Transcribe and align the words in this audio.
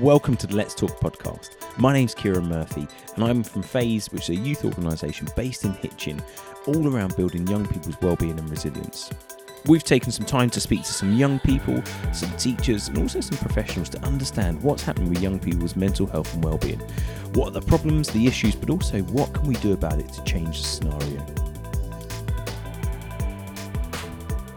Welcome 0.00 0.36
to 0.36 0.46
the 0.46 0.54
Let's 0.54 0.76
Talk 0.76 1.00
podcast. 1.00 1.56
My 1.76 1.92
name's 1.92 2.14
Kieran 2.14 2.46
Murphy, 2.46 2.86
and 3.16 3.24
I'm 3.24 3.42
from 3.42 3.64
Phase, 3.64 4.12
which 4.12 4.30
is 4.30 4.38
a 4.38 4.40
youth 4.40 4.64
organisation 4.64 5.26
based 5.34 5.64
in 5.64 5.72
Hitchin, 5.72 6.22
all 6.68 6.86
around 6.86 7.16
building 7.16 7.44
young 7.48 7.66
people's 7.66 8.00
well-being 8.00 8.38
and 8.38 8.48
resilience. 8.48 9.10
We've 9.66 9.82
taken 9.82 10.12
some 10.12 10.24
time 10.24 10.50
to 10.50 10.60
speak 10.60 10.84
to 10.84 10.92
some 10.92 11.14
young 11.14 11.40
people, 11.40 11.82
some 12.12 12.30
teachers, 12.36 12.86
and 12.86 12.98
also 12.98 13.20
some 13.20 13.38
professionals 13.38 13.88
to 13.88 14.00
understand 14.02 14.62
what's 14.62 14.84
happening 14.84 15.08
with 15.08 15.20
young 15.20 15.40
people's 15.40 15.74
mental 15.74 16.06
health 16.06 16.32
and 16.32 16.44
well-being. 16.44 16.78
What 17.34 17.48
are 17.48 17.60
the 17.60 17.62
problems, 17.62 18.08
the 18.08 18.24
issues, 18.24 18.54
but 18.54 18.70
also 18.70 19.02
what 19.02 19.34
can 19.34 19.48
we 19.48 19.56
do 19.56 19.72
about 19.72 19.98
it 19.98 20.12
to 20.12 20.22
change 20.22 20.62
the 20.62 20.68
scenario? 20.68 21.26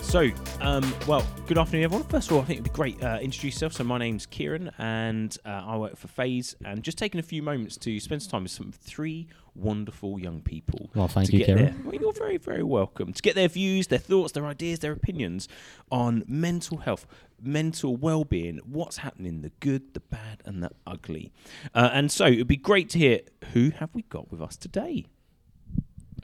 So, 0.01 0.29
um, 0.61 0.93
well, 1.07 1.25
good 1.47 1.57
afternoon, 1.57 1.85
everyone. 1.85 2.07
First 2.07 2.29
of 2.29 2.37
all, 2.37 2.43
I 2.43 2.45
think 2.45 2.59
it'd 2.59 2.71
be 2.71 2.75
great 2.75 3.01
uh, 3.03 3.17
introduce 3.21 3.55
yourself. 3.55 3.73
So, 3.73 3.83
my 3.83 3.97
name's 3.97 4.25
Kieran, 4.25 4.71
and 4.77 5.35
uh, 5.45 5.49
I 5.49 5.77
work 5.77 5.97
for 5.97 6.07
Phase, 6.07 6.55
and 6.63 6.83
just 6.83 6.97
taking 6.97 7.19
a 7.19 7.23
few 7.23 7.41
moments 7.41 7.77
to 7.77 7.99
spend 7.99 8.21
some 8.21 8.31
time 8.31 8.43
with 8.43 8.51
some 8.51 8.71
three 8.71 9.27
wonderful 9.55 10.19
young 10.19 10.41
people. 10.41 10.89
Well, 10.93 11.07
thank 11.07 11.27
to 11.27 11.33
you, 11.33 11.39
get 11.39 11.45
Kieran. 11.47 11.65
Their, 11.65 11.75
well, 11.83 12.01
you're 12.01 12.13
very, 12.13 12.37
very 12.37 12.63
welcome. 12.63 13.11
To 13.11 13.21
get 13.21 13.35
their 13.35 13.47
views, 13.47 13.87
their 13.87 13.99
thoughts, 13.99 14.33
their 14.33 14.45
ideas, 14.45 14.79
their 14.79 14.91
opinions 14.91 15.47
on 15.91 16.23
mental 16.27 16.77
health, 16.77 17.07
mental 17.41 17.95
well-being, 17.95 18.59
what's 18.63 18.97
happening, 18.97 19.41
the 19.41 19.51
good, 19.59 19.93
the 19.95 19.99
bad, 19.99 20.41
and 20.45 20.61
the 20.61 20.69
ugly. 20.85 21.31
Uh, 21.73 21.89
and 21.91 22.11
so, 22.11 22.27
it'd 22.27 22.47
be 22.47 22.55
great 22.55 22.89
to 22.91 22.99
hear 22.99 23.21
who 23.53 23.71
have 23.71 23.89
we 23.93 24.03
got 24.03 24.31
with 24.31 24.41
us 24.41 24.57
today. 24.57 25.05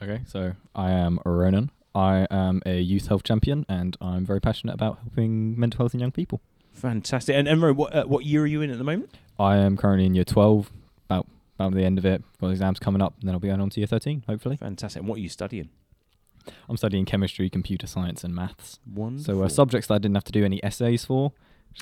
Okay, 0.01 0.21
so 0.27 0.53
I 0.75 0.91
am 0.91 1.19
Ronan. 1.25 1.71
I 1.97 2.27
am 2.29 2.61
a 2.63 2.79
youth 2.79 3.07
health 3.07 3.23
champion, 3.23 3.65
and 3.67 3.97
I'm 3.99 4.23
very 4.23 4.39
passionate 4.39 4.73
about 4.73 4.99
helping 5.01 5.59
mental 5.59 5.79
health 5.79 5.95
in 5.95 5.99
young 5.99 6.11
people. 6.11 6.41
Fantastic. 6.73 7.35
And 7.35 7.47
Emma, 7.47 7.73
what, 7.73 7.95
uh, 7.95 8.03
what 8.05 8.23
year 8.23 8.43
are 8.43 8.47
you 8.47 8.61
in 8.61 8.69
at 8.69 8.77
the 8.77 8.83
moment? 8.83 9.17
I 9.39 9.57
am 9.57 9.77
currently 9.77 10.05
in 10.05 10.13
year 10.13 10.23
12, 10.23 10.71
about 11.09 11.25
about 11.57 11.73
the 11.73 11.83
end 11.83 11.97
of 11.97 12.05
it. 12.05 12.23
Got 12.39 12.51
exams 12.51 12.77
coming 12.77 13.01
up, 13.01 13.15
and 13.19 13.27
then 13.27 13.33
I'll 13.33 13.39
be 13.39 13.47
going 13.47 13.61
on 13.61 13.71
to 13.71 13.79
year 13.79 13.87
13, 13.87 14.25
hopefully. 14.27 14.57
Fantastic. 14.57 14.99
And 14.99 15.09
what 15.09 15.17
are 15.17 15.21
you 15.21 15.29
studying? 15.29 15.69
I'm 16.69 16.77
studying 16.77 17.05
chemistry, 17.05 17.49
computer 17.49 17.87
science, 17.87 18.23
and 18.23 18.35
maths. 18.35 18.79
Wonderful. 18.85 19.33
So 19.33 19.43
uh, 19.43 19.49
subjects 19.49 19.87
that 19.87 19.95
I 19.95 19.97
didn't 19.97 20.15
have 20.15 20.23
to 20.25 20.31
do 20.31 20.45
any 20.45 20.63
essays 20.63 21.03
for. 21.03 21.33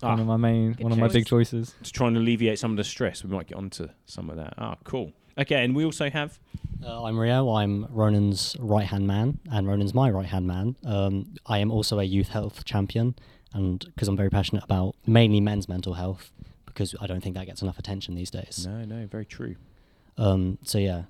Ah, 0.01 0.11
one 0.11 0.21
of 0.21 0.27
my 0.27 0.37
main, 0.37 0.75
one 0.79 0.93
of 0.93 0.97
my 0.97 1.09
big 1.09 1.25
choices. 1.25 1.75
to 1.83 1.91
try 1.91 2.07
and 2.07 2.15
alleviate 2.15 2.57
some 2.57 2.71
of 2.71 2.77
the 2.77 2.83
stress. 2.85 3.21
We 3.23 3.29
might 3.31 3.47
get 3.47 3.57
onto 3.57 3.89
some 4.05 4.29
of 4.29 4.37
that. 4.37 4.53
Ah, 4.57 4.75
cool. 4.85 5.11
Okay, 5.37 5.63
and 5.63 5.75
we 5.75 5.83
also 5.83 6.09
have 6.09 6.39
Uh, 6.83 7.03
I'm 7.03 7.17
Rio. 7.17 7.49
I'm 7.51 7.85
Ronan's 7.89 8.55
right 8.59 8.85
hand 8.85 9.07
man, 9.07 9.39
and 9.51 9.67
Ronan's 9.67 9.93
my 9.93 10.09
right 10.09 10.27
hand 10.27 10.45
man. 10.45 10.75
Um, 10.85 11.33
I 11.45 11.57
am 11.57 11.71
also 11.71 11.99
a 11.99 12.03
youth 12.03 12.29
health 12.29 12.63
champion, 12.63 13.15
and 13.53 13.83
because 13.85 14.07
I'm 14.07 14.15
very 14.15 14.29
passionate 14.29 14.63
about 14.63 14.95
mainly 15.07 15.41
men's 15.41 15.67
mental 15.67 15.95
health, 15.95 16.31
because 16.65 16.93
I 17.01 17.07
don't 17.07 17.21
think 17.21 17.35
that 17.35 17.47
gets 17.47 17.61
enough 17.61 17.79
attention 17.79 18.13
these 18.15 18.29
days. 18.29 18.67
no, 18.67 18.85
no, 18.85 19.07
very 19.07 19.25
true. 19.25 19.55
Um, 20.17 20.57
so 20.63 20.77
yeah, 20.77 21.03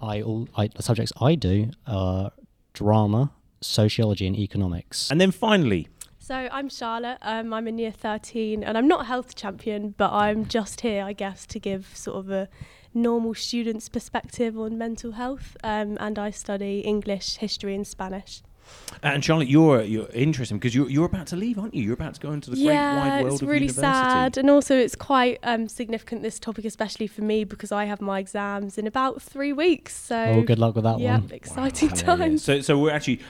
I 0.00 0.22
all 0.22 0.48
I, 0.56 0.68
the 0.68 0.82
subjects 0.82 1.12
I 1.20 1.34
do 1.34 1.70
are 1.86 2.30
drama, 2.72 3.32
sociology, 3.60 4.26
and 4.26 4.36
economics. 4.36 5.10
And 5.10 5.20
then 5.20 5.32
finally, 5.32 5.88
So 6.18 6.48
I'm 6.52 6.68
Charlotte. 6.68 7.18
Um, 7.22 7.52
I'm 7.52 7.66
in 7.68 7.78
year 7.78 7.90
13, 7.92 8.62
and 8.62 8.78
I'm 8.78 8.88
not 8.88 9.02
a 9.02 9.04
health 9.04 9.34
champion, 9.34 9.94
but 9.96 10.12
I'm 10.12 10.46
just 10.46 10.82
here, 10.82 11.04
I 11.04 11.12
guess, 11.12 11.46
to 11.46 11.58
give 11.58 11.90
sort 11.96 12.16
of 12.18 12.30
a 12.30 12.48
normal 12.96 13.34
student's 13.34 13.88
perspective 13.88 14.58
on 14.58 14.76
mental 14.76 15.12
health. 15.12 15.56
Um, 15.62 15.96
and 16.00 16.18
I 16.18 16.30
study 16.30 16.80
English, 16.80 17.36
history, 17.36 17.74
and 17.74 17.86
Spanish. 17.86 18.42
and 19.02 19.24
Charlotte, 19.24 19.48
you're 19.48 19.82
you're 19.82 20.08
interesting 20.08 20.58
because 20.58 20.74
you're 20.74 20.90
you're 20.90 21.06
about 21.06 21.28
to 21.28 21.36
leave, 21.36 21.58
aren't 21.58 21.74
you? 21.74 21.84
You're 21.84 21.94
about 21.94 22.14
to 22.14 22.20
go 22.20 22.32
into 22.32 22.50
the 22.50 22.56
great 22.56 22.74
wide 22.74 23.22
world 23.22 23.34
it's 23.34 23.42
of 23.42 23.48
really 23.48 23.66
university. 23.66 23.82
sad, 23.82 24.36
and 24.38 24.50
also 24.50 24.76
it's 24.76 24.96
quite 24.96 25.38
um, 25.44 25.68
significant 25.68 26.22
this 26.22 26.40
topic, 26.40 26.64
especially 26.64 27.06
for 27.06 27.22
me, 27.22 27.44
because 27.44 27.70
I 27.70 27.84
have 27.84 28.00
my 28.00 28.18
exams 28.18 28.76
in 28.78 28.86
about 28.86 29.22
three 29.22 29.52
weeks. 29.52 29.94
So 29.94 30.16
oh, 30.16 30.42
good 30.42 30.58
luck 30.58 30.74
with 30.74 30.84
that 30.84 30.98
yeah, 30.98 31.20
one. 31.20 31.30
exciting 31.30 31.90
Yeah, 31.90 31.96
yeah. 31.96 32.16
times. 32.16 32.42
So 32.42 32.60
so 32.60 32.78
we're 32.78 32.90
actually 32.90 33.20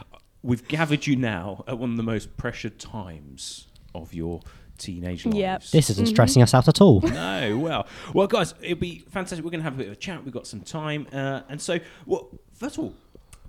we've 0.43 0.67
gathered 0.69 1.07
you 1.07 1.17
now 1.17 1.65
at 1.67 1.79
one 1.79 1.91
of 1.91 1.97
the 1.97 2.03
most 2.03 2.37
pressured 2.37 2.79
times 2.79 3.67
of 3.95 4.15
your 4.15 4.41
teenage 4.77 5.25
lives. 5.27 5.37
Yep. 5.37 5.63
This 5.73 5.91
isn't 5.91 6.07
Mhm. 6.07 6.11
stressing 6.11 6.43
us 6.43 6.55
out 6.55 6.69
at 6.69 6.81
all. 6.81 7.01
No, 7.17 7.59
well, 7.59 7.87
well, 8.15 8.27
guys, 8.27 8.55
it'd 8.61 8.81
be 8.81 9.01
fantastic. 9.11 9.45
We're 9.45 9.51
going 9.51 9.61
to 9.61 9.65
have 9.65 9.75
a 9.75 9.79
bit 9.79 9.87
of 9.89 9.93
a 9.93 9.97
chat. 9.97 10.25
We've 10.25 10.33
got 10.35 10.47
some 10.47 10.61
time, 10.61 11.07
uh, 11.13 11.43
and 11.49 11.61
so, 11.61 11.79
well, 12.07 12.29
first 12.55 12.79
of 12.79 12.85
all, 12.85 12.95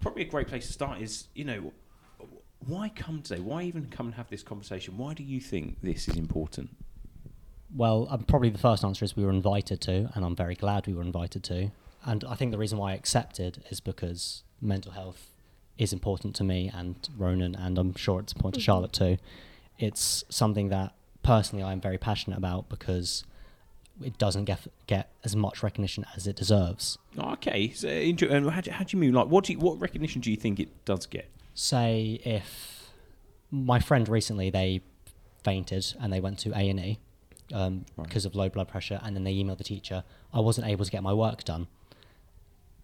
probably 0.01 0.21
a 0.23 0.25
great 0.25 0.47
place 0.47 0.67
to 0.67 0.73
start 0.73 1.01
is, 1.01 1.27
you 1.35 1.43
know, 1.45 1.71
why 2.65 2.89
come 2.89 3.21
today? 3.21 3.39
Why 3.41 3.63
even 3.63 3.85
come 3.87 4.07
and 4.07 4.15
have 4.15 4.29
this 4.29 4.43
conversation? 4.43 4.97
Why 4.97 5.13
do 5.13 5.23
you 5.23 5.39
think 5.39 5.77
this 5.81 6.07
is 6.07 6.15
important? 6.15 6.69
Well, 7.75 8.07
um, 8.09 8.23
probably 8.23 8.49
the 8.49 8.57
first 8.57 8.83
answer 8.83 9.03
is 9.05 9.15
we 9.15 9.23
were 9.25 9.29
invited 9.31 9.81
to, 9.81 10.09
and 10.15 10.23
I'm 10.25 10.35
very 10.35 10.55
glad 10.55 10.87
we 10.87 10.93
were 10.93 11.01
invited 11.01 11.43
to. 11.45 11.71
And 12.05 12.23
I 12.23 12.35
think 12.35 12.51
the 12.51 12.57
reason 12.57 12.77
why 12.77 12.91
I 12.91 12.95
accepted 12.95 13.63
is 13.69 13.79
because 13.79 14.43
mental 14.61 14.93
health 14.93 15.31
is 15.77 15.91
important 15.93 16.35
to 16.37 16.43
me 16.43 16.71
and 16.73 16.95
Ronan, 17.17 17.55
and 17.55 17.77
I'm 17.77 17.93
sure 17.95 18.19
it's 18.19 18.33
important 18.33 18.55
to 18.55 18.61
Mhm. 18.61 18.63
Charlotte 18.65 18.93
too. 18.93 19.17
It's 19.77 20.23
something 20.29 20.69
that 20.69 20.93
personally 21.27 21.61
I'm 21.61 21.81
very 21.81 21.97
passionate 21.97 22.37
about 22.37 22.69
because 22.69 23.25
it 24.01 24.17
doesn't 24.17 24.45
get 24.45 24.61
get 24.87 25.11
as 25.25 25.35
much 25.35 25.61
recognition 25.61 26.05
as 26.15 26.25
it 26.25 26.37
deserves. 26.37 26.97
Okay, 27.19 27.71
so 27.71 27.89
and 27.89 28.49
how 28.49 28.61
do, 28.61 28.71
how 28.71 28.85
do 28.85 28.95
you 28.95 29.01
mean? 29.01 29.13
Like, 29.13 29.27
what 29.27 29.43
do 29.43 29.51
you, 29.51 29.59
what 29.59 29.79
recognition 29.81 30.21
do 30.21 30.31
you 30.31 30.37
think 30.37 30.57
it 30.57 30.69
does 30.85 31.05
get? 31.05 31.29
Say 31.53 32.21
if 32.23 32.91
my 33.51 33.79
friend 33.79 34.07
recently 34.07 34.49
they 34.49 34.81
fainted 35.43 35.93
and 35.99 36.13
they 36.13 36.21
went 36.21 36.39
to 36.39 36.51
A 36.51 36.69
and 36.69 36.79
E 36.79 36.99
um, 37.53 37.85
because 38.01 38.25
of 38.25 38.33
low 38.33 38.47
blood 38.47 38.69
pressure, 38.69 39.01
and 39.03 39.13
then 39.13 39.25
they 39.25 39.33
emailed 39.33 39.57
the 39.57 39.65
teacher, 39.65 40.05
I 40.33 40.39
wasn't 40.39 40.67
able 40.67 40.85
to 40.85 40.91
get 40.91 41.03
my 41.03 41.13
work 41.13 41.43
done, 41.43 41.67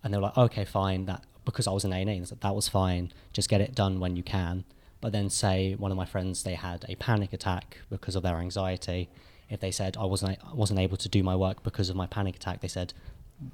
and 0.04 0.14
they 0.14 0.18
were 0.18 0.24
like, 0.24 0.38
okay, 0.38 0.66
fine, 0.66 1.06
that 1.06 1.24
because 1.46 1.66
I 1.66 1.72
was 1.72 1.86
in 1.86 1.94
A 1.94 1.98
and 1.98 2.10
E, 2.10 2.36
that 2.42 2.56
was 2.56 2.68
fine, 2.68 3.14
just 3.32 3.48
get 3.48 3.62
it 3.62 3.74
done 3.74 4.02
when 4.02 4.18
you 4.18 4.24
can. 4.24 4.66
But 5.04 5.12
then 5.12 5.30
say 5.30 5.76
one 5.76 5.92
of 5.92 5.98
my 5.98 6.06
friends 6.06 6.44
they 6.44 6.54
had 6.56 6.86
a 6.88 6.96
panic 6.96 7.34
attack 7.34 7.80
because 7.90 8.16
of 8.16 8.24
their 8.24 8.38
anxiety. 8.38 9.10
If 9.50 9.60
they 9.60 9.70
said 9.80 9.98
I 9.98 10.06
wasn't 10.06 10.40
I 10.52 10.54
wasn't 10.54 10.80
able 10.80 10.96
to 10.98 11.10
do 11.10 11.22
my 11.24 11.36
work 11.36 11.62
because 11.62 11.90
of 11.90 11.96
my 11.98 12.08
panic 12.08 12.36
attack, 12.38 12.62
they 12.62 12.70
said, 12.70 12.94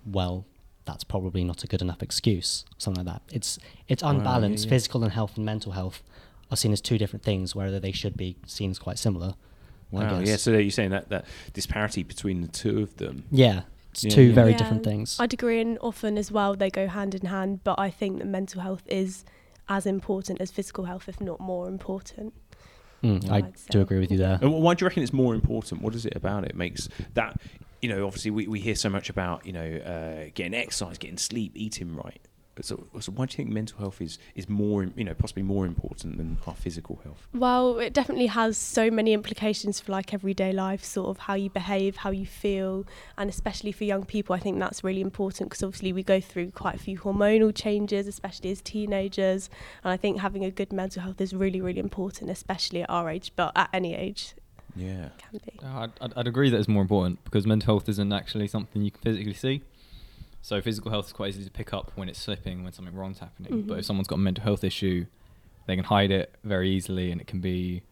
well, 0.05 0.45
that's 0.85 1.03
probably 1.03 1.43
not 1.43 1.63
a 1.63 1.67
good 1.67 1.81
enough 1.81 2.01
excuse. 2.03 2.65
Something 2.77 3.03
like 3.05 3.13
that. 3.15 3.35
It's 3.35 3.57
it's 3.87 4.03
Wow, 4.03 4.11
yeah, 4.11 4.17
unbalanced. 4.17 4.65
yeah. 4.65 4.69
Physical 4.69 5.03
and 5.03 5.11
health 5.11 5.37
and 5.37 5.45
mental 5.45 5.71
health 5.71 6.03
are 6.51 6.57
seen 6.57 6.71
as 6.71 6.81
two 6.81 6.97
different 6.99 7.23
things, 7.23 7.55
whether 7.55 7.79
they 7.79 7.91
should 7.91 8.15
be 8.15 8.35
seen 8.45 8.69
as 8.71 8.79
quite 8.79 8.99
similar. 8.99 9.33
I 9.91 9.95
Wow, 9.95 10.19
yeah. 10.19 10.35
So 10.35 10.51
you're 10.51 10.69
saying 10.69 10.91
that 10.91 11.09
that 11.09 11.25
disparity 11.53 12.03
between 12.03 12.41
the 12.41 12.47
two 12.47 12.81
of 12.83 12.97
them. 12.97 13.23
Yeah, 13.31 13.61
it's 13.91 14.03
Yeah, 14.03 14.11
two 14.11 14.21
yeah. 14.29 14.35
very 14.35 14.51
Yeah. 14.51 14.57
different 14.57 14.83
things. 14.83 15.17
I'd 15.19 15.33
agree, 15.33 15.59
and 15.59 15.79
often 15.81 16.15
as 16.15 16.31
well, 16.31 16.53
they 16.55 16.69
go 16.69 16.87
hand 16.87 17.15
in 17.15 17.25
hand. 17.25 17.63
But 17.63 17.79
I 17.79 17.89
think 17.89 18.19
that 18.19 18.27
mental 18.27 18.61
health 18.61 18.83
is 18.87 19.25
as 19.69 19.85
important 19.85 20.41
as 20.41 20.51
physical 20.51 20.83
health, 20.85 21.07
if 21.07 21.21
not 21.21 21.39
more 21.39 21.67
important. 21.67 22.33
Mm, 23.03 23.29
I 23.29 23.37
I'd 23.37 23.53
do 23.69 23.81
agree 23.81 23.99
with 23.99 24.11
you 24.11 24.17
there. 24.17 24.39
And 24.41 24.51
why 24.51 24.73
do 24.73 24.83
you 24.83 24.87
reckon 24.87 25.03
it's 25.03 25.13
more 25.13 25.33
important? 25.33 25.81
What 25.81 25.95
is 25.95 26.05
it 26.05 26.15
about 26.15 26.43
it 26.43 26.55
makes 26.55 26.89
that? 27.13 27.39
You 27.81 27.87
know, 27.87 28.05
obviously 28.05 28.31
we, 28.31 28.45
we 28.47 28.59
hear 28.59 28.75
so 28.75 28.89
much 28.89 29.09
about 29.09 29.45
you 29.45 29.53
know 29.53 29.61
uh, 29.61 30.29
getting 30.33 30.53
exercise, 30.53 30.97
getting 30.97 31.17
sleep, 31.17 31.53
eating 31.55 31.95
right. 31.95 32.19
So, 32.61 32.87
so 32.99 33.11
why 33.11 33.25
do 33.25 33.31
you 33.33 33.37
think 33.37 33.49
mental 33.49 33.79
health 33.79 34.01
is 34.01 34.17
is 34.35 34.49
more 34.49 34.83
you 34.95 35.03
know 35.03 35.13
possibly 35.13 35.43
more 35.43 35.65
important 35.65 36.17
than 36.17 36.37
our 36.47 36.55
physical 36.55 36.99
health? 37.03 37.27
Well, 37.33 37.79
it 37.79 37.93
definitely 37.93 38.27
has 38.27 38.57
so 38.57 38.89
many 38.91 39.13
implications 39.13 39.79
for 39.79 39.91
like 39.91 40.13
everyday 40.13 40.51
life, 40.51 40.83
sort 40.83 41.09
of 41.09 41.17
how 41.19 41.35
you 41.35 41.49
behave, 41.49 41.97
how 41.97 42.11
you 42.11 42.25
feel, 42.25 42.85
and 43.17 43.29
especially 43.29 43.71
for 43.71 43.83
young 43.83 44.05
people, 44.05 44.35
I 44.35 44.39
think 44.39 44.59
that's 44.59 44.83
really 44.83 45.01
important 45.01 45.49
because 45.49 45.63
obviously 45.63 45.93
we 45.93 46.03
go 46.03 46.19
through 46.19 46.51
quite 46.51 46.75
a 46.75 46.79
few 46.79 46.97
hormonal 46.99 47.53
changes, 47.55 48.07
especially 48.07 48.51
as 48.51 48.61
teenagers, 48.61 49.49
and 49.83 49.91
I 49.91 49.97
think 49.97 50.19
having 50.19 50.43
a 50.43 50.51
good 50.51 50.73
mental 50.73 51.01
health 51.03 51.21
is 51.21 51.33
really, 51.33 51.61
really 51.61 51.79
important, 51.79 52.29
especially 52.29 52.81
at 52.83 52.89
our 52.89 53.09
age, 53.09 53.31
but 53.35 53.51
at 53.55 53.69
any 53.73 53.95
age 53.95 54.33
Yeah. 54.75 55.09
can 55.17 55.39
be. 55.45 55.59
Uh, 55.63 55.79
I'd, 55.79 55.91
I'd- 56.01 56.13
I'd 56.15 56.27
agree 56.27 56.49
that 56.49 56.57
it's 56.57 56.67
more 56.67 56.81
important 56.81 57.23
because 57.23 57.45
mental 57.47 57.67
health 57.75 57.87
isn't 57.89 58.11
actually 58.13 58.47
something 58.47 58.81
you 58.81 58.91
can 58.91 59.01
physically 59.01 59.33
see. 59.33 59.61
So 60.41 60.61
physical 60.61 60.89
health 60.91 61.07
is 61.07 61.13
quite 61.13 61.29
easy 61.29 61.43
to 61.43 61.51
pick 61.51 61.73
up 61.73 61.91
when 61.95 62.09
it's 62.09 62.19
slipping, 62.19 62.63
when 62.63 62.73
something 62.73 62.95
wrong's 62.95 63.19
happening. 63.19 63.63
But 63.63 63.75
Mhm. 63.75 63.79
if 63.79 63.85
someone's 63.85 64.07
got 64.07 64.15
a 64.15 64.19
mental 64.19 64.43
health 64.43 64.63
issue, 64.63 65.05
they 65.67 65.75
can 65.75 65.85
hide 65.85 66.11
it 66.11 66.33
very 66.43 66.69
easily, 66.71 67.11
and 67.11 67.19
it 67.21 67.27
can 67.27 67.39
be 67.41 67.83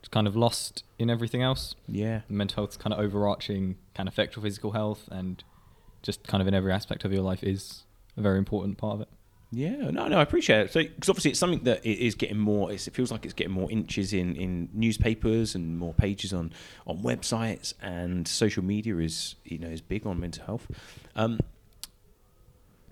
just 0.00 0.10
kind 0.10 0.26
of 0.26 0.34
lost 0.34 0.82
in 0.98 1.08
everything 1.10 1.42
else. 1.42 1.74
Yeah. 1.86 2.22
mental 2.28 2.56
health 2.62 2.70
is 2.70 2.76
kind 2.76 2.92
of 2.92 2.98
overarching, 2.98 3.76
can 3.94 4.08
affect 4.08 4.34
your 4.36 4.42
physical 4.42 4.72
health, 4.72 5.08
and 5.12 5.44
just 6.02 6.26
kind 6.26 6.40
of 6.40 6.48
in 6.48 6.54
every 6.54 6.72
aspect 6.72 7.04
of 7.04 7.12
your 7.12 7.22
life 7.22 7.44
is 7.44 7.84
a 8.16 8.20
very 8.22 8.38
important 8.38 8.78
part 8.78 8.94
of 8.94 9.00
it. 9.02 9.08
Yeah, 9.54 9.90
no, 9.90 10.08
no, 10.08 10.18
I 10.18 10.22
appreciate 10.22 10.60
it. 10.66 10.72
So, 10.72 10.82
because 10.82 11.10
obviously 11.10 11.30
it's 11.32 11.38
something 11.38 11.62
that 11.64 11.80
i- 11.86 12.10
getting 12.16 12.38
more. 12.38 12.72
It's, 12.72 12.88
it 12.88 12.94
feels 12.94 13.12
like 13.12 13.24
it's 13.26 13.34
getting 13.34 13.52
more 13.52 13.70
inches 13.70 14.12
in, 14.14 14.34
in 14.34 14.70
newspapers 14.72 15.54
and 15.54 15.78
more 15.78 15.92
pages 15.92 16.32
on, 16.32 16.52
on 16.86 16.98
websites, 17.02 17.74
and 17.82 18.26
social 18.26 18.64
media 18.64 18.96
is 18.96 19.34
you 19.44 19.58
know 19.58 19.68
is 19.68 19.82
big 19.82 20.06
on 20.06 20.18
mental 20.18 20.44
health. 20.46 20.66
Um, 21.14 21.38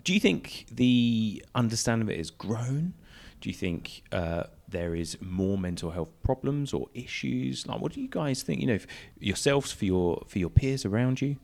do 0.03 0.13
you 0.13 0.19
think 0.19 0.65
the 0.71 1.43
understanding 1.55 2.07
of 2.07 2.11
it 2.13 2.17
has 2.17 2.29
grown? 2.29 2.93
Do 3.39 3.49
you 3.49 3.55
think 3.55 4.03
uh, 4.11 4.43
there 4.67 4.95
is 4.95 5.17
more 5.21 5.57
mental 5.57 5.91
health 5.91 6.09
problems 6.23 6.73
or 6.73 6.87
issues? 6.93 7.65
Like, 7.67 7.81
what 7.81 7.93
do 7.93 8.01
you 8.01 8.07
guys 8.07 8.43
think? 8.43 8.61
You 8.61 8.67
know, 8.67 8.79
yourselves 9.19 9.71
for 9.71 9.85
your 9.85 10.23
for 10.27 10.39
your 10.39 10.49
peers 10.49 10.85
around 10.85 11.21
you. 11.21 11.37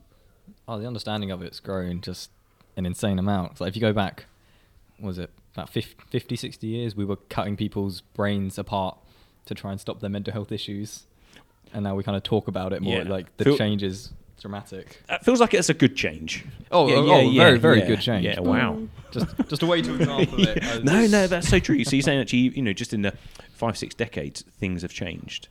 Oh, 0.66 0.78
the 0.78 0.86
understanding 0.86 1.30
of 1.30 1.42
it's 1.42 1.60
grown 1.60 2.00
just 2.00 2.30
an 2.76 2.86
insane 2.86 3.18
amount. 3.18 3.60
Like 3.60 3.70
if 3.70 3.76
you 3.76 3.80
go 3.80 3.92
back, 3.92 4.26
was 5.00 5.18
it 5.18 5.30
about 5.54 5.70
50, 5.70 5.96
50, 6.10 6.36
60 6.36 6.66
years, 6.66 6.94
we 6.94 7.04
were 7.04 7.16
cutting 7.16 7.56
people's 7.56 8.00
brains 8.00 8.58
apart 8.58 8.96
to 9.46 9.54
try 9.54 9.72
and 9.72 9.80
stop 9.80 10.00
their 10.00 10.10
mental 10.10 10.32
health 10.32 10.52
issues, 10.52 11.06
and 11.72 11.82
now 11.84 11.94
we 11.96 12.02
kind 12.04 12.16
of 12.16 12.22
talk 12.22 12.48
about 12.48 12.72
it 12.72 12.80
more. 12.82 12.98
Yeah. 12.98 13.08
Like 13.08 13.36
the 13.38 13.44
Feel- 13.44 13.58
change 13.58 13.82
is 13.82 14.12
dramatic. 14.40 15.02
That 15.08 15.24
feels 15.24 15.40
like 15.40 15.54
it's 15.54 15.68
a 15.68 15.74
good 15.74 15.96
change. 15.96 16.44
Oh, 16.70 16.88
Yeah, 16.88 16.94
oh, 16.96 17.04
yeah, 17.06 17.12
oh, 17.14 17.20
yeah, 17.20 17.42
very, 17.44 17.58
very 17.58 17.78
yeah. 17.80 17.86
good 17.86 18.00
change. 18.00 18.24
Yeah, 18.24 18.40
wow. 18.40 18.80
Just, 19.10 19.26
just 19.48 19.62
a 19.62 19.66
way 19.66 19.80
to 19.80 19.94
example 19.94 20.38
it. 20.46 20.62
Yeah. 20.62 20.68
as- 20.70 20.84
No, 20.84 21.06
no, 21.06 21.26
that's 21.26 21.48
so 21.48 21.58
true. 21.58 21.82
So 21.84 21.96
you're 21.96 22.02
saying 22.02 22.20
actually, 22.22 22.40
you 22.40 22.60
know, 22.60 22.74
just 22.74 22.92
in 22.92 23.00
the 23.00 23.14
five, 23.54 23.78
six 23.78 23.94
decades, 23.94 24.42
things 24.58 24.82
have 24.82 24.92
changed. 24.92 25.48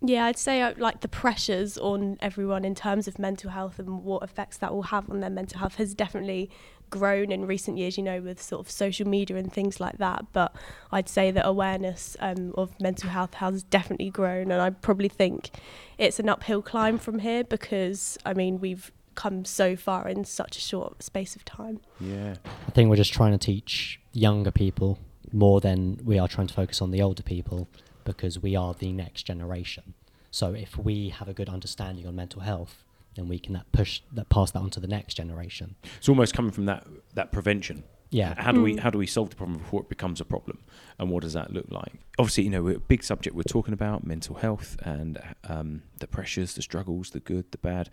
Yeah, 0.00 0.24
I'd 0.24 0.38
say 0.38 0.62
uh, 0.62 0.72
like 0.78 1.00
the 1.02 1.08
pressures 1.08 1.76
on 1.76 2.16
everyone 2.20 2.64
in 2.64 2.74
terms 2.74 3.06
of 3.06 3.18
mental 3.18 3.50
health 3.50 3.78
and 3.78 4.02
what 4.02 4.22
effects 4.22 4.56
that 4.58 4.72
will 4.72 4.84
have 4.84 5.10
on 5.10 5.20
their 5.20 5.28
mental 5.30 5.58
health 5.58 5.74
has 5.76 5.94
definitely 5.94 6.50
grown 6.90 7.30
in 7.32 7.46
recent 7.46 7.78
years, 7.78 7.96
you 7.96 8.02
know, 8.02 8.20
with 8.20 8.40
sort 8.42 8.64
of 8.64 8.70
social 8.70 9.06
media 9.06 9.36
and 9.36 9.52
things 9.52 9.80
like 9.80 9.98
that. 9.98 10.26
But 10.32 10.54
I'd 10.92 11.08
say 11.08 11.30
that 11.30 11.46
awareness 11.46 12.16
um, 12.20 12.52
of 12.56 12.78
mental 12.80 13.10
health 13.10 13.34
has 13.34 13.62
definitely 13.62 14.10
grown. 14.10 14.50
And 14.50 14.60
I 14.60 14.70
probably 14.70 15.08
think 15.08 15.50
it's 15.98 16.18
an 16.18 16.28
uphill 16.28 16.62
climb 16.62 16.98
from 16.98 17.20
here 17.20 17.44
because, 17.44 18.18
I 18.24 18.34
mean, 18.34 18.60
we've 18.60 18.90
come 19.14 19.44
so 19.44 19.76
far 19.76 20.08
in 20.08 20.24
such 20.24 20.56
a 20.56 20.60
short 20.60 21.02
space 21.02 21.34
of 21.34 21.44
time. 21.44 21.80
Yeah. 22.00 22.36
I 22.66 22.70
think 22.70 22.90
we're 22.90 22.96
just 22.96 23.12
trying 23.12 23.32
to 23.32 23.38
teach 23.38 24.00
younger 24.12 24.50
people 24.50 24.98
more 25.32 25.60
than 25.60 26.00
we 26.04 26.18
are 26.18 26.28
trying 26.28 26.46
to 26.46 26.54
focus 26.54 26.80
on 26.80 26.90
the 26.90 27.02
older 27.02 27.22
people 27.22 27.68
because 28.04 28.40
we 28.40 28.54
are 28.54 28.74
the 28.74 28.92
next 28.92 29.24
generation. 29.24 29.94
So 30.30 30.52
if 30.52 30.76
we 30.76 31.08
have 31.08 31.28
a 31.28 31.34
good 31.34 31.48
understanding 31.48 32.06
on 32.06 32.14
mental 32.14 32.42
health, 32.42 32.84
then 33.16 33.28
we 33.28 33.38
can 33.38 33.54
that 33.54 33.70
push 33.72 34.00
that 34.12 34.28
pass 34.28 34.50
that 34.52 34.60
on 34.60 34.70
to 34.70 34.80
the 34.80 34.86
next 34.86 35.14
generation. 35.14 35.74
It's 35.96 36.08
almost 36.08 36.34
coming 36.34 36.52
from 36.52 36.66
that 36.66 36.86
that 37.14 37.32
prevention. 37.32 37.84
Yeah. 38.10 38.34
How 38.40 38.52
do 38.52 38.62
we 38.62 38.74
Mm. 38.76 38.80
how 38.80 38.90
do 38.90 38.98
we 38.98 39.06
solve 39.06 39.30
the 39.30 39.36
problem 39.36 39.58
before 39.58 39.80
it 39.80 39.88
becomes 39.88 40.20
a 40.20 40.24
problem, 40.24 40.58
and 40.98 41.10
what 41.10 41.22
does 41.22 41.32
that 41.32 41.52
look 41.52 41.66
like? 41.70 41.92
Obviously, 42.18 42.44
you 42.44 42.50
know, 42.50 42.68
a 42.68 42.78
big 42.78 43.02
subject 43.02 43.34
we're 43.34 43.42
talking 43.42 43.74
about 43.74 44.06
mental 44.06 44.36
health 44.36 44.76
and 44.82 45.18
um, 45.44 45.82
the 45.98 46.06
pressures, 46.06 46.54
the 46.54 46.62
struggles, 46.62 47.10
the 47.10 47.20
good, 47.20 47.50
the 47.50 47.58
bad. 47.58 47.90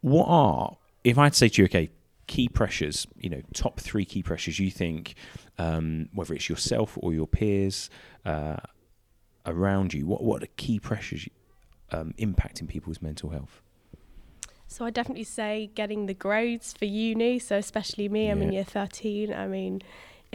What 0.00 0.26
are 0.28 0.76
if 1.02 1.18
I'd 1.18 1.34
say 1.34 1.48
to 1.48 1.62
you, 1.62 1.66
okay, 1.66 1.90
key 2.26 2.48
pressures, 2.48 3.06
you 3.16 3.30
know, 3.30 3.40
top 3.54 3.78
three 3.80 4.04
key 4.04 4.22
pressures 4.22 4.58
you 4.58 4.70
think, 4.70 5.14
um, 5.58 6.08
whether 6.12 6.34
it's 6.34 6.48
yourself 6.48 6.96
or 7.00 7.12
your 7.12 7.26
peers 7.28 7.88
uh, 8.24 8.56
around 9.44 9.92
you, 9.94 10.06
what 10.06 10.22
what 10.22 10.42
are 10.42 10.48
key 10.56 10.78
pressures 10.78 11.28
um, 11.92 12.14
impacting 12.18 12.68
people's 12.68 13.00
mental 13.02 13.30
health? 13.30 13.60
So 14.68 14.84
I 14.84 14.90
definitely 14.90 15.24
say 15.24 15.70
getting 15.74 16.06
the 16.06 16.14
grades 16.14 16.72
for 16.72 16.84
uni. 16.84 17.38
So 17.38 17.56
especially 17.56 18.08
me, 18.08 18.28
I'm 18.28 18.42
in 18.42 18.52
year 18.52 18.64
13. 18.64 19.32
I 19.32 19.46
mean, 19.46 19.82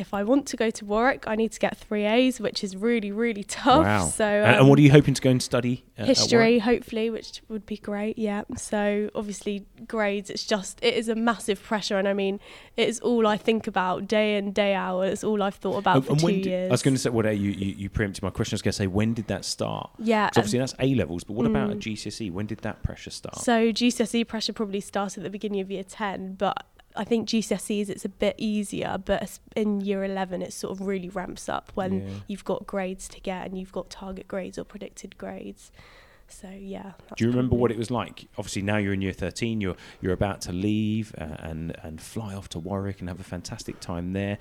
if 0.01 0.13
I 0.13 0.24
want 0.24 0.48
to 0.48 0.57
go 0.57 0.69
to 0.69 0.86
Warwick, 0.86 1.25
I 1.27 1.36
need 1.36 1.51
to 1.53 1.59
get 1.59 1.77
three 1.77 2.06
A's, 2.06 2.39
which 2.39 2.63
is 2.63 2.75
really, 2.75 3.12
really 3.12 3.44
tough. 3.44 3.86
wow. 3.86 4.06
So 4.06 4.25
and, 4.25 4.57
and 4.57 4.68
what 4.68 4.77
are 4.77 4.81
um, 4.81 4.86
you 4.86 4.92
hoping 4.92 5.13
to 5.13 5.21
go 5.21 5.30
and 5.30 5.42
study? 5.42 5.86
uh, 6.01 6.01
at 6.01 6.07
history, 6.07 6.38
Warwick? 6.38 6.63
hopefully, 6.63 7.09
which 7.09 7.42
would 7.48 7.65
be 7.65 7.77
great. 7.77 8.18
Yeah. 8.18 8.44
So 8.57 9.09
obviously, 9.15 9.65
grades. 9.88 10.30
It's 10.30 10.45
just 10.45 10.80
it 10.83 10.95
is 10.95 11.07
a 11.09 11.15
massive 11.15 11.62
pressure, 11.62 11.98
and 11.98 12.07
I 12.07 12.13
mean, 12.13 12.39
it 12.77 12.89
is 12.89 13.00
all 13.00 13.27
I 13.27 13.38
think 13.38 13.68
about 13.68 14.07
day 14.07 14.38
in 14.38 14.51
day 14.51 14.74
out. 14.74 15.01
It's 15.01 15.24
all 15.24 15.42
I've 15.44 15.56
thought 15.56 15.77
about 15.77 15.98
And- 15.98 16.06
for 16.06 16.12
and 16.12 16.19
two 16.19 16.25
when 16.25 16.36
did- 16.36 16.45
years. 16.45 16.69
I 16.69 16.74
was 16.74 16.83
going 16.83 16.95
to 16.95 17.00
say, 17.00 17.09
what 17.09 17.25
well, 17.25 17.33
you, 17.33 17.51
you 17.51 17.75
you 17.77 17.89
preempted 17.89 18.24
my 18.24 18.30
question. 18.30 18.56
I 18.56 18.57
was 18.57 18.62
going 18.62 18.71
to 18.74 18.77
say, 18.77 18.88
when 18.88 19.13
did 19.13 19.27
that 19.27 19.45
start? 19.45 19.92
Yeah. 20.00 20.27
obviously 20.36 20.59
um, 20.59 20.63
that's 20.63 20.75
A 20.80 20.95
levels, 20.95 21.24
but 21.24 21.33
what 21.33 21.45
about 21.45 21.71
a 21.71 21.75
mm. 21.75 21.80
GCSE? 21.80 22.31
When 22.31 22.45
did 22.45 22.59
that 22.59 22.83
pressure 22.83 23.12
start? 23.12 23.38
So 23.38 23.71
GCSE 23.71 24.27
pressure 24.27 24.54
probably 24.54 24.81
started 24.81 25.21
at 25.21 25.24
the 25.24 25.30
beginning 25.30 25.62
of 25.62 25.69
year 25.69 25.83
10, 25.83 26.36
but 26.36 26.65
I 26.96 27.04
think 27.04 27.28
GCSEs 27.28 27.90
it's 27.90 28.06
a 28.06 28.10
bit 28.10 28.36
easier, 28.38 28.98
but 29.04 29.40
in 29.56 29.82
year 29.82 30.04
11 30.04 30.42
it 30.42 30.54
sort 30.54 30.72
of 30.80 30.86
really 30.86 31.10
ramps 31.10 31.48
up 31.50 31.72
when 31.76 32.02
Yeah. 32.02 32.10
you've 32.28 32.44
got 32.46 32.68
grades 32.68 33.08
to 33.10 33.20
get 33.22 33.46
and 33.46 33.58
you've 33.58 33.72
got 33.72 33.90
target 33.90 34.28
grades 34.28 34.58
or 34.58 34.64
predicted 34.64 35.18
grades. 35.18 35.72
So 36.28 36.50
yeah. 36.50 36.94
Do 37.18 37.26
you 37.26 37.30
remember 37.30 37.56
what 37.56 37.72
it 37.72 37.78
was 37.78 37.92
like? 37.92 38.28
Obviously, 38.38 38.62
now 38.62 38.78
you're 38.78 38.94
in 38.94 39.02
year 39.02 39.12
13. 39.14 39.60
You're 39.62 39.76
you're 40.02 40.14
about 40.14 40.40
to 40.42 40.52
leave 40.54 41.14
uh, 41.18 41.24
and 41.40 41.76
and 41.84 42.02
fly 42.02 42.34
off 42.34 42.48
to 42.50 42.60
Warwick 42.60 43.00
and 43.02 43.10
have 43.10 43.20
a 43.20 43.24
fantastic 43.24 43.80
time 43.82 44.14
there. 44.14 44.38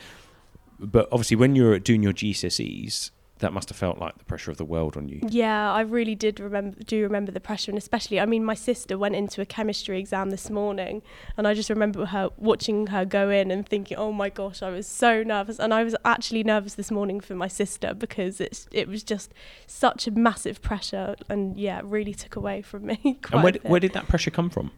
But 0.78 1.08
obviously, 1.12 1.36
when 1.36 1.56
you're 1.56 1.78
doing 1.78 2.02
your 2.02 2.12
GCSEs, 2.12 3.10
that 3.40 3.52
must 3.52 3.68
have 3.70 3.76
felt 3.76 3.98
like 3.98 4.16
the 4.18 4.24
pressure 4.24 4.50
of 4.50 4.56
the 4.56 4.64
world 4.64 4.96
on 4.96 5.08
you. 5.08 5.20
Yeah, 5.28 5.72
I 5.72 5.80
really 5.80 6.14
did 6.14 6.38
remember 6.40 6.78
do 6.84 7.02
remember 7.02 7.32
the 7.32 7.40
pressure 7.40 7.70
and 7.70 7.78
especially 7.78 8.20
I 8.20 8.26
mean 8.26 8.44
my 8.44 8.54
sister 8.54 8.96
went 8.96 9.16
into 9.16 9.40
a 9.42 9.46
chemistry 9.46 9.98
exam 9.98 10.30
this 10.30 10.48
morning 10.50 11.02
and 11.36 11.46
I 11.48 11.54
just 11.54 11.68
remember 11.70 12.06
her 12.06 12.30
watching 12.36 12.86
her 12.88 13.04
go 13.04 13.28
in 13.30 13.50
and 13.50 13.68
thinking, 13.68 13.96
"Oh 13.96 14.12
my 14.12 14.28
gosh, 14.28 14.62
I 14.62 14.70
was 14.70 14.86
so 14.86 15.22
nervous." 15.22 15.58
And 15.58 15.74
I 15.74 15.82
was 15.84 15.96
actually 16.04 16.44
nervous 16.44 16.74
this 16.74 16.90
morning 16.90 17.20
for 17.20 17.34
my 17.34 17.48
sister 17.48 17.94
because 17.94 18.40
it's 18.40 18.66
it 18.72 18.88
was 18.88 19.02
just 19.02 19.32
such 19.66 20.06
a 20.06 20.10
massive 20.10 20.62
pressure 20.62 21.16
and 21.28 21.56
yeah, 21.58 21.78
it 21.80 21.84
really 21.86 22.14
took 22.14 22.36
away 22.36 22.62
from 22.62 22.86
me 22.86 22.96
quite 23.22 23.32
and 23.32 23.42
where, 23.42 23.48
a 23.48 23.52
did- 23.52 23.62
bit. 23.62 23.70
where 23.70 23.80
did 23.80 23.92
that 23.94 24.06
pressure 24.08 24.30
come 24.30 24.50
from? 24.50 24.70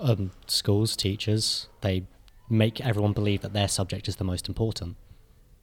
Um, 0.00 0.32
schools, 0.46 0.96
teachers, 0.96 1.68
they 1.80 2.04
make 2.48 2.80
everyone 2.80 3.12
believe 3.12 3.40
that 3.42 3.52
their 3.52 3.68
subject 3.68 4.08
is 4.08 4.16
the 4.16 4.24
most 4.24 4.48
important. 4.48 4.96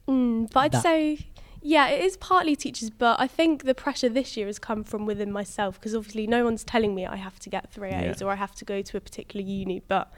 Mm, 0.08 0.50
but 0.52 0.60
I'd 0.60 0.72
That- 0.72 0.82
say, 0.82 1.26
yeah, 1.62 1.88
it 1.88 2.04
is 2.04 2.16
partly 2.16 2.54
teachers, 2.56 2.90
but 2.90 3.18
I 3.20 3.26
think 3.26 3.64
the 3.64 3.74
pressure 3.74 4.08
this 4.08 4.36
year 4.36 4.46
has 4.46 4.58
come 4.58 4.84
from 4.84 5.06
within 5.06 5.32
myself 5.32 5.78
because 5.80 5.94
obviously 5.94 6.26
no 6.26 6.44
one's 6.44 6.64
telling 6.64 6.94
me 6.94 7.06
I 7.06 7.16
have 7.16 7.38
to 7.40 7.50
get 7.50 7.70
three 7.72 7.90
A's 7.90 8.20
Yeah. 8.20 8.26
or 8.26 8.30
I 8.30 8.36
have 8.36 8.54
to 8.56 8.64
go 8.64 8.82
to 8.82 8.96
a 8.96 9.00
particular 9.00 9.44
uni, 9.44 9.80
but 9.88 10.12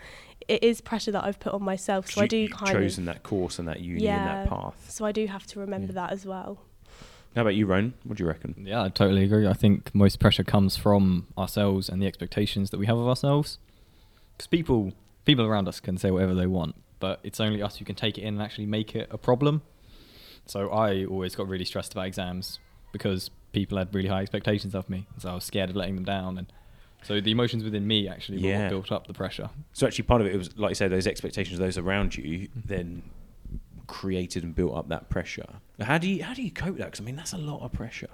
it 0.49 0.63
is 0.63 0.81
pressure 0.81 1.13
that 1.13 1.25
I've 1.25 1.39
put 1.41 1.53
on 1.53 1.63
myself. 1.63 2.11
So 2.11 2.23
I 2.23 2.27
do 2.27 2.37
you've 2.37 2.51
kind 2.53 2.73
chosen 2.73 3.09
of, 3.09 3.15
that 3.15 3.23
course 3.23 3.59
and 3.59 3.69
that 3.69 3.81
uni 3.81 4.03
Yeah. 4.05 4.17
and 4.19 4.27
that 4.27 4.49
path. 4.49 4.91
so 4.91 5.05
I 5.05 5.13
do 5.13 5.27
have 5.27 5.47
to 5.49 5.61
remember 5.61 5.89
Yeah. 5.93 6.07
that 6.07 6.13
as 6.13 6.25
well. 6.27 6.59
How 7.37 7.43
about 7.43 7.55
you, 7.55 7.67
Rowan? 7.67 7.95
What 8.03 8.19
do 8.19 8.25
you 8.25 8.29
reckon? 8.29 8.57
Yeah, 8.67 8.83
I 8.83 8.89
totally 8.89 9.23
agree. 9.23 9.47
I 9.47 9.53
think 9.53 9.95
most 9.95 10.19
pressure 10.19 10.43
comes 10.43 10.77
from 10.77 11.29
ourselves 11.39 11.89
and 11.89 12.03
the 12.03 12.07
expectations 12.07 12.71
that 12.71 12.79
we 12.79 12.87
have 12.87 12.99
of 12.99 13.07
ourselves. 13.07 13.59
Because 14.37 14.49
people, 14.49 14.93
people 15.25 15.45
around 15.45 15.69
us 15.69 15.79
can 15.79 15.97
say 15.97 16.11
whatever 16.11 16.35
they 16.35 16.49
want, 16.49 16.75
but 16.99 17.21
it's 17.23 17.39
only 17.39 17.63
us 17.63 17.77
who 17.77 17.85
can 17.85 17.95
take 17.95 18.19
it 18.19 18.23
in 18.23 18.35
and 18.35 18.43
actually 18.43 18.67
make 18.67 18.97
it 18.97 19.07
a 19.13 19.19
problem. 19.19 19.63
So 20.51 20.69
I 20.71 21.05
always 21.05 21.37
got 21.37 21.47
really 21.49 21.65
stressed 21.65 21.93
about 21.93 22.07
exams 22.07 22.59
because 22.91 23.31
people 23.53 23.79
had 23.79 23.95
really 23.95 24.09
high 24.09 24.23
expectations 24.23 24.75
of 24.75 24.91
me, 24.91 25.07
so 25.19 25.31
I 25.31 25.35
was 25.35 25.45
scared 25.45 25.71
of 25.71 25.77
letting 25.77 25.95
them 25.95 26.05
down. 26.05 26.37
And 26.39 26.53
so 27.05 27.21
the 27.21 27.31
emotions 27.31 27.63
within 27.63 27.87
me 27.87 28.09
actually 28.09 28.43
were 28.43 28.49
Yeah. 28.49 28.69
built 28.69 28.91
up 28.91 29.07
the 29.07 29.15
pressure. 29.15 29.51
So 29.73 29.87
actually, 29.87 30.05
part 30.05 30.21
of 30.21 30.27
it 30.27 30.37
was, 30.37 30.57
like 30.59 30.71
you 30.71 30.75
say, 30.75 30.89
those 30.89 31.07
expectations 31.07 31.61
of 31.61 31.65
those 31.65 31.79
around 31.79 32.17
you 32.17 32.49
then 32.55 33.03
created 33.87 34.43
and 34.43 34.53
built 34.55 34.77
up 34.77 34.89
that 34.89 35.09
pressure. 35.09 35.47
How 35.81 35.99
do 35.99 36.09
you 36.09 36.25
how 36.25 36.35
do 36.35 36.43
you 36.43 36.51
cope 36.51 36.71
with 36.71 36.79
that? 36.79 36.87
Because 36.87 37.01
I 37.01 37.05
mean, 37.05 37.17
that's 37.17 37.33
a 37.33 37.39
lot 37.39 37.61
of 37.63 37.73
pressure. 37.73 38.11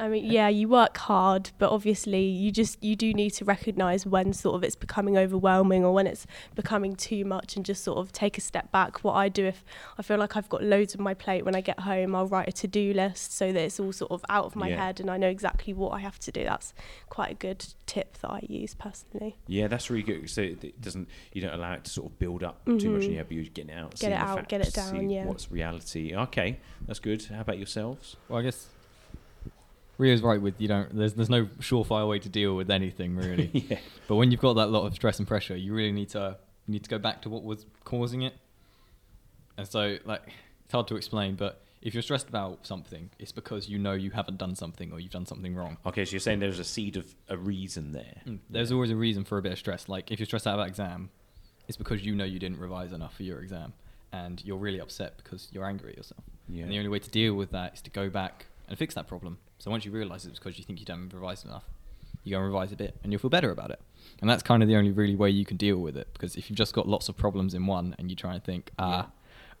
I 0.00 0.08
mean, 0.08 0.24
yeah, 0.24 0.48
you 0.48 0.66
work 0.68 0.96
hard, 0.96 1.50
but 1.58 1.70
obviously 1.70 2.24
you 2.24 2.50
just 2.50 2.82
you 2.82 2.96
do 2.96 3.12
need 3.12 3.30
to 3.34 3.44
recognise 3.44 4.06
when 4.06 4.32
sort 4.32 4.56
of 4.56 4.64
it's 4.64 4.74
becoming 4.76 5.18
overwhelming 5.18 5.84
or 5.84 5.92
when 5.92 6.06
it's 6.06 6.26
becoming 6.54 6.96
too 6.96 7.24
much, 7.24 7.54
and 7.56 7.64
just 7.64 7.84
sort 7.84 7.98
of 7.98 8.10
take 8.12 8.38
a 8.38 8.40
step 8.40 8.72
back. 8.72 9.04
What 9.04 9.12
I 9.14 9.28
do 9.28 9.44
if 9.46 9.64
I 9.98 10.02
feel 10.02 10.18
like 10.18 10.36
I've 10.36 10.48
got 10.48 10.62
loads 10.62 10.96
on 10.96 11.02
my 11.02 11.14
plate 11.14 11.44
when 11.44 11.54
I 11.54 11.60
get 11.60 11.80
home, 11.80 12.14
I'll 12.14 12.26
write 12.26 12.48
a 12.48 12.52
to 12.52 12.66
do 12.66 12.92
list 12.94 13.32
so 13.36 13.52
that 13.52 13.60
it's 13.60 13.78
all 13.78 13.92
sort 13.92 14.10
of 14.10 14.24
out 14.28 14.46
of 14.46 14.56
my 14.56 14.68
Yeah. 14.68 14.86
head 14.86 15.00
and 15.00 15.10
I 15.10 15.16
know 15.18 15.28
exactly 15.28 15.72
what 15.74 15.90
I 15.90 15.98
have 16.00 16.18
to 16.20 16.32
do. 16.32 16.44
That's 16.44 16.72
quite 17.10 17.30
a 17.30 17.34
good 17.34 17.64
tip 17.86 18.18
that 18.22 18.30
I 18.30 18.40
use 18.48 18.74
personally. 18.74 19.36
Yeah, 19.46 19.68
that's 19.68 19.90
really 19.90 20.02
good. 20.02 20.30
So 20.30 20.40
it 20.42 20.64
it 20.64 20.80
doesn't 20.80 21.08
you 21.32 21.42
don't 21.42 21.52
allow 21.54 21.74
it 21.74 21.84
to 21.84 21.90
sort 21.90 22.10
of 22.10 22.18
build 22.18 22.42
up 22.42 22.64
too 22.64 22.72
much 22.72 22.82
in 22.84 22.90
Mhm. 22.90 23.06
your 23.08 23.16
head, 23.18 23.28
but 23.28 23.34
you're 23.36 23.44
getting 23.44 23.70
it 23.70 23.78
out, 23.78 23.98
Get 23.98 24.12
it 24.12 24.14
the 24.16 24.24
out, 24.24 24.48
get 24.48 24.60
it 24.66 24.72
down, 24.72 24.98
see 25.08 25.14
yeah. 25.14 25.26
What's 25.26 25.50
reality? 25.52 26.14
Okay, 26.14 26.58
that's 26.86 27.00
good. 27.00 27.22
How 27.24 27.40
about 27.42 27.58
yourselves? 27.58 28.16
Well, 28.28 28.38
I 28.38 28.42
guess 28.42 28.68
Rio's 30.00 30.22
right 30.22 30.40
with 30.40 30.60
you 30.60 30.66
don't. 30.68 30.96
There's 30.96 31.14
there's 31.14 31.28
no 31.30 31.44
surefire 31.60 32.08
way 32.08 32.18
to 32.20 32.28
deal 32.28 32.56
with 32.56 32.70
anything 32.70 33.16
really. 33.16 33.50
yeah, 33.70 33.78
But 34.08 34.16
when 34.16 34.30
you've 34.30 34.40
got 34.40 34.54
that 34.54 34.68
lot 34.70 34.86
of 34.86 34.94
stress 34.94 35.18
and 35.18 35.28
pressure, 35.28 35.56
you 35.56 35.74
really 35.74 35.92
need 35.92 36.08
to 36.10 36.38
you 36.66 36.72
need 36.72 36.84
to 36.84 36.90
go 36.90 36.98
back 36.98 37.22
to 37.22 37.28
what 37.28 37.44
was 37.44 37.66
causing 37.84 38.22
it. 38.22 38.34
And 39.58 39.68
so, 39.68 39.98
like, 40.06 40.22
it's 40.64 40.72
hard 40.72 40.88
to 40.88 40.96
explain, 40.96 41.34
but 41.34 41.62
if 41.82 41.92
you're 41.94 42.02
stressed 42.02 42.28
about 42.28 42.66
something, 42.66 43.10
it's 43.18 43.32
because 43.32 43.68
you 43.68 43.78
know 43.78 43.92
you 43.92 44.10
haven't 44.10 44.38
done 44.38 44.54
something 44.54 44.90
or 44.92 45.00
you've 45.00 45.12
done 45.12 45.26
something 45.26 45.54
wrong. 45.54 45.76
Okay, 45.84 46.04
so 46.04 46.12
you're 46.12 46.20
saying 46.20 46.38
there's 46.38 46.58
a 46.58 46.64
seed 46.64 46.96
of 46.96 47.14
a 47.28 47.36
reason 47.36 47.92
there. 47.92 48.22
Mm, 48.26 48.38
There's 48.48 48.72
always 48.72 48.90
a 48.90 48.96
reason 48.96 49.24
for 49.24 49.36
a 49.36 49.42
bit 49.42 49.52
of 49.52 49.58
stress. 49.58 49.88
Like 49.88 50.10
if 50.10 50.18
you're 50.18 50.26
stressed 50.26 50.46
out 50.46 50.54
about 50.54 50.68
exam, 50.68 51.10
it's 51.68 51.76
because 51.76 52.04
you 52.04 52.14
know 52.14 52.24
you 52.24 52.38
didn't 52.38 52.58
revise 52.58 52.92
enough 52.92 53.14
for 53.16 53.22
your 53.22 53.40
exam, 53.40 53.74
and 54.12 54.42
you're 54.44 54.56
really 54.58 54.80
upset 54.80 55.18
because 55.18 55.48
you're 55.52 55.64
angry 55.66 55.90
at 55.92 55.96
yourself. 55.98 56.24
Yeah. 56.48 56.62
And 56.64 56.72
the 56.72 56.78
only 56.78 56.88
way 56.88 56.98
to 57.00 57.10
deal 57.10 57.34
with 57.34 57.50
that 57.52 57.74
is 57.74 57.82
to 57.82 57.90
go 57.90 58.08
back 58.10 58.46
and 58.70 58.78
fix 58.78 58.94
that 58.94 59.06
problem. 59.06 59.38
So 59.58 59.70
once 59.70 59.84
you 59.84 59.90
realise 59.90 60.24
it's 60.24 60.38
because 60.38 60.56
you 60.58 60.64
think 60.64 60.78
you 60.78 60.86
don't 60.86 61.12
revise 61.12 61.44
enough, 61.44 61.64
you 62.22 62.30
go 62.30 62.38
and 62.38 62.46
revise 62.46 62.72
a 62.72 62.76
bit, 62.76 62.96
and 63.02 63.12
you'll 63.12 63.20
feel 63.20 63.30
better 63.30 63.50
about 63.50 63.70
it. 63.70 63.80
And 64.20 64.30
that's 64.30 64.42
kind 64.42 64.62
of 64.62 64.68
the 64.68 64.76
only 64.76 64.92
really 64.92 65.16
way 65.16 65.30
you 65.30 65.44
can 65.44 65.56
deal 65.56 65.78
with 65.78 65.96
it. 65.96 66.08
Because 66.12 66.36
if 66.36 66.48
you've 66.48 66.56
just 66.56 66.72
got 66.72 66.88
lots 66.88 67.08
of 67.08 67.16
problems 67.16 67.52
in 67.52 67.66
one, 67.66 67.94
and 67.98 68.08
you 68.10 68.16
try 68.16 68.34
and 68.34 68.44
think, 68.44 68.70
ah, 68.78 69.08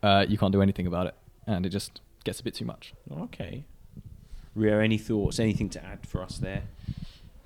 uh, 0.02 0.24
you 0.28 0.38
can't 0.38 0.52
do 0.52 0.62
anything 0.62 0.86
about 0.86 1.06
it, 1.06 1.14
and 1.46 1.66
it 1.66 1.70
just 1.70 2.00
gets 2.24 2.40
a 2.40 2.44
bit 2.44 2.54
too 2.54 2.64
much. 2.64 2.94
Okay. 3.10 3.64
Rio, 4.54 4.78
any 4.78 4.98
thoughts? 4.98 5.38
Anything 5.38 5.68
to 5.70 5.84
add 5.84 6.06
for 6.06 6.22
us 6.22 6.38
there? 6.38 6.64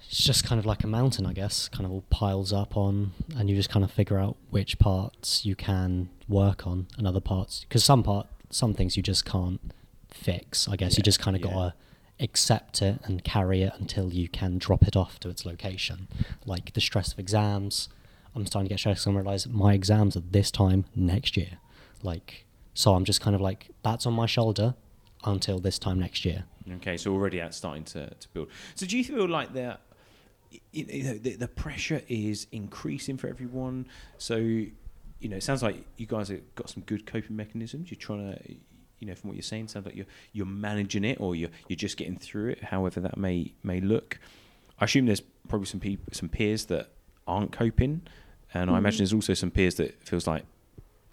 It's 0.06 0.23
just 0.23 0.44
kind 0.44 0.59
of 0.59 0.66
like 0.66 0.85
a 0.85 0.87
mountain, 0.87 1.25
I 1.25 1.33
guess, 1.33 1.68
kind 1.68 1.87
of 1.87 1.92
all 1.92 2.04
piles 2.11 2.52
up 2.52 2.76
on, 2.76 3.12
and 3.37 3.49
you 3.49 3.56
just 3.56 3.71
kind 3.71 3.85
of 3.85 3.90
figure 3.90 4.18
out 4.18 4.37
which 4.50 4.78
parts 4.78 5.47
you 5.47 5.56
can 5.56 6.11
work 6.28 6.66
on 6.66 6.88
and 6.99 7.06
other 7.06 7.21
parts. 7.21 7.64
Because 7.66 7.85
some 7.85 8.02
part, 8.02 8.26
some 8.50 8.75
things 8.75 8.97
you 8.97 9.02
just 9.02 9.25
can't 9.25 9.61
fix. 10.14 10.68
I 10.68 10.76
guess 10.76 10.97
you 10.97 11.02
just 11.02 11.21
kind 11.21 11.37
of 11.37 11.42
yeah. 11.42 11.52
gotta 11.52 11.75
accept 12.21 12.80
it 12.80 13.00
and 13.04 13.25
carry 13.25 13.62
it 13.62 13.73
until 13.78 14.12
you 14.12 14.28
can 14.28 14.56
drop 14.59 14.83
it 14.85 14.97
off 14.97 15.18
to 15.21 15.28
its 15.28 15.44
location. 15.44 16.09
Like 16.47 16.73
the 16.73 16.80
stress 16.80 17.12
of 17.12 17.18
exams, 17.18 17.88
I'm 18.35 18.47
starting 18.47 18.68
to 18.68 18.73
get 18.73 18.78
stressed 18.78 19.06
and 19.06 19.16
realize 19.16 19.47
my 19.47 19.75
exams 19.75 20.16
are 20.16 20.21
this 20.21 20.50
time 20.50 20.85
next 20.94 21.37
year. 21.37 21.59
Like, 22.02 22.47
so 22.73 22.94
I'm 22.94 23.04
just 23.04 23.21
kind 23.21 23.35
of 23.35 23.40
like 23.40 23.71
that's 23.83 24.06
on 24.06 24.12
my 24.12 24.26
shoulder 24.26 24.75
until 25.25 25.59
this 25.59 25.78
time 25.78 25.99
next 25.99 26.25
year. 26.25 26.44
Okay, 26.76 26.97
so 26.97 27.12
already 27.12 27.40
out 27.40 27.54
starting 27.54 27.85
to, 27.85 28.11
to 28.11 28.28
build. 28.33 28.49
So 28.75 28.87
do 28.87 28.97
you 28.97 29.04
feel 29.04 29.28
like 29.28 29.52
that? 29.54 29.80
You 30.73 31.04
know, 31.04 31.14
the, 31.14 31.37
the 31.37 31.49
pressure 31.49 32.02
is 32.09 32.47
increasing 32.52 33.16
for 33.16 33.28
everyone. 33.28 33.88
So, 34.18 34.37
you 34.37 34.73
know, 35.23 35.37
it 35.37 35.42
sounds 35.42 35.62
like 35.62 35.85
you 35.97 36.06
guys 36.06 36.28
have 36.28 36.54
got 36.54 36.71
some 36.71 36.85
good 36.85 37.06
coping 37.06 37.37
mechanisms. 37.37 37.90
You're 37.90 37.99
trying 37.99 38.35
to, 38.35 38.54
you 38.99 39.07
know, 39.07 39.15
from 39.15 39.29
what 39.29 39.37
you're 39.37 39.43
saying, 39.43 39.69
sounds 39.69 39.87
like 39.87 39.97
you're 39.97 40.07
you're 40.33 40.47
managing 40.47 41.05
it, 41.05 41.21
or 41.21 41.35
you're 41.35 41.51
you're 41.69 41.77
just 41.77 41.97
getting 41.97 42.17
through 42.17 42.51
it, 42.51 42.65
however 42.65 43.01
that 43.01 43.17
may 43.17 43.53
may 43.63 43.81
look. 43.81 44.19
I 44.79 44.87
assume 44.87 45.07
there's 45.07 45.23
probably 45.49 45.67
some 45.67 45.81
people, 45.81 46.05
some 46.13 46.29
peers 46.29 46.67
that 46.67 46.91
aren't 47.27 47.53
coping, 47.53 48.03
and 48.53 48.71
I 48.71 48.75
mm-hmm. 48.75 48.79
imagine 48.79 48.99
there's 48.99 49.13
also 49.13 49.35
some 49.35 49.51
peers 49.51 49.77
that 49.77 50.03
feels 50.03 50.27
like 50.27 50.45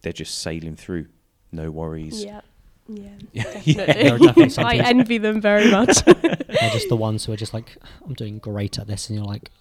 they're 0.01 0.13
just 0.13 0.39
sailing 0.39 0.75
through, 0.75 1.07
no 1.51 1.71
worries. 1.71 2.23
Yeah. 2.23 2.41
Yeah, 2.87 3.09
Yeah. 3.63 3.85
definitely. 3.85 4.27
Definitely 4.27 4.63
I 4.65 4.75
envy 4.89 5.17
them 5.17 5.39
very 5.39 5.71
much. 5.71 6.03
They're 6.03 6.71
just 6.71 6.89
the 6.89 6.97
ones 6.97 7.25
who 7.25 7.31
are 7.31 7.37
just 7.37 7.53
like, 7.53 7.77
I'm 8.05 8.13
doing 8.13 8.39
great 8.39 8.77
at 8.79 8.87
this, 8.87 9.09
and 9.09 9.17
you're 9.17 9.27
like, 9.27 9.51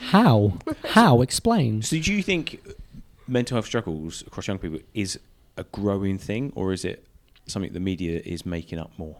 how? 0.00 0.58
How? 0.90 1.22
Explain. 1.22 1.82
So, 1.82 1.98
do 1.98 2.12
you 2.12 2.22
think 2.22 2.60
mental 3.26 3.56
health 3.56 3.66
struggles 3.66 4.22
across 4.22 4.46
young 4.46 4.58
people 4.58 4.78
is 4.94 5.18
a 5.56 5.64
growing 5.64 6.18
thing, 6.18 6.52
or 6.54 6.72
is 6.72 6.84
it 6.84 7.04
something 7.48 7.72
the 7.72 7.80
media 7.80 8.20
is 8.24 8.44
making 8.46 8.78
up 8.78 8.92
more? 8.98 9.18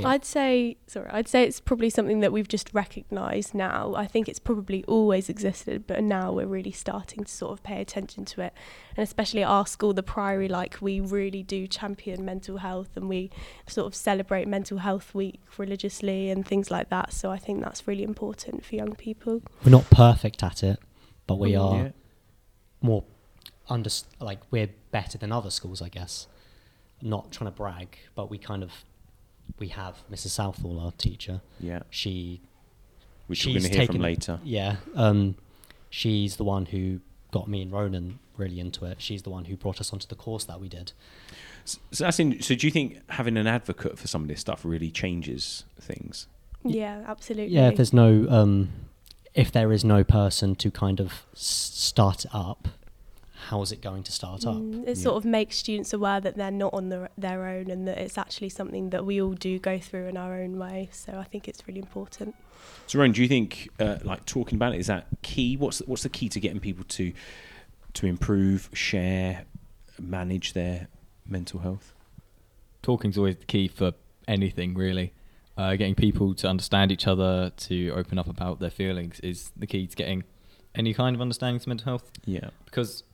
Yeah. 0.00 0.08
I'd 0.08 0.24
say, 0.24 0.76
sorry, 0.88 1.08
I'd 1.10 1.28
say 1.28 1.44
it's 1.44 1.60
probably 1.60 1.88
something 1.88 2.18
that 2.18 2.32
we've 2.32 2.48
just 2.48 2.74
recognised 2.74 3.54
now. 3.54 3.94
I 3.94 4.08
think 4.08 4.28
it's 4.28 4.40
probably 4.40 4.82
always 4.86 5.28
existed, 5.28 5.86
but 5.86 6.02
now 6.02 6.32
we're 6.32 6.48
really 6.48 6.72
starting 6.72 7.22
to 7.22 7.30
sort 7.30 7.52
of 7.52 7.62
pay 7.62 7.80
attention 7.80 8.24
to 8.24 8.40
it. 8.40 8.52
And 8.96 9.04
especially 9.04 9.44
at 9.44 9.48
our 9.48 9.68
school, 9.68 9.92
the 9.94 10.02
Priory, 10.02 10.48
like 10.48 10.78
we 10.80 10.98
really 10.98 11.44
do 11.44 11.68
champion 11.68 12.24
mental 12.24 12.56
health 12.56 12.96
and 12.96 13.08
we 13.08 13.30
sort 13.68 13.86
of 13.86 13.94
celebrate 13.94 14.48
Mental 14.48 14.78
Health 14.78 15.14
Week 15.14 15.40
religiously 15.58 16.28
and 16.28 16.44
things 16.44 16.72
like 16.72 16.88
that. 16.90 17.12
So 17.12 17.30
I 17.30 17.38
think 17.38 17.62
that's 17.62 17.86
really 17.86 18.02
important 18.02 18.64
for 18.64 18.74
young 18.74 18.96
people. 18.96 19.42
We're 19.64 19.70
not 19.70 19.88
perfect 19.90 20.42
at 20.42 20.64
it, 20.64 20.80
but 21.28 21.38
we 21.38 21.52
Mm. 21.52 21.60
are 21.62 21.76
Yeah. 21.84 21.90
more 22.80 23.04
under 23.68 23.90
like 24.20 24.40
we're 24.50 24.70
better 24.90 25.18
than 25.18 25.30
other 25.30 25.50
schools, 25.50 25.80
I 25.80 25.88
guess. 25.88 26.26
Not 27.04 27.30
trying 27.30 27.50
to 27.50 27.56
brag, 27.56 27.96
but 28.16 28.30
we 28.30 28.38
kind 28.38 28.62
of 28.64 28.72
we 29.58 29.68
have 29.68 29.96
Mrs. 30.10 30.28
Southall, 30.30 30.80
our 30.80 30.90
teacher. 30.92 31.40
Yeah, 31.60 31.82
She 31.90 32.40
which 33.26 33.46
we're 33.46 33.52
going 33.52 33.62
to 33.62 33.68
hear 33.68 33.86
from 33.86 33.98
later. 34.00 34.40
Yeah, 34.42 34.76
um, 34.96 35.36
she's 35.90 36.36
the 36.36 36.44
one 36.44 36.66
who 36.66 37.00
got 37.30 37.46
me 37.48 37.62
and 37.62 37.70
Ronan 37.70 38.18
really 38.36 38.58
into 38.58 38.84
it. 38.86 39.00
She's 39.00 39.22
the 39.22 39.30
one 39.30 39.44
who 39.44 39.56
brought 39.56 39.80
us 39.80 39.92
onto 39.92 40.06
the 40.06 40.14
course 40.14 40.44
that 40.46 40.60
we 40.60 40.68
did. 40.68 40.92
S- 41.64 41.78
So, 41.92 42.04
that's 42.04 42.18
in, 42.18 42.40
so 42.42 42.54
do 42.54 42.66
you 42.66 42.70
think 42.70 42.98
having 43.10 43.36
an 43.36 43.46
advocate 43.46 43.98
for 43.98 44.08
some 44.08 44.22
of 44.22 44.28
this 44.28 44.40
stuff 44.40 44.64
really 44.64 44.90
changes 44.90 45.64
things? 45.80 46.26
Yeah, 46.64 47.04
absolutely. 47.06 47.54
Yeah, 47.54 47.68
if 47.68 47.76
there's 47.76 47.92
no, 47.92 48.26
um, 48.28 48.70
if 49.34 49.52
there 49.52 49.72
is 49.72 49.84
no 49.84 50.04
person 50.04 50.54
to 50.56 50.70
kind 50.70 51.00
of 51.00 51.26
s- 51.34 51.70
start 51.74 52.24
it 52.24 52.30
up, 52.34 52.68
how 53.48 53.62
is 53.62 53.72
it 53.72 53.80
going 53.80 54.02
to 54.04 54.12
start 54.12 54.46
up? 54.46 54.56
Mm, 54.56 54.82
it 54.82 54.96
Yeah. 54.96 55.02
sort 55.02 55.16
of 55.16 55.24
makes 55.24 55.56
students 55.56 55.92
aware 55.92 56.20
that 56.20 56.36
they're 56.36 56.50
not 56.50 56.72
on 56.74 56.88
their, 56.88 57.08
their 57.18 57.46
own 57.46 57.70
and 57.70 57.86
that 57.88 57.98
it's 57.98 58.16
actually 58.18 58.48
something 58.48 58.90
that 58.90 59.04
we 59.04 59.20
all 59.20 59.32
do 59.34 59.58
go 59.58 59.78
through 59.78 60.06
in 60.06 60.16
our 60.16 60.34
own 60.40 60.58
way. 60.58 60.88
So 60.92 61.18
I 61.18 61.24
think 61.24 61.46
it's 61.48 61.66
really 61.68 61.80
important. 61.80 62.34
So, 62.86 62.98
Ron, 62.98 63.12
do 63.12 63.22
you 63.22 63.28
think 63.28 63.68
uh, 63.78 63.98
like 64.04 64.24
talking 64.26 64.56
about 64.56 64.74
it 64.74 64.78
is 64.80 64.86
that 64.86 65.06
key? 65.22 65.56
What's 65.56 65.78
the, 65.78 65.84
what's 65.86 66.02
the 66.02 66.08
key 66.08 66.28
to 66.30 66.40
getting 66.40 66.60
people 66.60 66.84
to 66.84 67.12
to 67.94 68.06
improve, 68.06 68.70
share, 68.72 69.44
manage 70.00 70.52
their 70.52 70.88
mental 71.26 71.60
health? 71.60 71.92
Talking's 72.82 73.16
always 73.16 73.36
the 73.36 73.44
key 73.44 73.68
for 73.68 73.92
anything, 74.28 74.74
really. 74.74 75.12
Uh, 75.56 75.76
getting 75.76 75.94
people 75.94 76.34
to 76.34 76.48
understand 76.48 76.90
each 76.90 77.06
other, 77.06 77.52
to 77.56 77.90
open 77.90 78.18
up 78.18 78.26
about 78.28 78.58
their 78.58 78.70
feelings, 78.70 79.20
is 79.20 79.52
the 79.56 79.66
key 79.66 79.86
to 79.86 79.94
getting 79.96 80.24
any 80.74 80.92
kind 80.92 81.14
of 81.14 81.22
understanding 81.22 81.60
to 81.60 81.68
mental 81.68 81.84
health. 81.84 82.10
Yeah, 82.24 82.50
Because 82.64 83.04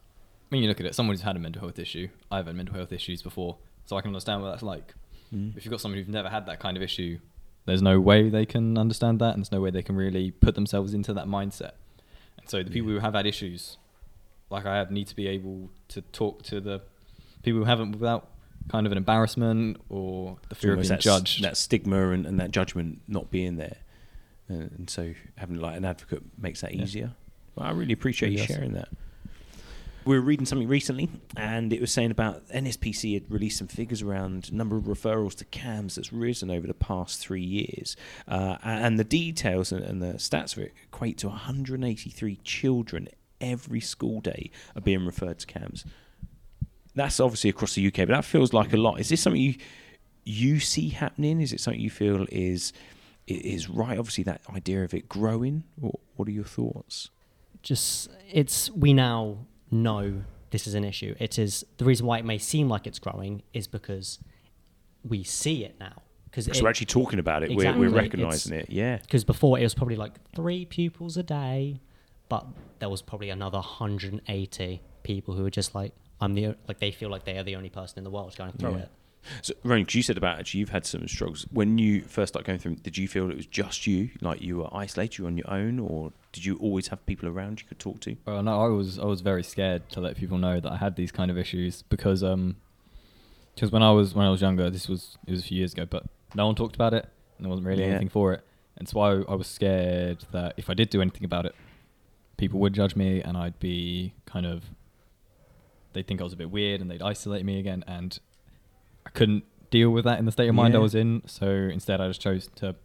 when 0.51 0.63
you 0.63 0.69
look 0.69 0.79
at 0.81 0.87
it, 0.87 0.95
someone 0.95 1.15
who's 1.15 1.23
had 1.23 1.37
a 1.37 1.39
mental 1.39 1.61
health 1.63 1.79
issue, 1.79 2.09
I've 2.31 2.47
had 2.47 2.55
mental 2.55 2.75
health 2.75 2.93
issues 2.93 3.23
before, 3.23 3.57
so 3.87 3.97
I 3.97 4.01
can 4.03 4.09
understand 4.11 4.43
what 4.43 4.51
that's 4.51 4.63
like. 4.63 4.95
Mm. 5.35 5.57
If 5.57 5.65
you've 5.65 5.71
got 5.71 5.81
someone 5.81 5.99
who's 5.99 6.09
never 6.09 6.29
had 6.29 6.47
that 6.47 6.61
kind 6.61 6.77
of 6.77 6.83
issue, 6.83 7.19
there's 7.67 7.83
no 7.83 8.01
way 8.01 8.29
they 8.29 8.47
can 8.47 8.77
understand 8.77 9.21
that, 9.21 9.35
and 9.35 9.43
there's 9.43 9.53
no 9.53 9.61
way 9.61 9.71
they 9.71 9.83
can 9.83 9.97
really 9.97 10.31
put 10.33 10.55
themselves 10.55 10.93
into 10.93 11.13
that 11.15 11.27
mindset. 11.27 11.73
And 12.39 12.49
so 12.49 12.63
the 12.63 12.71
people 12.71 12.91
Yeah. 12.91 12.97
who 12.97 13.01
have 13.01 13.15
had 13.15 13.27
issues, 13.27 13.79
like 14.51 14.67
I 14.67 14.77
have, 14.77 14.91
need 14.91 15.07
to 15.09 15.17
be 15.17 15.27
able 15.29 15.71
to 15.89 16.01
talk 16.03 16.43
to 16.45 16.61
the 16.61 16.83
people 17.43 17.61
who 17.61 17.65
haven't 17.67 17.93
without 17.93 18.29
kind 18.69 18.87
of 18.87 18.93
an 18.93 18.99
embarrassment 18.99 19.81
or 19.89 20.37
the 20.49 20.55
fear 20.55 20.75
of 20.75 20.81
being 20.83 20.99
judged. 20.99 21.43
That 21.43 21.57
stigma 21.57 22.11
and, 22.11 22.27
and 22.27 22.39
that 22.41 22.51
judgment 22.51 23.01
not 23.07 23.31
being 23.31 23.57
there, 23.57 23.77
uh, 24.51 24.55
and 24.55 24.91
so 24.91 25.15
having 25.37 25.57
like 25.61 25.77
an 25.77 25.85
advocate 25.85 26.23
makes 26.39 26.61
that 26.63 26.75
Yeah. 26.75 26.83
easier. 26.83 27.13
Well, 27.55 27.67
I 27.67 27.71
really 27.73 27.93
appreciate 27.93 28.31
Really 28.31 28.41
you 28.41 28.47
sharing 28.47 28.73
that. 28.73 28.89
We 30.05 30.17
were 30.17 30.23
reading 30.23 30.47
something 30.47 30.67
recently, 30.67 31.11
and 31.37 31.73
it 31.75 31.81
was 31.81 31.93
saying 31.93 32.11
about 32.11 32.49
NSPCC 32.49 33.15
had 33.15 33.31
released 33.31 33.59
some 33.59 33.69
figures 33.69 34.01
around 34.01 34.51
number 34.51 34.77
of 34.77 34.85
referrals 34.85 35.35
to 35.37 35.45
CAMHS 35.45 35.97
that's 35.97 36.13
risen 36.13 36.51
over 36.51 36.67
the 36.67 36.75
past 36.75 37.21
three 37.21 37.43
years, 37.43 37.97
uh, 38.27 38.57
and 38.63 38.99
the 38.99 39.05
details 39.05 39.73
and, 39.73 39.85
and 39.85 40.03
the 40.03 40.15
stats 40.15 40.57
of 40.57 40.63
it 40.63 40.73
equate 40.85 41.19
to 41.19 41.29
183 41.29 42.37
children 42.37 43.09
every 43.43 43.81
school 43.81 44.21
day 44.21 44.51
are 44.75 44.81
being 44.81 45.05
referred 45.05 45.39
to 45.41 45.47
CAMHS. 45.47 45.85
That's 46.95 47.21
obviously 47.21 47.51
across 47.51 47.75
the 47.75 47.87
UK, 47.87 47.97
but 47.97 48.09
that 48.09 48.25
feels 48.25 48.55
like 48.55 48.73
a 48.73 48.79
lot. 48.79 49.01
Is 49.01 49.11
this 49.11 49.21
something 49.21 49.41
you 49.41 49.57
you 50.25 50.61
see 50.61 50.89
happening? 50.89 51.41
Is 51.41 51.53
it 51.53 51.61
something 51.61 51.81
you 51.81 51.91
feel 51.91 52.27
is 52.31 52.73
is 53.27 53.69
right? 53.69 53.99
Obviously, 53.99 54.25
that 54.25 54.41
idea 54.55 54.83
of 54.83 54.95
it 54.95 55.09
growing. 55.09 55.65
What, 55.79 55.97
what 56.17 56.27
are 56.27 56.33
your 56.33 56.45
thoughts? 56.45 57.11
Just 57.63 58.11
it's 58.31 58.71
we 58.71 58.95
now 58.95 59.47
know 59.71 60.23
this 60.51 60.67
is 60.67 60.75
an 60.75 60.85
issue. 60.85 61.15
It 61.19 61.39
is 61.39 61.65
the 61.79 61.85
reason 61.85 62.07
why 62.07 62.19
it 62.19 62.25
may 62.25 62.39
seem 62.39 62.69
like 62.69 62.87
it's 62.87 62.99
growing 62.99 63.43
is 63.53 63.67
because 63.67 64.19
we 65.05 65.23
see 65.23 65.65
it 65.65 65.77
now. 65.79 66.03
Because 66.25 66.63
we're 66.63 66.69
actually 66.69 66.87
talking 66.87 67.19
about 67.19 67.43
it. 67.43 67.51
Exactly. 67.51 67.81
We're, 67.87 67.91
we're 67.91 67.97
recognizing 68.03 68.55
it. 68.55 68.67
Yeah. 68.71 68.99
because 68.99 69.25
before 69.25 69.59
it 69.59 69.63
was 69.63 69.75
probably 69.75 69.97
like 69.97 70.13
three 70.35 70.65
pupils 70.65 71.17
a 71.17 71.23
day, 71.25 71.81
but 72.29 72.47
there 72.79 72.89
was 72.89 73.03
probably 73.03 73.31
another 73.31 73.59
180 73.59 74.81
people 75.03 75.35
who 75.35 75.43
were 75.43 75.51
just 75.51 75.75
like, 75.75 75.93
I'm 76.21 76.35
the 76.35 76.55
like 76.69 76.79
they 76.79 76.91
feel 76.93 77.09
like 77.11 77.25
they 77.25 77.39
are 77.39 77.43
the 77.43 77.57
only 77.57 77.71
person 77.71 77.99
in 77.99 78.05
the 78.05 78.11
world 78.11 78.37
going 78.37 78.53
through 78.53 78.73
Yeah. 78.73 78.77
it. 78.79 78.89
So, 79.43 79.55
Ronnie, 79.65 79.85
'cause 79.85 79.95
you 79.97 80.03
said 80.03 80.17
about 80.17 80.39
actually 80.39 80.61
you've 80.61 80.69
had 80.71 80.87
some 80.87 81.07
struggles. 81.09 81.47
When 81.51 81.77
you 81.79 82.03
first 82.03 82.33
started 82.33 82.47
going 82.47 82.59
through, 82.59 82.77
did 82.77 82.97
you 82.97 83.07
feel 83.09 83.29
it 83.31 83.37
was 83.37 83.47
just 83.47 83.87
you, 83.87 84.11
like 84.21 84.41
you 84.41 84.59
were 84.59 84.69
isolated, 84.75 85.19
you 85.19 85.25
were 85.25 85.31
on 85.31 85.37
your 85.37 85.51
own, 85.51 85.79
or 85.79 86.13
did 86.33 86.45
you 86.45 86.57
always 86.59 86.89
have 86.89 87.05
people 87.07 87.29
around 87.29 87.61
you 87.61 87.67
could 87.67 87.79
talk 87.79 88.01
to? 88.01 88.17
Well, 88.27 88.43
no, 88.43 88.61
I 88.63 88.69
was 88.69 88.99
I 88.99 89.05
was 89.05 89.21
very 89.21 89.43
scared 89.43 89.89
to 89.91 90.01
let 90.01 90.17
people 90.17 90.39
know 90.39 90.61
that 90.61 90.71
I 90.73 90.77
had 90.77 90.97
these 90.97 91.11
kind 91.13 91.31
of 91.31 91.37
issues 91.39 91.83
because 91.83 92.23
um, 92.23 92.57
because 93.55 93.71
when 93.73 93.83
I 93.83 93.91
was 93.91 94.15
when 94.15 94.27
I 94.27 94.31
was 94.31 94.41
younger, 94.41 94.71
this 94.71 94.89
was 94.89 95.19
it 95.27 95.31
was 95.33 95.41
a 95.41 95.43
few 95.45 95.59
years 95.59 95.73
ago, 95.73 95.87
but 95.87 96.05
no 96.35 96.47
one 96.47 96.55
talked 96.55 96.75
about 96.77 96.95
it, 96.95 97.07
and 97.37 97.45
there 97.45 97.51
wasn't 97.51 97.67
really 97.67 97.83
Yeah. 97.83 97.91
anything 97.91 98.09
for 98.09 98.33
it, 98.33 98.45
and 98.77 98.89
so 98.89 99.01
I, 99.01 99.23
I 99.23 99.35
was 99.35 99.47
scared 99.47 100.25
that 100.33 100.55
if 100.57 100.71
I 100.71 100.75
did 100.75 100.91
do 100.91 101.01
anything 101.01 101.25
about 101.25 101.47
it, 101.47 101.55
people 102.37 102.61
would 102.61 102.73
judge 102.75 102.95
me, 102.97 103.21
and 103.21 103.37
I'd 103.37 103.59
be 103.59 104.15
kind 104.27 104.47
of 104.47 104.65
they'd 105.93 106.07
think 106.07 106.21
I 106.21 106.25
was 106.25 106.33
a 106.33 106.37
bit 106.37 106.51
weird, 106.51 106.81
and 106.81 106.89
they'd 106.91 107.03
isolate 107.03 107.45
me 107.45 107.59
again, 107.59 107.83
and 107.89 108.19
I 109.05 109.11
couldn't 109.11 109.45
deal 109.71 109.91
with 109.91 110.05
that 110.05 110.19
in 110.21 110.25
the 110.25 110.33
state 110.33 110.49
of 110.49 110.55
mind 110.55 110.77
I 110.77 110.79
was 110.79 110.95
in, 110.95 111.23
so 111.27 111.49
instead 111.51 112.01
I 112.01 112.07
just 112.09 112.21
chose 112.21 112.49
to 112.57 112.77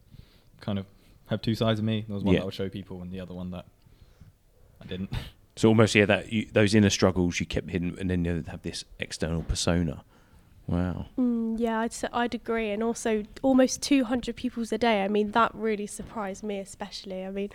kind 0.62 0.80
of 0.80 0.86
have 1.28 1.42
two 1.42 1.56
sides 1.56 1.80
of 1.80 1.86
me. 1.86 2.06
There 2.08 2.14
was 2.16 2.24
one 2.24 2.34
Yeah. 2.34 2.40
that 2.40 2.44
I 2.44 2.46
would 2.46 2.54
show 2.54 2.70
people, 2.70 3.02
and 3.02 3.12
the 3.12 3.20
other 3.20 3.34
one 3.34 3.52
that 3.52 3.66
I 4.82 4.86
didn't. 4.86 5.12
So 5.58 5.70
almost 5.70 5.96
yeah, 5.96 6.04
that 6.08 6.34
you, 6.34 6.50
those 6.52 6.76
inner 6.76 6.90
struggles 6.90 7.40
you 7.40 7.46
kept 7.46 7.70
hidden, 7.70 7.96
and 7.98 8.10
then 8.10 8.26
you 8.26 8.44
have 8.50 8.62
this 8.64 8.84
external 9.00 9.42
persona. 9.42 10.04
Wow. 10.68 11.06
Mm, 11.18 11.58
yeah, 11.58 11.80
I'd 11.80 11.94
say, 11.94 12.10
I'd 12.12 12.36
agree. 12.36 12.72
And 12.72 12.84
also, 12.84 13.24
almost 13.42 13.82
200 13.82 14.36
pupils 14.36 14.74
a 14.74 14.78
day. 14.78 15.02
I 15.06 15.08
mean, 15.08 15.32
that 15.32 15.56
really 15.56 15.88
surprised 15.88 16.44
me, 16.44 16.60
especially. 16.60 17.24
I 17.24 17.32
mean, 17.32 17.52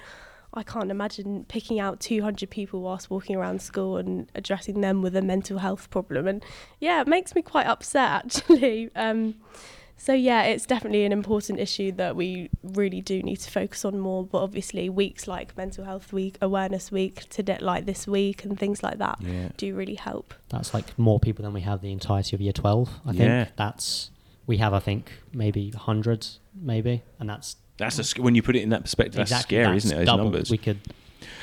I 0.55 0.62
can't 0.62 0.91
imagine 0.91 1.45
picking 1.47 1.79
out 1.79 2.00
200 2.00 2.49
people 2.49 2.81
whilst 2.81 3.11
walking 3.11 3.37
around 3.37 3.61
school 3.61 3.99
and 3.99 4.33
addressing 4.35 4.81
them 4.81 5.03
with 5.03 5.15
a 5.15 5.21
mental 5.21 5.59
health 5.59 5.91
problem. 5.91 6.27
And 6.27 6.43
yeah, 6.81 7.03
it 7.03 7.07
makes 7.07 7.35
me 7.35 7.43
quite 7.43 7.67
upset, 7.67 8.11
actually. 8.25 8.91
Um, 8.97 9.35
So 10.02 10.14
yeah, 10.14 10.45
it's 10.45 10.64
definitely 10.64 11.04
an 11.04 11.12
important 11.12 11.61
issue 11.61 11.92
that 11.92 12.16
we 12.16 12.49
really 12.62 13.02
do 13.02 13.23
need 13.23 13.37
to 13.40 13.50
focus 13.50 13.85
on 13.85 13.99
more. 14.00 14.25
But 14.25 14.38
obviously, 14.38 14.88
weeks 14.88 15.28
like 15.28 15.54
Mental 15.59 15.85
Health 15.85 16.11
Week, 16.11 16.38
Awareness 16.40 16.90
Week, 16.90 17.28
today 17.28 17.59
like 17.61 17.85
this 17.85 18.07
week, 18.09 18.42
and 18.47 18.59
things 18.59 18.83
like 18.83 18.97
that 18.97 19.19
Yeah. 19.21 19.50
do 19.59 19.75
really 19.76 19.97
help. 19.97 20.33
That's 20.49 20.73
like 20.73 20.99
more 20.99 21.21
people 21.21 21.42
than 21.42 21.52
we 21.52 21.61
have 21.61 21.83
the 21.83 21.92
entirety 21.92 22.35
of 22.35 22.40
year 22.40 22.54
12. 22.54 22.88
I 23.04 23.11
think 23.11 23.21
Yeah. 23.25 23.49
that's, 23.57 24.11
we 24.47 24.57
have, 24.57 24.73
I 24.73 24.78
think, 24.80 25.12
maybe 25.35 25.69
hundreds, 25.71 26.40
maybe. 26.59 27.02
And 27.19 27.28
that's 27.28 27.57
That's 27.76 27.99
a, 27.99 28.04
sc- 28.04 28.19
when 28.21 28.35
you 28.35 28.42
put 28.42 28.57
it 28.57 28.62
in 28.62 28.71
that 28.71 28.80
perspective. 28.83 29.16
That's 29.28 29.42
scary, 29.42 29.66
that's 29.75 29.85
isn't 29.85 29.99
it? 30.00 30.07
Those 30.07 30.16
numbers. 30.16 30.50
We 30.50 30.57
could, 30.59 30.78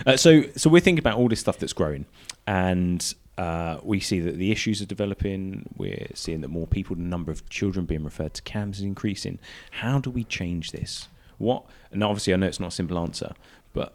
Uh, 0.03 0.17
so, 0.17 0.43
so 0.55 0.71
we're 0.71 0.81
thinking 0.81 0.99
about 0.99 1.19
all 1.19 1.27
this 1.29 1.39
stuff 1.39 1.59
that's 1.59 1.73
growing, 1.73 2.05
and 2.47 3.13
uh, 3.37 3.79
we 3.83 3.99
see 3.99 4.19
that 4.19 4.37
the 4.37 4.51
issues 4.51 4.81
are 4.81 4.85
developing. 4.85 5.69
We're 5.77 6.07
seeing 6.15 6.41
that 6.41 6.47
more 6.47 6.67
people, 6.67 6.95
the 6.95 7.03
number 7.03 7.31
of 7.31 7.47
children 7.49 7.85
being 7.85 8.03
referred 8.03 8.33
to 8.35 8.41
CAMHS 8.41 8.77
is 8.77 8.81
increasing. 8.81 9.39
How 9.71 9.99
do 9.99 10.09
we 10.09 10.23
change 10.23 10.71
this? 10.71 11.07
What? 11.37 11.65
And 11.91 12.03
obviously, 12.03 12.33
I 12.33 12.37
know 12.37 12.47
it's 12.47 12.59
not 12.59 12.69
a 12.69 12.75
simple 12.75 12.97
answer, 12.97 13.33
but 13.73 13.93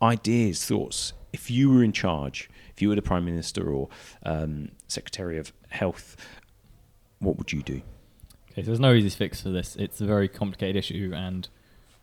ideas, 0.00 0.64
thoughts. 0.64 1.12
If 1.32 1.50
you 1.50 1.70
were 1.70 1.82
in 1.82 1.92
charge, 1.92 2.48
if 2.72 2.80
you 2.80 2.88
were 2.88 2.94
the 2.94 3.02
prime 3.02 3.24
minister 3.24 3.68
or 3.68 3.88
um, 4.22 4.70
secretary 4.86 5.38
of 5.38 5.52
health, 5.70 6.16
what 7.18 7.36
would 7.36 7.52
you 7.52 7.62
do? 7.62 7.82
Okay, 8.52 8.62
so 8.62 8.66
there's 8.66 8.80
no 8.80 8.94
easy 8.94 9.10
fix 9.10 9.42
for 9.42 9.50
this. 9.50 9.74
It's 9.76 10.00
a 10.00 10.06
very 10.06 10.28
complicated 10.28 10.76
issue, 10.76 11.12
and 11.14 11.48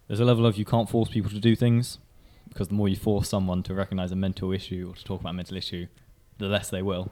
there's 0.07 0.19
a 0.19 0.25
level 0.25 0.45
of 0.45 0.57
you 0.57 0.65
can't 0.65 0.89
force 0.89 1.09
people 1.09 1.31
to 1.31 1.39
do 1.39 1.55
things 1.55 1.99
because 2.49 2.67
the 2.67 2.73
more 2.73 2.87
you 2.87 2.95
force 2.95 3.29
someone 3.29 3.63
to 3.63 3.73
recognize 3.73 4.11
a 4.11 4.15
mental 4.15 4.51
issue 4.51 4.89
or 4.91 4.95
to 4.95 5.03
talk 5.03 5.21
about 5.21 5.31
a 5.31 5.33
mental 5.33 5.57
issue, 5.57 5.87
the 6.37 6.47
less 6.47 6.69
they 6.69 6.81
will. 6.81 7.11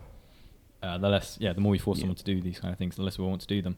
Uh, 0.82 0.98
the 0.98 1.10
less, 1.10 1.38
yeah, 1.40 1.54
the 1.54 1.62
more 1.62 1.72
we 1.72 1.78
force 1.78 1.98
Yeah. 1.98 2.02
someone 2.04 2.16
to 2.18 2.24
do 2.24 2.42
these 2.42 2.60
kind 2.60 2.72
of 2.74 2.78
things, 2.78 2.96
the 2.98 3.04
less 3.04 3.18
we 3.18 3.26
want 3.26 3.42
to 3.42 3.48
do 3.48 3.62
them. 3.62 3.78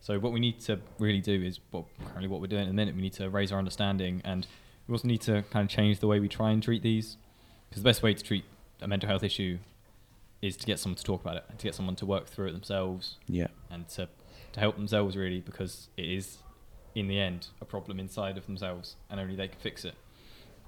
So 0.00 0.18
what 0.18 0.32
we 0.32 0.40
need 0.40 0.60
to 0.60 0.80
really 0.98 1.20
do 1.20 1.42
is 1.42 1.60
what 1.70 1.84
currently 2.06 2.28
what 2.28 2.40
we're 2.40 2.46
doing 2.46 2.62
at 2.62 2.68
the 2.68 2.72
minute. 2.74 2.94
We 2.94 3.02
need 3.02 3.12
to 3.14 3.28
raise 3.28 3.52
our 3.52 3.58
understanding, 3.58 4.22
and 4.24 4.46
we 4.88 4.92
also 4.92 5.06
need 5.06 5.20
to 5.22 5.42
kind 5.50 5.64
of 5.64 5.68
change 5.70 5.98
the 6.00 6.06
way 6.06 6.18
we 6.20 6.28
try 6.28 6.50
and 6.50 6.62
treat 6.62 6.82
these. 6.82 7.18
Because 7.68 7.82
the 7.82 7.88
best 7.88 8.02
way 8.02 8.14
to 8.14 8.22
treat 8.24 8.44
a 8.80 8.88
mental 8.88 9.08
health 9.08 9.22
issue 9.22 9.58
is 10.40 10.56
to 10.56 10.64
get 10.66 10.78
someone 10.78 10.96
to 10.96 11.04
talk 11.04 11.20
about 11.20 11.36
it, 11.36 11.44
and 11.50 11.58
to 11.58 11.64
get 11.64 11.74
someone 11.74 11.96
to 11.96 12.06
work 12.06 12.26
through 12.26 12.48
it 12.48 12.52
themselves, 12.52 13.16
Yeah, 13.28 13.48
and 13.70 13.86
to 13.90 14.08
to 14.52 14.58
help 14.60 14.76
themselves 14.76 15.16
really 15.16 15.40
because 15.40 15.90
it 15.98 16.06
is 16.06 16.38
in 16.96 17.06
the 17.06 17.20
end 17.20 17.48
a 17.60 17.64
problem 17.64 18.00
inside 18.00 18.36
of 18.36 18.46
themselves 18.46 18.96
and 19.08 19.20
only 19.20 19.36
they 19.36 19.46
can 19.46 19.60
fix 19.60 19.84
it 19.84 19.94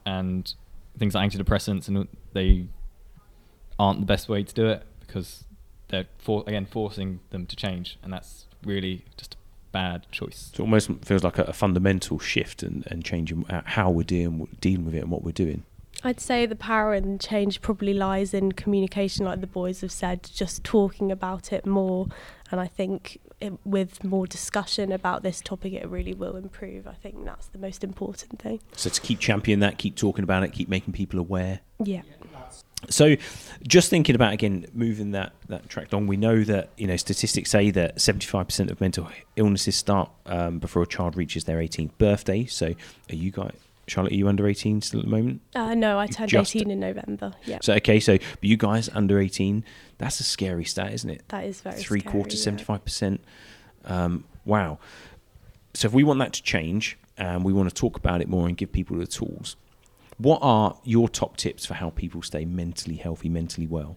and 0.07 0.54
things 0.97 1.16
like 1.16 1.28
antidepressants 1.33 1.88
and 1.88 2.07
they 2.33 2.69
aren't 3.79 4.00
the 4.00 4.07
best 4.07 4.29
way 4.29 4.43
to 4.43 4.55
do 4.55 4.67
it 4.67 4.83
because 5.00 5.45
they're 5.88 6.07
for, 6.19 6.45
again 6.47 6.67
forcing 6.67 7.21
them 7.31 7.47
to 7.47 7.57
change 7.57 7.99
and 8.02 8.12
that's 8.12 8.47
really 8.64 9.05
just 9.17 9.35
a 9.35 9.37
bad 9.73 10.07
choice 10.11 10.50
so 10.55 10.62
it 10.62 10.67
almost 10.67 10.91
feels 11.02 11.25
like 11.25 11.38
a, 11.38 11.45
a 11.45 11.52
fundamental 11.52 12.19
shift 12.19 12.62
and, 12.62 12.87
and 12.91 13.05
changing 13.05 13.47
uh, 13.50 13.62
how 13.64 13.91
we're 13.91 14.02
dealing 14.02 14.49
dealing 14.61 14.85
with 14.85 14.95
it 14.95 15.00
and 15.00 15.11
what 15.11 15.23
we're 15.23 15.33
doing. 15.33 15.64
I'd 16.05 16.21
say 16.21 16.47
the 16.47 16.57
power 16.57 16.95
and 16.95 17.21
change 17.21 17.61
probably 17.61 17.95
lies 17.95 18.35
in 18.35 18.52
communication, 18.52 19.25
like 19.25 19.41
the 19.41 19.47
boys 19.47 19.83
have 19.83 19.93
said, 19.93 20.29
just 20.35 20.64
talking 20.64 21.12
about 21.12 21.52
it 21.52 21.64
more. 21.64 22.09
And 22.50 22.61
I 22.61 22.67
think 22.67 23.19
it, 23.41 23.52
with 23.64 24.02
more 24.02 24.26
discussion 24.26 24.91
about 24.91 25.23
this 25.23 25.41
topic, 25.41 25.75
it 25.75 25.88
really 25.88 26.14
will 26.14 26.37
improve. 26.37 26.88
I 26.88 26.95
think 26.95 27.25
that's 27.25 27.47
the 27.49 27.59
most 27.59 27.85
important 27.85 28.41
thing. 28.41 28.61
So 28.75 28.91
to 28.91 29.00
keep 29.00 29.21
championing 29.21 29.61
that, 29.61 29.79
keep 29.79 29.95
talking 29.95 30.25
about 30.25 30.43
it, 30.43 30.52
keep 30.52 30.69
making 30.69 30.93
people 30.93 31.21
aware. 31.21 31.61
Yeah. 31.83 32.02
So, 32.91 33.17
just 33.67 33.91
thinking 33.91 34.15
about 34.15 34.33
again 34.33 34.67
moving 34.73 35.12
that 35.12 35.33
that 35.49 35.69
track 35.69 35.95
on, 35.95 36.07
we 36.07 36.17
know 36.17 36.43
that 36.45 36.71
you 36.77 36.87
know 36.87 36.97
statistics 36.97 37.51
say 37.51 37.71
that 37.71 38.01
seventy 38.01 38.27
five 38.27 38.47
percent 38.49 38.71
of 38.71 38.81
mental 38.81 39.09
illnesses 39.37 39.77
start 39.77 40.11
um, 40.27 40.59
before 40.59 40.83
a 40.83 40.87
child 40.87 41.17
reaches 41.17 41.45
their 41.45 41.61
eighteenth 41.61 41.97
birthday. 41.99 42.45
So, 42.47 42.75
are 43.11 43.15
you 43.15 43.31
guys, 43.31 43.53
Charlotte, 43.87 44.12
are 44.12 44.17
you 44.17 44.29
under 44.29 44.49
eighteen 44.49 44.81
still 44.83 45.01
at 45.01 45.07
the 45.07 45.11
moment? 45.12 45.41
Uh, 45.55 45.75
no, 45.75 45.99
I 45.99 46.07
turned 46.09 46.31
just- 46.31 46.57
18 46.57 46.71
in 46.71 46.81
November. 46.81 47.33
Yeah. 47.45 47.59
So, 47.62 47.75
okay, 47.75 48.01
so 48.01 48.19
but 48.19 48.45
you 48.45 48.57
guys 48.57 48.88
under 48.92 49.18
eighteen, 49.21 49.64
that's 49.99 50.18
a 50.21 50.25
scary 50.25 50.64
stat, 50.64 50.92
isn't 50.92 51.11
it? 51.11 51.23
that 51.29 51.45
is 51.45 51.61
very 51.61 51.77
Three 51.77 52.01
scary, 52.01 52.12
quarters, 52.12 52.40
yeah. 52.40 52.45
seventy 52.45 52.64
five 52.64 52.85
percent. 52.85 53.21
Um, 53.85 54.25
wow. 54.45 54.79
So, 55.75 55.87
if 55.87 55.95
we 55.95 56.03
want 56.05 56.18
that 56.18 56.33
to 56.35 56.42
change, 56.42 56.99
and 57.16 57.45
we 57.45 57.53
want 57.53 57.68
to 57.68 57.75
talk 57.75 57.97
about 57.97 58.21
it 58.21 58.29
more 58.29 58.49
and 58.49 58.57
give 58.57 58.73
people 58.73 58.97
the 58.97 59.07
tools, 59.07 59.57
what 60.23 60.39
are 60.43 60.77
your 60.85 61.09
top 61.09 61.37
tips 61.37 61.67
for 61.67 61.75
how 61.75 61.91
people 61.91 62.23
stay 62.23 62.45
mentally 62.45 62.97
healthy, 62.97 63.29
mentally 63.29 63.67
well? 63.67 63.97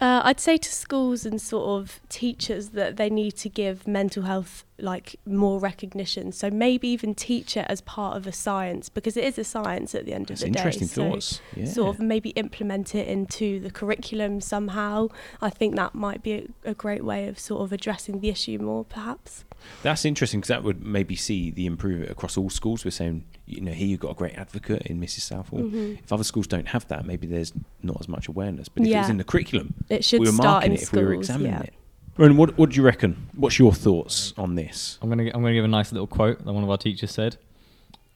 Uh, 0.00 0.20
I'd 0.24 0.40
say 0.40 0.56
to 0.56 0.70
schools 0.70 1.24
and 1.24 1.40
sort 1.40 1.80
of 1.80 2.00
teachers 2.08 2.70
that 2.70 2.96
they 2.96 3.08
need 3.08 3.36
to 3.36 3.48
give 3.48 3.86
mental 3.86 4.24
health 4.24 4.64
like 4.78 5.16
more 5.24 5.60
recognition. 5.60 6.32
So 6.32 6.50
maybe 6.50 6.88
even 6.88 7.14
teach 7.14 7.56
it 7.56 7.64
as 7.68 7.80
part 7.80 8.16
of 8.16 8.26
a 8.26 8.32
science 8.32 8.88
because 8.88 9.16
it 9.16 9.24
is 9.24 9.38
a 9.38 9.44
science 9.44 9.94
at 9.94 10.04
the 10.04 10.12
end 10.12 10.26
That's 10.26 10.42
of 10.42 10.52
the 10.52 10.58
interesting 10.58 10.88
day. 10.88 10.94
So 10.94 11.10
thoughts. 11.10 11.40
Yeah. 11.54 11.64
sort 11.66 11.94
of 11.94 12.00
maybe 12.00 12.30
implement 12.30 12.94
it 12.94 13.06
into 13.06 13.60
the 13.60 13.70
curriculum 13.70 14.40
somehow. 14.40 15.08
I 15.40 15.48
think 15.48 15.76
that 15.76 15.94
might 15.94 16.22
be 16.22 16.32
a, 16.64 16.70
a 16.70 16.74
great 16.74 17.04
way 17.04 17.28
of 17.28 17.38
sort 17.38 17.62
of 17.62 17.72
addressing 17.72 18.20
the 18.20 18.30
issue 18.30 18.58
more, 18.58 18.84
perhaps. 18.84 19.44
That's 19.82 20.04
interesting 20.04 20.40
because 20.40 20.48
that 20.48 20.62
would 20.62 20.84
maybe 20.84 21.14
see 21.16 21.50
the 21.50 21.66
improvement 21.66 22.10
across 22.10 22.36
all 22.38 22.48
schools. 22.48 22.84
We're 22.84 22.90
saying, 22.90 23.24
you 23.46 23.60
know, 23.60 23.72
here 23.72 23.86
you've 23.86 24.00
got 24.00 24.12
a 24.12 24.14
great 24.14 24.34
advocate 24.34 24.82
in 24.82 24.98
Mrs. 25.00 25.20
Southall. 25.20 25.60
Mhm. 25.60 25.98
If 26.02 26.12
other 26.12 26.24
schools 26.24 26.46
don't 26.46 26.68
have 26.68 26.88
that, 26.88 27.04
maybe 27.04 27.26
there's 27.26 27.52
not 27.82 27.98
as 28.00 28.08
much 28.08 28.26
awareness. 28.28 28.68
But 28.68 28.86
if 28.86 28.92
it 28.92 28.96
was 28.98 29.10
in 29.10 29.18
the 29.18 29.24
curriculum, 29.24 29.74
It 29.90 30.04
should 30.04 30.20
we 30.20 30.26
were 30.26 30.32
start 30.32 30.46
marking 30.46 30.70
in 30.72 30.76
it 30.78 30.80
if 30.82 30.86
schools. 30.88 31.00
we 31.00 31.06
were 31.06 31.14
examining 31.14 31.52
yeah. 31.52 31.62
it. 31.62 31.74
Ronan, 32.16 32.36
what, 32.36 32.56
what 32.56 32.70
do 32.70 32.76
you 32.76 32.82
reckon? 32.82 33.28
What's 33.34 33.58
your 33.58 33.72
thoughts 33.72 34.32
on 34.38 34.54
this? 34.54 34.98
I'm 35.02 35.08
gonna 35.08 35.24
I'm 35.24 35.42
gonna 35.42 35.52
give 35.52 35.64
a 35.64 35.68
nice 35.68 35.90
little 35.92 36.06
quote 36.06 36.44
that 36.44 36.52
one 36.52 36.62
of 36.62 36.70
our 36.70 36.78
teachers 36.78 37.10
said. 37.10 37.36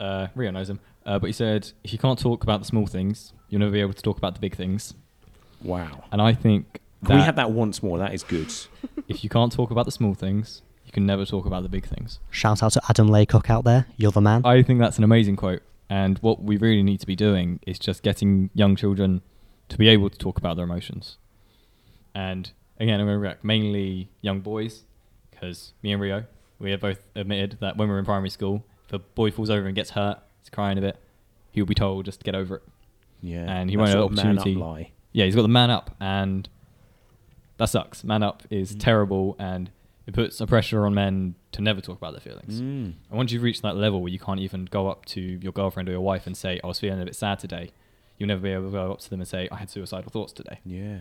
Uh, 0.01 0.29
Rio 0.37 0.53
knows 0.53 0.71
him, 0.71 0.79
uh, 1.05 1.19
but 1.19 1.27
he 1.27 1.33
said, 1.33 1.73
"If 1.83 1.93
you 1.93 1.99
can't 1.99 2.19
talk 2.19 2.45
about 2.45 2.61
the 2.61 2.67
small 2.67 2.87
things, 2.87 3.33
you'll 3.49 3.59
never 3.59 3.73
be 3.73 3.81
able 3.81 3.95
to 3.95 4.03
talk 4.03 4.17
about 4.17 4.35
the 4.35 4.41
big 4.41 4.55
things." 4.55 4.95
Wow. 5.63 6.05
And 6.13 6.23
I 6.23 6.33
think 6.33 6.81
Can 7.05 7.17
we 7.17 7.23
have 7.23 7.35
that 7.37 7.51
once 7.51 7.83
more? 7.83 7.99
That 7.99 8.15
is 8.15 8.23
good. 8.23 8.53
if 9.09 9.25
you 9.25 9.31
can't 9.31 9.53
talk 9.53 9.73
about 9.73 9.85
the 9.87 9.91
small 9.91 10.15
things, 10.15 10.63
you 10.89 10.93
can 10.93 11.07
never 11.07 11.25
talk 11.27 11.45
about 11.47 11.63
the 11.63 11.69
big 11.69 11.87
things. 11.87 12.19
shout 12.31 12.63
out 12.63 12.73
to 12.73 12.81
Adam 12.89 13.09
Laycock 13.09 13.51
out 13.51 13.65
there. 13.65 13.87
You're 13.97 14.11
the 14.13 14.21
man. 14.21 14.43
I 14.45 14.63
think 14.63 14.81
that's 14.81 14.99
an 14.99 15.05
amazing 15.05 15.37
quote. 15.37 15.63
And 15.91 16.19
what 16.19 16.43
we 16.43 16.57
really 16.57 16.83
need 16.83 17.01
to 17.01 17.07
be 17.07 17.17
doing 17.17 17.61
is 17.67 17.79
just 17.79 18.03
getting 18.03 18.51
young 18.55 18.75
children 18.77 19.23
to 19.69 19.79
be 19.79 19.89
able 19.89 20.11
to 20.11 20.19
talk 20.19 20.37
about 20.39 20.57
their 20.57 20.65
emotions. 20.65 21.17
And 22.15 22.51
again, 22.79 23.01
I'm 23.01 23.07
going 23.07 23.17
to 23.17 23.21
react 23.21 23.45
mainly 23.45 24.11
young 24.21 24.41
boys 24.41 24.85
because 25.31 25.73
me 25.83 25.93
and 25.93 26.01
Rio, 26.03 26.25
we 26.59 26.71
have 26.73 26.81
both 26.81 27.01
admitted 27.15 27.59
that 27.61 27.77
when 27.77 27.89
we're 27.89 27.99
in 27.99 28.05
primary 28.05 28.31
school, 28.31 28.65
if 28.87 28.93
a 28.93 28.99
boy 28.99 29.31
falls 29.31 29.51
over 29.51 29.67
and 29.67 29.75
gets 29.75 29.91
hurt, 29.91 30.19
he's 30.41 30.51
crying 30.51 30.79
a 30.79 30.81
bit, 30.81 30.97
he'll 31.53 31.67
be 31.67 31.75
told 31.75 32.05
just 32.07 32.21
to 32.21 32.25
get 32.25 32.35
over 32.35 32.57
it. 32.57 32.63
Yeah. 33.23 33.45
And 33.51 33.71
he 33.71 33.77
That 33.77 33.81
won't 33.81 33.89
have 33.91 33.99
sort 34.01 34.13
of 34.13 34.17
man 34.17 34.27
up 34.27 34.41
opportunity. 34.41 34.55
lie. 34.61 34.93
Yeah, 35.13 35.25
he's 35.27 35.35
got 35.35 35.43
the 35.43 35.49
man 35.49 35.71
up, 35.71 35.95
and 36.01 36.49
that 37.57 37.67
sucks. 37.67 38.05
Man 38.05 38.23
up 38.23 38.43
is 38.51 38.75
Mm. 38.75 38.81
terrible, 38.81 39.37
and 39.39 39.71
it 40.09 40.15
puts 40.15 40.41
a 40.41 40.47
pressure 40.47 40.87
on 40.87 40.95
men 40.95 41.35
to 41.53 41.61
never 41.61 41.83
talk 41.83 41.99
about 41.99 42.13
their 42.13 42.21
feelings. 42.23 42.63
Mm. 42.63 42.95
And 43.11 43.19
once 43.19 43.31
you've 43.31 43.43
reached 43.43 43.61
that 43.61 43.77
level 43.77 44.01
where 44.01 44.11
you 44.11 44.19
can't 44.19 44.41
even 44.41 44.65
go 44.65 44.89
up 44.89 45.05
to 45.07 45.21
your 45.21 45.53
girlfriend 45.53 45.87
or 45.87 45.93
your 45.93 46.01
wife 46.01 46.27
and 46.27 46.35
say, 46.35 46.59
I 46.65 46.67
was 46.67 46.81
feeling 46.81 47.03
a 47.03 47.05
bit 47.05 47.15
sad 47.15 47.39
today, 47.39 47.73
you'll 48.17 48.29
never 48.29 48.41
be 48.41 48.51
able 48.51 48.65
to 48.65 48.71
go 48.71 48.93
up 48.93 49.01
to 49.01 49.11
them 49.11 49.21
and 49.21 49.29
say, 49.29 49.51
I 49.53 49.57
had 49.57 49.69
suicidal 49.69 50.11
thoughts 50.11 50.33
today. 50.33 50.61
Yeah. 50.65 51.01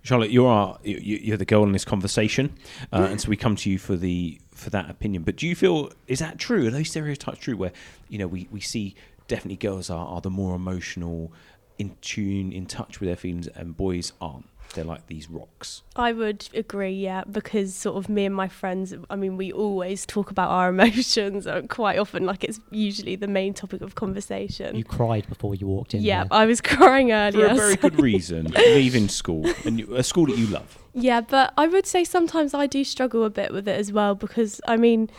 Charlotte, 0.00 0.30
you 0.30 0.46
are 0.46 0.78
you, 0.82 0.96
you're 0.96 1.36
the 1.36 1.44
girl 1.44 1.64
in 1.64 1.72
this 1.72 1.84
conversation, 1.84 2.54
uh, 2.92 3.08
and 3.10 3.20
so 3.20 3.28
we 3.28 3.36
come 3.36 3.56
to 3.56 3.70
you 3.70 3.78
for 3.78 3.96
the 3.96 4.38
for 4.52 4.68
that 4.68 4.90
opinion. 4.90 5.22
But 5.22 5.36
do 5.36 5.46
you 5.46 5.54
feel 5.54 5.90
is 6.06 6.18
that 6.18 6.38
true? 6.38 6.66
Are 6.66 6.70
those 6.70 6.90
stereotypes 6.90 7.38
true? 7.38 7.56
Where 7.56 7.72
you 8.10 8.18
know 8.18 8.26
we, 8.26 8.46
we 8.50 8.60
see 8.60 8.94
definitely 9.28 9.56
girls 9.56 9.88
are, 9.88 10.06
are 10.06 10.20
the 10.20 10.28
more 10.28 10.54
emotional, 10.54 11.32
in 11.78 11.96
tune, 12.02 12.52
in 12.52 12.66
touch 12.66 13.00
with 13.00 13.08
their 13.08 13.16
feelings, 13.16 13.46
and 13.48 13.76
boys 13.76 14.12
aren't. 14.20 14.46
They're 14.74 14.84
like 14.84 15.06
these 15.06 15.30
rocks. 15.30 15.82
I 15.94 16.12
would 16.12 16.48
agree, 16.54 16.92
yeah, 16.94 17.22
because 17.30 17.74
sort 17.74 17.96
of 17.96 18.08
me 18.08 18.24
and 18.24 18.34
my 18.34 18.48
friends, 18.48 18.92
I 19.08 19.16
mean, 19.16 19.36
we 19.36 19.52
always 19.52 20.04
talk 20.04 20.30
about 20.30 20.50
our 20.50 20.68
emotions 20.76 21.46
uh, 21.46 21.62
quite 21.68 21.98
often, 21.98 22.26
like 22.26 22.42
it's 22.44 22.60
usually 22.70 23.14
the 23.16 23.28
main 23.28 23.54
topic 23.54 23.82
of 23.82 23.94
conversation. 23.94 24.74
You 24.74 24.84
cried 24.84 25.28
before 25.28 25.54
you 25.54 25.66
walked 25.66 25.94
in. 25.94 26.02
yeah, 26.02 26.22
here. 26.22 26.28
I 26.32 26.46
was 26.46 26.60
crying 26.74 27.12
earlier. 27.12 27.46
For 27.48 27.52
a 27.52 27.56
very 27.56 27.74
so- 27.74 27.80
good 27.82 28.00
reason, 28.00 28.46
leaving 28.56 29.08
school 29.08 29.46
and 29.64 29.78
you, 29.78 29.94
a 29.94 30.02
school 30.02 30.26
that 30.26 30.36
you 30.38 30.46
love. 30.46 30.78
Yeah, 30.96 31.20
but 31.22 31.52
I 31.56 31.66
would 31.66 31.86
say 31.86 32.04
sometimes 32.04 32.54
I 32.54 32.66
do 32.66 32.84
struggle 32.84 33.24
a 33.24 33.30
bit 33.30 33.52
with 33.52 33.66
it 33.66 33.78
as 33.78 33.90
well 33.92 34.14
because 34.14 34.60
I 34.68 34.76
mean, 34.76 35.10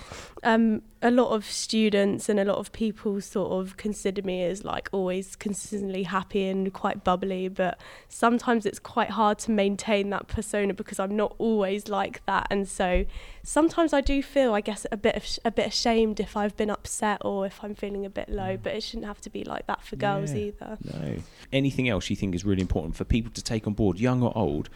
um, 0.42 0.82
a 1.02 1.12
lot 1.12 1.32
of 1.32 1.44
students 1.46 2.30
and 2.30 2.40
a 2.40 2.46
lot 2.46 2.58
of 2.60 2.72
people 2.72 3.20
sort 3.20 3.52
of 3.52 3.76
consider 3.76 4.22
me 4.22 4.44
as 4.44 4.64
like 4.64 4.88
always 4.94 5.36
consistently 5.36 6.04
happy 6.04 6.48
and 6.48 6.72
quite 6.72 7.04
bubbly, 7.04 7.50
but 7.50 7.78
sometimes 8.08 8.66
it's 8.66 8.80
quite 8.80 9.10
hard 9.12 9.38
to 9.40 9.52
maintain 9.52 10.12
that 10.12 10.28
persona 10.30 10.74
because 10.74 10.98
I'm 10.98 11.16
not 11.16 11.36
always 11.40 11.90
like 11.90 12.26
that, 12.26 12.48
and 12.50 12.68
so 12.68 13.06
sometimes 13.44 13.92
I 13.92 14.00
do 14.00 14.24
feel, 14.24 14.54
I 14.54 14.62
guess, 14.62 14.88
a 14.94 14.98
bit 14.98 15.16
of 15.16 15.26
a 15.44 15.52
bit 15.52 15.68
ashamed 15.68 16.22
if 16.22 16.38
I've 16.38 16.56
been 16.56 16.70
upset 16.70 17.22
or 17.26 17.46
if 17.46 17.62
I'm 17.64 17.76
feeling 17.76 18.06
a 18.06 18.10
bit 18.10 18.30
low, 18.30 18.56
but 18.56 18.74
it 18.74 18.82
shouldn't 18.82 19.08
have 19.08 19.20
to 19.22 19.30
be 19.30 19.44
like 19.44 19.68
that 19.68 19.84
for 19.84 19.98
girls 19.98 20.32
Yeah. 20.32 20.38
either. 20.40 20.78
No. 20.84 21.16
Anything 21.52 21.90
else 21.90 22.10
you 22.10 22.16
think 22.16 22.34
is 22.34 22.46
really 22.46 22.62
important 22.62 22.96
for 22.96 23.04
people 23.04 23.32
to 23.34 23.42
take 23.42 23.68
on 23.68 23.74
board, 23.74 24.00
young 24.00 24.24
or 24.24 24.32
old, 24.38 24.70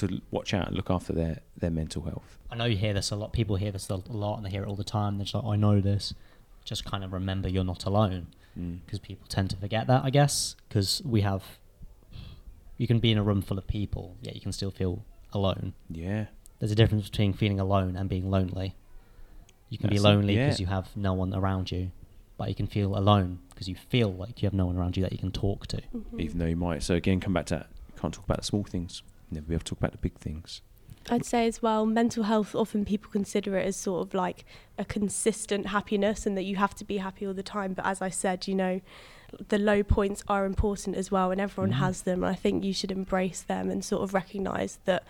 to 0.00 0.20
watch 0.30 0.52
out 0.54 0.68
and 0.68 0.76
look 0.76 0.90
after 0.90 1.12
their 1.12 1.40
their 1.56 1.70
mental 1.70 2.02
health? 2.02 2.38
I 2.50 2.56
know 2.56 2.64
you 2.64 2.76
hear 2.76 2.92
this 2.94 3.10
a 3.10 3.16
lot. 3.16 3.32
People 3.32 3.56
hear 3.56 3.72
this 3.72 3.88
a 3.88 3.96
lot, 3.96 4.36
and 4.36 4.44
they 4.46 4.50
hear 4.50 4.62
it 4.64 4.68
all 4.68 4.76
the 4.76 4.84
time. 4.84 5.16
They're 5.18 5.24
just 5.24 5.34
like, 5.34 5.44
"I 5.44 5.56
know 5.56 5.80
this." 5.80 6.14
Just 6.64 6.84
kind 6.84 7.02
of 7.04 7.12
remember 7.12 7.48
you're 7.48 7.64
not 7.64 7.84
alone, 7.84 8.28
Mm. 8.58 8.80
because 8.84 8.98
people 8.98 9.26
tend 9.28 9.50
to 9.50 9.56
forget 9.56 9.86
that. 9.86 10.04
I 10.04 10.10
guess 10.10 10.56
because 10.68 11.00
we 11.04 11.20
have, 11.22 11.58
you 12.76 12.86
can 12.86 12.98
be 12.98 13.12
in 13.12 13.18
a 13.18 13.22
room 13.22 13.42
full 13.42 13.58
of 13.58 13.66
people, 13.66 14.16
yet 14.22 14.34
you 14.34 14.40
can 14.40 14.52
still 14.52 14.70
feel 14.70 15.04
alone. 15.32 15.72
Yeah, 15.88 16.26
There's 16.58 16.72
a 16.72 16.74
difference 16.74 17.08
between 17.08 17.32
feeling 17.32 17.58
alone 17.60 17.96
and 17.96 18.08
being 18.08 18.30
lonely. 18.30 18.74
You 19.70 19.78
can 19.78 19.88
That's 19.90 20.02
be 20.02 20.08
it, 20.08 20.12
lonely 20.12 20.34
yeah. 20.36 20.46
because 20.46 20.60
you 20.60 20.66
have 20.66 20.94
no 20.96 21.14
one 21.14 21.32
around 21.34 21.70
you, 21.70 21.90
but 22.36 22.48
you 22.48 22.54
can 22.54 22.66
feel 22.66 22.98
alone 22.98 23.38
because 23.50 23.68
you 23.68 23.76
feel 23.76 24.12
like 24.12 24.42
you 24.42 24.46
have 24.46 24.52
no 24.54 24.66
one 24.66 24.76
around 24.76 24.96
you 24.96 25.02
that 25.04 25.12
you 25.12 25.18
can 25.18 25.30
talk 25.32 25.66
to. 25.68 25.80
Mhm. 25.94 26.20
even 26.20 26.38
though 26.38 26.46
you 26.46 26.56
might. 26.56 26.82
So 26.82 26.94
again, 26.94 27.20
come 27.20 27.32
back 27.32 27.46
to 27.46 27.54
that. 27.54 27.66
Can't 27.96 28.12
talk 28.12 28.24
about 28.24 28.38
the 28.38 28.44
small 28.44 28.64
things. 28.64 29.02
Be 29.30 29.38
able 29.54 29.58
to 29.58 29.64
talk 29.64 29.78
about 29.78 29.92
the 29.92 29.98
big 29.98 30.18
things. 30.18 30.62
I'd 31.08 31.24
say 31.24 31.46
as 31.46 31.62
well, 31.62 31.86
mental 31.86 32.24
health, 32.24 32.54
often 32.54 32.84
people 32.84 33.10
consider 33.10 33.56
it 33.56 33.66
as 33.66 33.76
sort 33.76 34.06
of 34.06 34.14
like 34.14 34.44
a 34.78 34.84
consistent 34.84 35.66
happiness 35.68 36.26
and 36.26 36.36
that 36.36 36.42
you 36.44 36.56
have 36.56 36.74
to 36.76 36.84
be 36.84 36.98
happy 36.98 37.26
all 37.26 37.32
the 37.32 37.42
time. 37.42 37.72
But 37.72 37.86
as 37.86 38.02
I 38.02 38.10
said, 38.10 38.46
you 38.46 38.54
know, 38.54 38.80
the 39.48 39.58
low 39.58 39.82
points 39.82 40.22
are 40.28 40.44
important 40.44 40.96
as 40.96 41.10
well 41.10 41.30
and 41.30 41.40
everyone 41.40 41.70
Mhm. 41.72 41.76
has 41.78 42.02
them. 42.02 42.22
And 42.22 42.30
I 42.30 42.34
think 42.34 42.64
you 42.64 42.72
should 42.74 42.92
embrace 42.92 43.40
them 43.42 43.70
and 43.70 43.84
sort 43.84 44.02
of 44.02 44.12
recognise 44.12 44.78
that 44.84 45.04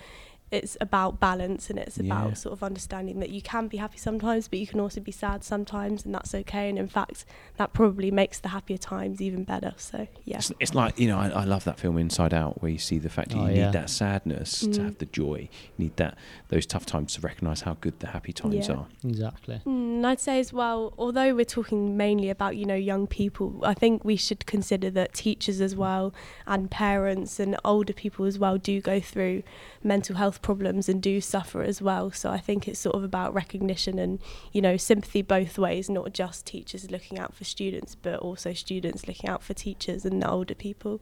it's 0.50 0.76
about 0.80 1.20
balance 1.20 1.70
and 1.70 1.78
it's 1.78 1.98
Yeah. 1.98 2.04
about 2.06 2.38
sort 2.38 2.52
of 2.52 2.62
understanding 2.62 3.20
that 3.20 3.30
you 3.30 3.40
can 3.40 3.68
be 3.68 3.76
happy 3.76 3.98
sometimes, 3.98 4.48
but 4.48 4.58
you 4.58 4.66
can 4.66 4.80
also 4.80 5.00
be 5.00 5.12
sad 5.12 5.44
sometimes, 5.44 6.04
and 6.04 6.14
that's 6.14 6.34
okay. 6.34 6.68
And 6.68 6.78
in 6.78 6.88
fact, 6.88 7.24
that 7.56 7.72
probably 7.72 8.10
makes 8.10 8.38
the 8.40 8.48
happier 8.48 8.78
times 8.78 9.20
even 9.20 9.44
better. 9.44 9.74
So, 9.76 10.08
yeah. 10.24 10.38
It's, 10.38 10.52
it's 10.60 10.74
like 10.74 10.98
you 10.98 11.08
know, 11.08 11.18
I, 11.18 11.28
I 11.28 11.44
love 11.44 11.64
that 11.64 11.78
film 11.78 11.98
Inside 11.98 12.34
Out, 12.34 12.60
where 12.62 12.70
you 12.70 12.78
see 12.78 12.98
the 12.98 13.08
fact 13.08 13.30
that 13.30 13.38
Oh, 13.38 13.46
you 13.46 13.54
yeah. 13.54 13.66
need 13.66 13.74
that 13.74 13.90
sadness 13.90 14.60
to 14.60 14.66
Mm. 14.68 14.84
have 14.84 14.98
the 14.98 15.06
joy. 15.06 15.48
You 15.76 15.84
need 15.84 15.96
that 15.96 16.16
those 16.48 16.66
tough 16.66 16.84
times 16.86 17.14
to 17.14 17.20
recognise 17.20 17.60
how 17.62 17.76
good 17.80 18.00
the 18.00 18.08
happy 18.08 18.32
times 18.32 18.68
Yeah. 18.68 18.74
are. 18.74 18.86
Exactly. 19.04 19.60
Mm, 19.66 19.90
And 20.00 20.06
I'd 20.06 20.18
say 20.20 20.40
as 20.40 20.50
well, 20.52 20.94
although 20.96 21.34
we're 21.34 21.44
talking 21.44 21.94
mainly 21.96 22.30
about 22.30 22.56
you 22.56 22.64
know 22.64 22.74
young 22.74 23.06
people, 23.06 23.60
I 23.62 23.74
think 23.74 24.02
we 24.04 24.16
should 24.16 24.46
consider 24.46 24.88
that 24.90 25.12
teachers 25.12 25.60
as 25.60 25.76
well 25.76 26.14
and 26.46 26.70
parents 26.70 27.38
and 27.38 27.56
older 27.64 27.92
people 27.92 28.24
as 28.24 28.38
well 28.38 28.56
do 28.56 28.80
go 28.80 28.98
through 28.98 29.42
mental 29.84 30.16
health 30.16 30.39
problems 30.42 30.88
and 30.88 31.02
do 31.02 31.20
suffer 31.20 31.62
as 31.62 31.80
well. 31.80 32.10
So 32.10 32.30
I 32.30 32.38
think 32.38 32.66
it's 32.68 32.78
sort 32.78 32.96
of 32.96 33.04
about 33.04 33.34
recognition 33.34 33.98
and 33.98 34.18
you 34.52 34.60
know 34.62 34.76
sympathy 34.76 35.22
both 35.22 35.58
ways, 35.58 35.88
not 35.90 36.12
just 36.12 36.46
teachers 36.46 36.90
looking 36.90 37.18
out 37.18 37.34
for 37.34 37.44
students, 37.44 37.94
but 37.94 38.18
also 38.20 38.52
students 38.52 39.06
looking 39.06 39.28
out 39.28 39.42
for 39.42 39.54
teachers 39.54 40.04
and 40.04 40.22
the 40.22 40.30
older 40.30 40.54
people. 40.54 41.00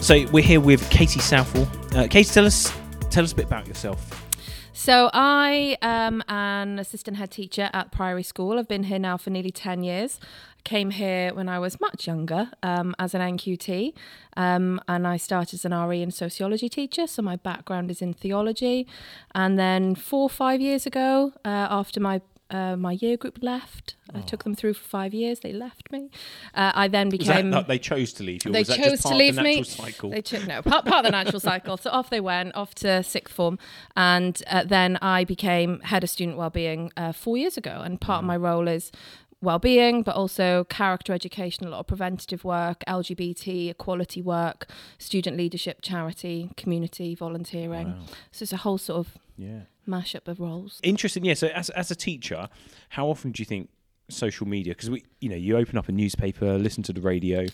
So 0.00 0.24
we're 0.32 0.44
here 0.44 0.60
with 0.60 0.88
Katie 0.90 1.20
Southall. 1.20 1.68
Uh, 1.94 2.06
Katie, 2.08 2.32
tell 2.32 2.46
us 2.46 2.72
tell 3.10 3.24
us 3.24 3.32
a 3.32 3.36
bit 3.36 3.46
about 3.46 3.66
yourself. 3.66 4.24
So 4.72 5.10
I 5.12 5.76
am 5.82 6.22
an 6.28 6.78
assistant 6.78 7.16
head 7.16 7.32
teacher 7.32 7.68
at 7.72 7.90
Priory 7.90 8.22
School. 8.22 8.60
I've 8.60 8.68
been 8.68 8.84
here 8.84 9.00
now 9.00 9.16
for 9.16 9.30
nearly 9.30 9.50
10 9.50 9.82
years. 9.82 10.20
Came 10.64 10.90
here 10.90 11.32
when 11.32 11.48
I 11.48 11.58
was 11.58 11.80
much 11.80 12.06
younger 12.06 12.50
um, 12.62 12.94
as 12.98 13.14
an 13.14 13.22
NQT 13.22 13.94
um, 14.36 14.80
and 14.86 15.06
I 15.06 15.16
started 15.16 15.54
as 15.54 15.64
an 15.64 15.72
RE 15.72 16.02
and 16.02 16.12
sociology 16.12 16.68
teacher. 16.68 17.06
So 17.06 17.22
my 17.22 17.36
background 17.36 17.90
is 17.90 18.02
in 18.02 18.12
theology. 18.12 18.86
And 19.34 19.58
then 19.58 19.94
four 19.94 20.24
or 20.24 20.28
five 20.30 20.60
years 20.60 20.84
ago, 20.84 21.32
uh, 21.44 21.48
after 21.70 22.00
my 22.00 22.20
uh, 22.50 22.76
my 22.76 22.92
year 22.92 23.16
group 23.18 23.38
left, 23.42 23.94
I 24.14 24.20
took 24.22 24.44
them 24.44 24.54
through 24.54 24.72
for 24.72 24.84
five 24.88 25.12
years. 25.12 25.40
They 25.40 25.52
left 25.52 25.92
me. 25.92 26.10
Uh, 26.54 26.72
I 26.74 26.88
then 26.88 27.10
that- 27.10 27.18
became. 27.18 27.50
no, 27.50 27.62
they 27.62 27.78
chose 27.78 28.14
to 28.14 28.22
leave 28.22 28.42
you. 28.44 28.52
They 28.52 28.60
was 28.60 28.68
that 28.68 28.78
chose 28.78 29.02
to 29.02 29.14
leave 29.14 29.36
the 29.36 29.42
me. 29.42 29.62
cycle? 29.64 30.08
They 30.08 30.22
took 30.22 30.46
no 30.46 30.62
part, 30.62 30.86
part 30.86 31.04
of 31.04 31.04
the 31.04 31.10
natural 31.10 31.40
cycle. 31.40 31.76
So 31.76 31.90
off 31.90 32.08
they 32.08 32.20
went, 32.20 32.54
off 32.54 32.74
to 32.76 33.02
sixth 33.02 33.34
form, 33.34 33.58
and 33.96 34.42
uh, 34.46 34.64
then 34.64 34.96
I 35.02 35.24
became 35.24 35.80
head 35.80 36.02
of 36.04 36.08
student 36.08 36.38
wellbeing 36.38 36.90
uh, 36.96 37.12
four 37.12 37.36
years 37.36 37.58
ago. 37.58 37.82
And 37.84 38.00
part 38.00 38.20
of 38.20 38.24
my 38.24 38.36
role 38.36 38.66
is 38.66 38.92
well-being, 39.40 40.02
but 40.02 40.14
also 40.16 40.64
character 40.64 41.12
education, 41.12 41.66
a 41.66 41.70
lot 41.70 41.80
of 41.80 41.86
preventative 41.86 42.44
work, 42.44 42.82
LGBT 42.88 43.70
equality 43.70 44.20
work, 44.20 44.68
student 44.98 45.36
leadership, 45.36 45.78
charity, 45.82 46.50
community 46.56 47.14
volunteering. 47.14 47.88
Wow. 47.92 47.98
So 48.32 48.42
it's 48.42 48.52
a 48.52 48.58
whole 48.58 48.78
sort 48.78 49.06
of 49.06 49.18
Yeah. 49.36 49.62
mashup 49.86 50.26
of 50.28 50.40
roles. 50.40 50.80
Interesting. 50.82 51.24
Yeah. 51.24 51.34
So 51.34 51.48
as 51.48 51.70
as 51.70 51.90
a 51.90 51.94
teacher, 51.94 52.48
how 52.90 53.08
often 53.08 53.30
do 53.32 53.40
you 53.40 53.44
think 53.44 53.70
social 54.10 54.46
media? 54.46 54.72
Because 54.72 54.90
we, 54.90 55.04
you 55.20 55.28
know, 55.28 55.36
you 55.36 55.56
open 55.56 55.78
up 55.78 55.88
a 55.88 55.92
newspaper, 55.92 56.58
listen 56.58 56.82
to 56.84 56.92
the 56.92 57.00
radio, 57.00 57.46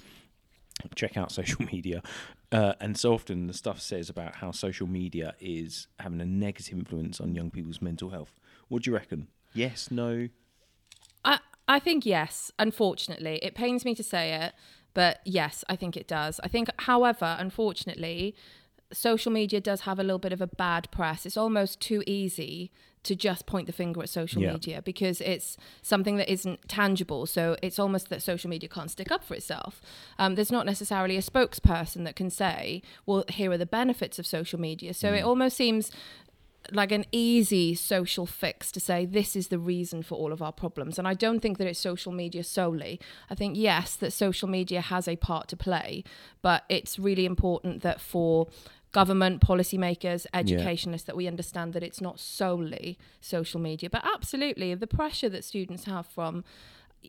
check 0.94 1.16
out 1.16 1.31
social 1.40 1.64
media, 1.66 2.03
uh, 2.51 2.73
and 2.81 2.97
so 2.97 3.12
often 3.12 3.47
the 3.47 3.53
stuff 3.53 3.81
says 3.81 4.09
about 4.09 4.37
how 4.37 4.51
social 4.53 4.87
media 4.87 5.35
is 5.38 5.87
having 5.99 6.20
a 6.20 6.25
negative 6.27 6.73
influence 6.79 7.20
on 7.20 7.35
young 7.35 7.51
people's 7.51 7.83
mental 7.83 8.11
health. 8.11 8.40
What 8.68 8.83
do 8.83 8.90
you 8.90 8.97
reckon? 8.97 9.29
Yes. 9.53 9.90
No. 9.90 10.29
I 11.68 11.79
think 11.79 12.05
yes. 12.05 12.50
Unfortunately, 12.59 13.38
it 13.42 13.55
pains 13.55 13.85
me 13.85 13.94
to 13.94 14.03
say 14.03 14.35
it, 14.35 14.53
but 14.92 15.20
yes, 15.24 15.64
I 15.68 15.77
think 15.77 15.96
it 15.96 16.07
does. 16.07 16.40
I 16.44 16.48
think, 16.48 16.68
however, 16.81 17.37
unfortunately, 17.38 18.35
social 18.92 19.33
media 19.33 19.61
does 19.61 19.83
have 19.83 19.98
a 19.98 20.03
little 20.03 20.18
bit 20.18 20.33
of 20.33 20.40
a 20.40 20.46
bad 20.46 20.90
press. 20.90 21.27
It's 21.27 21.37
almost 21.37 21.81
too 21.81 22.03
easy 22.07 22.70
to 23.03 23.14
just 23.14 23.44
point 23.44 23.66
the 23.66 23.72
finger 23.72 24.03
at 24.03 24.09
social 24.09 24.40
Yeah. 24.40 24.53
media 24.53 24.81
because 24.83 25.20
it's 25.20 25.59
something 25.83 26.16
that 26.16 26.31
isn't 26.33 26.66
tangible. 26.68 27.27
So 27.27 27.55
it's 27.62 27.79
almost 27.79 28.09
that 28.09 28.22
social 28.22 28.48
media 28.48 28.66
can't 28.68 28.90
stick 28.90 29.11
up 29.12 29.22
for 29.22 29.35
itself. 29.35 29.83
Um, 30.18 30.37
there's 30.37 30.50
not 30.53 30.64
necessarily 30.64 31.16
a 31.18 31.22
spokesperson 31.22 32.05
that 32.05 32.16
can 32.16 32.31
say, 32.31 32.81
well, 33.05 33.24
here 33.29 33.50
are 33.50 33.59
the 33.59 33.66
benefits 33.66 34.18
of 34.18 34.27
social 34.27 34.59
media. 34.59 34.94
So 34.94 35.12
it 35.12 35.20
almost 35.22 35.55
seems 35.57 35.90
like 36.72 36.92
an 36.92 37.05
easy 37.12 37.74
social 37.74 38.27
fix 38.27 38.72
to 38.72 38.81
say 38.81 39.05
this 39.05 39.37
is 39.37 39.48
the 39.48 39.59
reason 39.59 40.03
for 40.03 40.16
all 40.16 40.33
of 40.33 40.42
our 40.42 40.53
problems. 40.53 40.98
And 40.98 41.07
i 41.07 41.14
don't 41.14 41.40
think 41.40 41.59
that 41.59 41.66
it's 41.66 41.79
social 41.79 42.12
media 42.12 42.44
solely. 42.44 43.00
I 43.31 43.35
think 43.35 43.57
yes 43.57 43.96
that 43.96 44.12
social 44.12 44.48
media 44.48 44.81
has 44.81 45.09
a 45.09 45.16
part 45.16 45.48
to 45.48 45.57
play 45.57 46.05
but 46.42 46.64
it's 46.68 46.98
really 46.98 47.27
important 47.27 47.83
that 47.83 48.00
for 48.00 48.48
government 48.92 49.40
policymakers 49.40 50.24
educationists 50.33 51.05
that 51.07 51.16
we 51.16 51.27
understand 51.27 51.72
that 51.72 51.83
it's 51.83 52.00
not 52.00 52.20
solely 52.20 52.96
social 53.20 53.61
media. 53.61 53.90
But 53.90 54.05
absolutely 54.05 54.72
the 54.74 54.87
pressure 54.87 55.29
that 55.31 55.44
students 55.44 55.85
have 55.85 56.07
from 56.07 56.44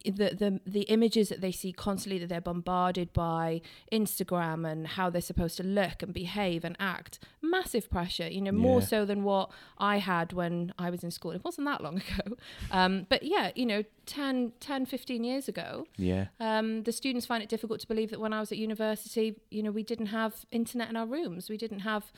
the, 0.03 0.35
the 0.35 0.59
the 0.65 0.81
images 0.83 1.29
that 1.29 1.41
they 1.41 1.51
see 1.51 1.71
constantly 1.71 2.19
that 2.19 2.27
they're 2.27 2.41
bombarded 2.41 3.13
by 3.13 3.61
Instagram 3.91 4.69
and 4.69 4.87
how 4.87 5.09
they're 5.09 5.21
supposed 5.21 5.57
to 5.57 5.63
look 5.63 6.01
and 6.03 6.13
behave 6.13 6.63
and 6.65 6.75
act 6.79 7.19
massive 7.41 7.89
pressure 7.89 8.27
you 8.27 8.41
know 8.41 8.51
more 8.51 8.81
so 8.81 9.05
than 9.05 9.23
what 9.23 9.49
I 9.77 9.97
had 9.97 10.33
when 10.33 10.73
I 10.77 10.89
was 10.89 11.03
in 11.03 11.11
school. 11.11 11.31
It 11.31 11.43
wasn't 11.43 11.65
that 11.67 11.81
long 11.81 11.97
ago. 12.03 12.35
Um, 12.71 13.05
but 13.09 13.23
yeah 13.23 13.51
you 13.55 13.65
know 13.65 13.83
10 14.05 14.53
10 14.59 14.85
15 14.85 15.23
years 15.23 15.47
ago 15.47 15.87
Yeah. 15.97 16.27
um, 16.39 16.83
the 16.83 16.91
students 16.91 17.25
find 17.25 17.41
it 17.41 17.49
difficult 17.49 17.79
to 17.81 17.87
believe 17.87 18.09
that 18.11 18.19
when 18.19 18.33
I 18.33 18.39
was 18.39 18.51
at 18.51 18.57
university 18.57 19.35
you 19.49 19.63
know 19.63 19.71
we 19.71 19.83
didn't 19.83 20.07
have 20.07 20.45
internet 20.51 20.89
in 20.89 20.95
our 20.95 21.05
rooms. 21.07 21.49
We 21.49 21.57
didn't 21.57 21.79
have 21.79 22.11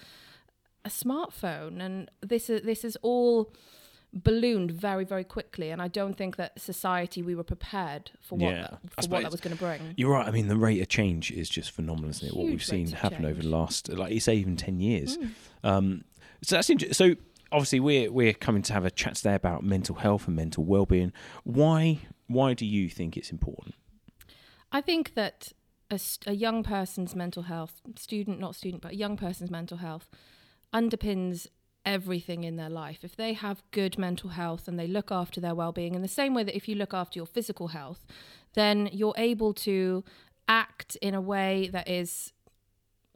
a 0.85 0.89
smartphone. 0.89 1.81
And 1.81 2.09
this 2.21 2.49
is 2.49 2.61
this 2.63 2.83
is 2.85 2.97
all 3.01 3.53
ballooned 4.23 4.71
very 4.71 5.03
very 5.05 5.23
quickly 5.23 5.69
and 5.69 5.81
I 5.81 5.87
don't 5.87 6.15
think 6.15 6.35
that 6.37 6.59
society 6.61 7.21
we 7.21 7.35
were 7.35 7.43
prepared 7.43 8.11
for 8.21 8.37
what 8.37 8.53
Yeah. 8.53 8.61
that, 8.95 9.03
for 9.05 9.09
what 9.09 9.23
that 9.23 9.31
was 9.31 9.41
going 9.41 9.55
to 9.55 9.61
bring 9.63 9.93
You're 9.97 10.11
right. 10.11 10.27
I 10.27 10.31
mean, 10.31 10.47
the 10.47 10.57
rate 10.57 10.81
of 10.81 10.87
change 10.87 11.31
is 11.31 11.49
just 11.49 11.71
phenomenal, 11.71 12.09
isn't 12.09 12.27
it? 12.27 12.35
what 12.35 12.45
we've 12.47 12.63
seen 12.63 12.87
happen 12.91 13.25
over 13.25 13.41
the 13.41 13.49
last, 13.49 13.89
like 13.89 14.11
you 14.13 14.19
say, 14.19 14.35
even 14.35 14.55
ten 14.57 14.79
years. 14.79 15.17
Mm. 15.17 15.29
Um, 15.63 16.03
so 16.43 16.55
that's 16.55 16.69
interesting. 16.69 16.93
So 16.93 17.15
obviously, 17.51 17.79
we're 17.79 18.11
we're 18.11 18.33
coming 18.33 18.61
to 18.63 18.73
have 18.73 18.85
a 18.85 18.91
chat 18.91 19.15
today 19.15 19.35
about 19.35 19.63
mental 19.63 19.95
health 19.95 20.27
and 20.27 20.35
mental 20.35 20.63
well-being. 20.63 21.11
Why 21.43 21.99
why 22.27 22.53
do 22.53 22.65
you 22.65 22.89
think 22.89 23.17
it's 23.17 23.31
important? 23.31 23.75
I 24.71 24.81
think 24.81 25.13
that 25.15 25.53
a, 25.89 25.97
st- 25.97 26.27
a 26.27 26.35
young 26.35 26.61
person's 26.63 27.15
mental 27.15 27.43
health, 27.43 27.81
student, 27.97 28.39
not 28.39 28.55
student, 28.55 28.81
but 28.81 28.91
a 28.91 28.95
young 28.95 29.15
person's 29.15 29.49
mental 29.49 29.77
health 29.77 30.09
underpins 30.73 31.47
everything 31.87 32.43
in 32.43 32.57
their 32.57 32.69
life. 32.69 32.99
If 33.01 33.15
they 33.15 33.33
have 33.33 33.63
good 33.71 33.97
mental 33.97 34.31
health 34.31 34.67
and 34.67 34.77
they 34.77 34.87
look 34.87 35.09
after 35.09 35.39
their 35.39 35.55
well 35.55 35.71
being 35.71 35.95
in 35.95 36.01
the 36.01 36.07
same 36.07 36.33
way 36.35 36.43
that 36.43 36.55
if 36.55 36.67
you 36.67 36.75
look 36.75 36.93
after 36.93 37.17
your 37.17 37.25
physical 37.25 37.69
health, 37.69 38.05
then 38.53 38.89
you're 38.91 39.15
able 39.17 39.53
to 39.53 40.03
act 40.47 40.97
in 40.97 41.15
a 41.15 41.21
way 41.21 41.69
that 41.71 41.89
is 41.89 42.33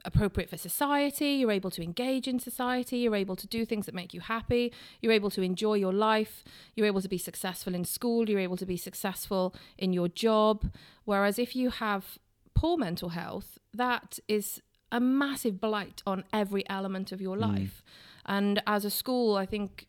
appropriate 0.04 0.48
for 0.50 0.56
society. 0.56 1.32
You're 1.32 1.52
able 1.52 1.70
to 1.70 1.82
engage 1.82 2.26
in 2.26 2.40
society. 2.40 2.98
You're 2.98 3.14
able 3.14 3.36
to 3.36 3.46
do 3.46 3.64
things 3.64 3.86
that 3.86 3.94
make 3.94 4.14
you 4.14 4.20
happy. 4.20 4.72
You're 5.00 5.12
able 5.12 5.30
to 5.30 5.42
enjoy 5.42 5.74
your 5.74 5.92
life. 5.92 6.42
You're 6.74 6.86
able 6.86 7.02
to 7.02 7.08
be 7.08 7.18
successful 7.18 7.74
in 7.74 7.84
school. 7.84 8.28
You're 8.28 8.40
able 8.40 8.56
to 8.56 8.66
be 8.66 8.78
successful 8.78 9.54
in 9.76 9.92
your 9.92 10.08
job. 10.08 10.72
Whereas 11.04 11.38
if 11.38 11.54
you 11.54 11.70
have 11.70 12.18
poor 12.54 12.76
mental 12.78 13.10
health, 13.10 13.58
that 13.74 14.18
is 14.26 14.62
a 14.90 14.98
massive 14.98 15.60
blight 15.60 16.02
on 16.06 16.24
every 16.32 16.68
element 16.68 17.12
of 17.12 17.20
your 17.20 17.36
mm. 17.36 17.42
life. 17.42 17.82
And 18.26 18.62
as 18.66 18.84
a 18.84 18.90
school, 18.90 19.36
I 19.36 19.46
think 19.46 19.86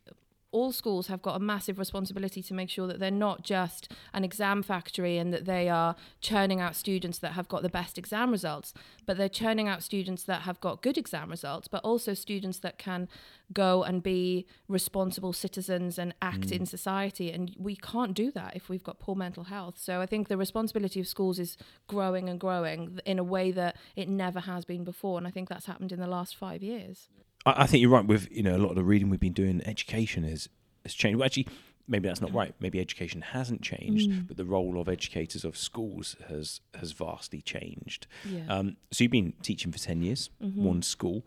all 0.54 0.72
schools 0.72 1.08
have 1.08 1.22
got 1.22 1.36
a 1.36 1.40
massive 1.40 1.80
responsibility 1.80 2.42
to 2.44 2.54
make 2.54 2.70
sure 2.70 2.88
that 2.88 3.00
they're 3.00 3.12
not 3.12 3.44
just 3.44 3.92
an 4.14 4.24
exam 4.24 4.62
factory 4.62 5.18
and 5.18 5.34
that 5.34 5.46
they 5.46 5.68
are 5.68 5.96
churning 6.22 6.62
out 6.62 6.76
students 6.76 7.18
that 7.18 7.34
have 7.34 7.50
got 7.50 7.64
the 7.64 7.70
best 7.70 7.98
exam 7.98 8.32
results, 8.32 8.72
but 9.06 9.18
they're 9.18 9.28
churning 9.28 9.68
out 9.68 9.82
students 9.82 10.24
that 10.24 10.44
have 10.44 10.62
got 10.62 10.84
good 10.84 10.98
exam 10.98 11.32
results, 11.32 11.68
but 11.68 11.84
also 11.84 12.14
students 12.14 12.60
that 12.60 12.78
can 12.78 13.10
go 13.52 13.84
and 13.84 14.04
be 14.04 14.46
responsible 14.68 15.34
citizens 15.34 15.98
and 15.98 16.14
act 16.22 16.50
mm. 16.50 16.60
in 16.60 16.66
society. 16.68 17.32
And 17.32 17.54
we 17.58 17.76
can't 17.76 18.14
do 18.14 18.32
that 18.32 18.56
if 18.56 18.70
we've 18.70 18.84
got 18.84 19.00
poor 19.00 19.16
mental 19.16 19.46
health. 19.46 19.80
So 19.80 20.02
I 20.02 20.06
think 20.06 20.28
the 20.28 20.38
responsibility 20.38 21.00
of 21.00 21.08
schools 21.08 21.40
is 21.40 21.58
growing 21.88 22.30
and 22.30 22.40
growing 22.40 23.00
in 23.06 23.18
a 23.18 23.24
way 23.24 23.50
that 23.52 23.76
it 23.96 24.08
never 24.08 24.42
has 24.42 24.66
been 24.66 24.84
before. 24.84 25.18
And 25.18 25.26
I 25.26 25.32
think 25.32 25.50
that's 25.50 25.66
happened 25.66 25.92
in 25.92 26.00
the 26.00 26.08
last 26.08 26.36
five 26.36 26.62
years. 26.62 27.10
I, 27.46 27.64
I 27.64 27.68
think 27.68 27.82
you're 27.82 27.92
right 27.92 28.06
with 28.06 28.32
you 28.32 28.44
know 28.44 28.56
a 28.56 28.60
lot 28.60 28.70
of 28.70 28.76
the 28.76 28.84
reading 28.84 29.10
we've 29.10 29.20
been 29.20 29.34
doing. 29.34 29.62
Education 29.66 30.24
has 30.24 30.50
has 30.84 30.94
changed. 30.94 31.20
Well, 31.20 31.26
actually, 31.26 31.48
maybe 31.88 32.08
that's 32.08 32.22
not 32.22 32.34
right. 32.34 32.54
Maybe 32.60 32.80
education 32.80 33.22
hasn't 33.22 33.62
changed, 33.62 34.28
but 34.28 34.38
the 34.38 34.46
role 34.46 34.80
of 34.80 34.88
educators 34.88 35.44
of 35.44 35.58
schools 35.58 36.16
has 36.30 36.62
has 36.76 36.92
vastly 36.92 37.42
changed. 37.42 38.08
Yeah. 38.26 38.42
Um, 38.50 38.78
so 38.92 39.04
you've 39.04 39.12
been 39.12 39.34
teaching 39.42 39.72
for 39.72 39.80
ten 39.80 40.02
years, 40.02 40.30
one 40.40 40.82
school. 40.82 41.26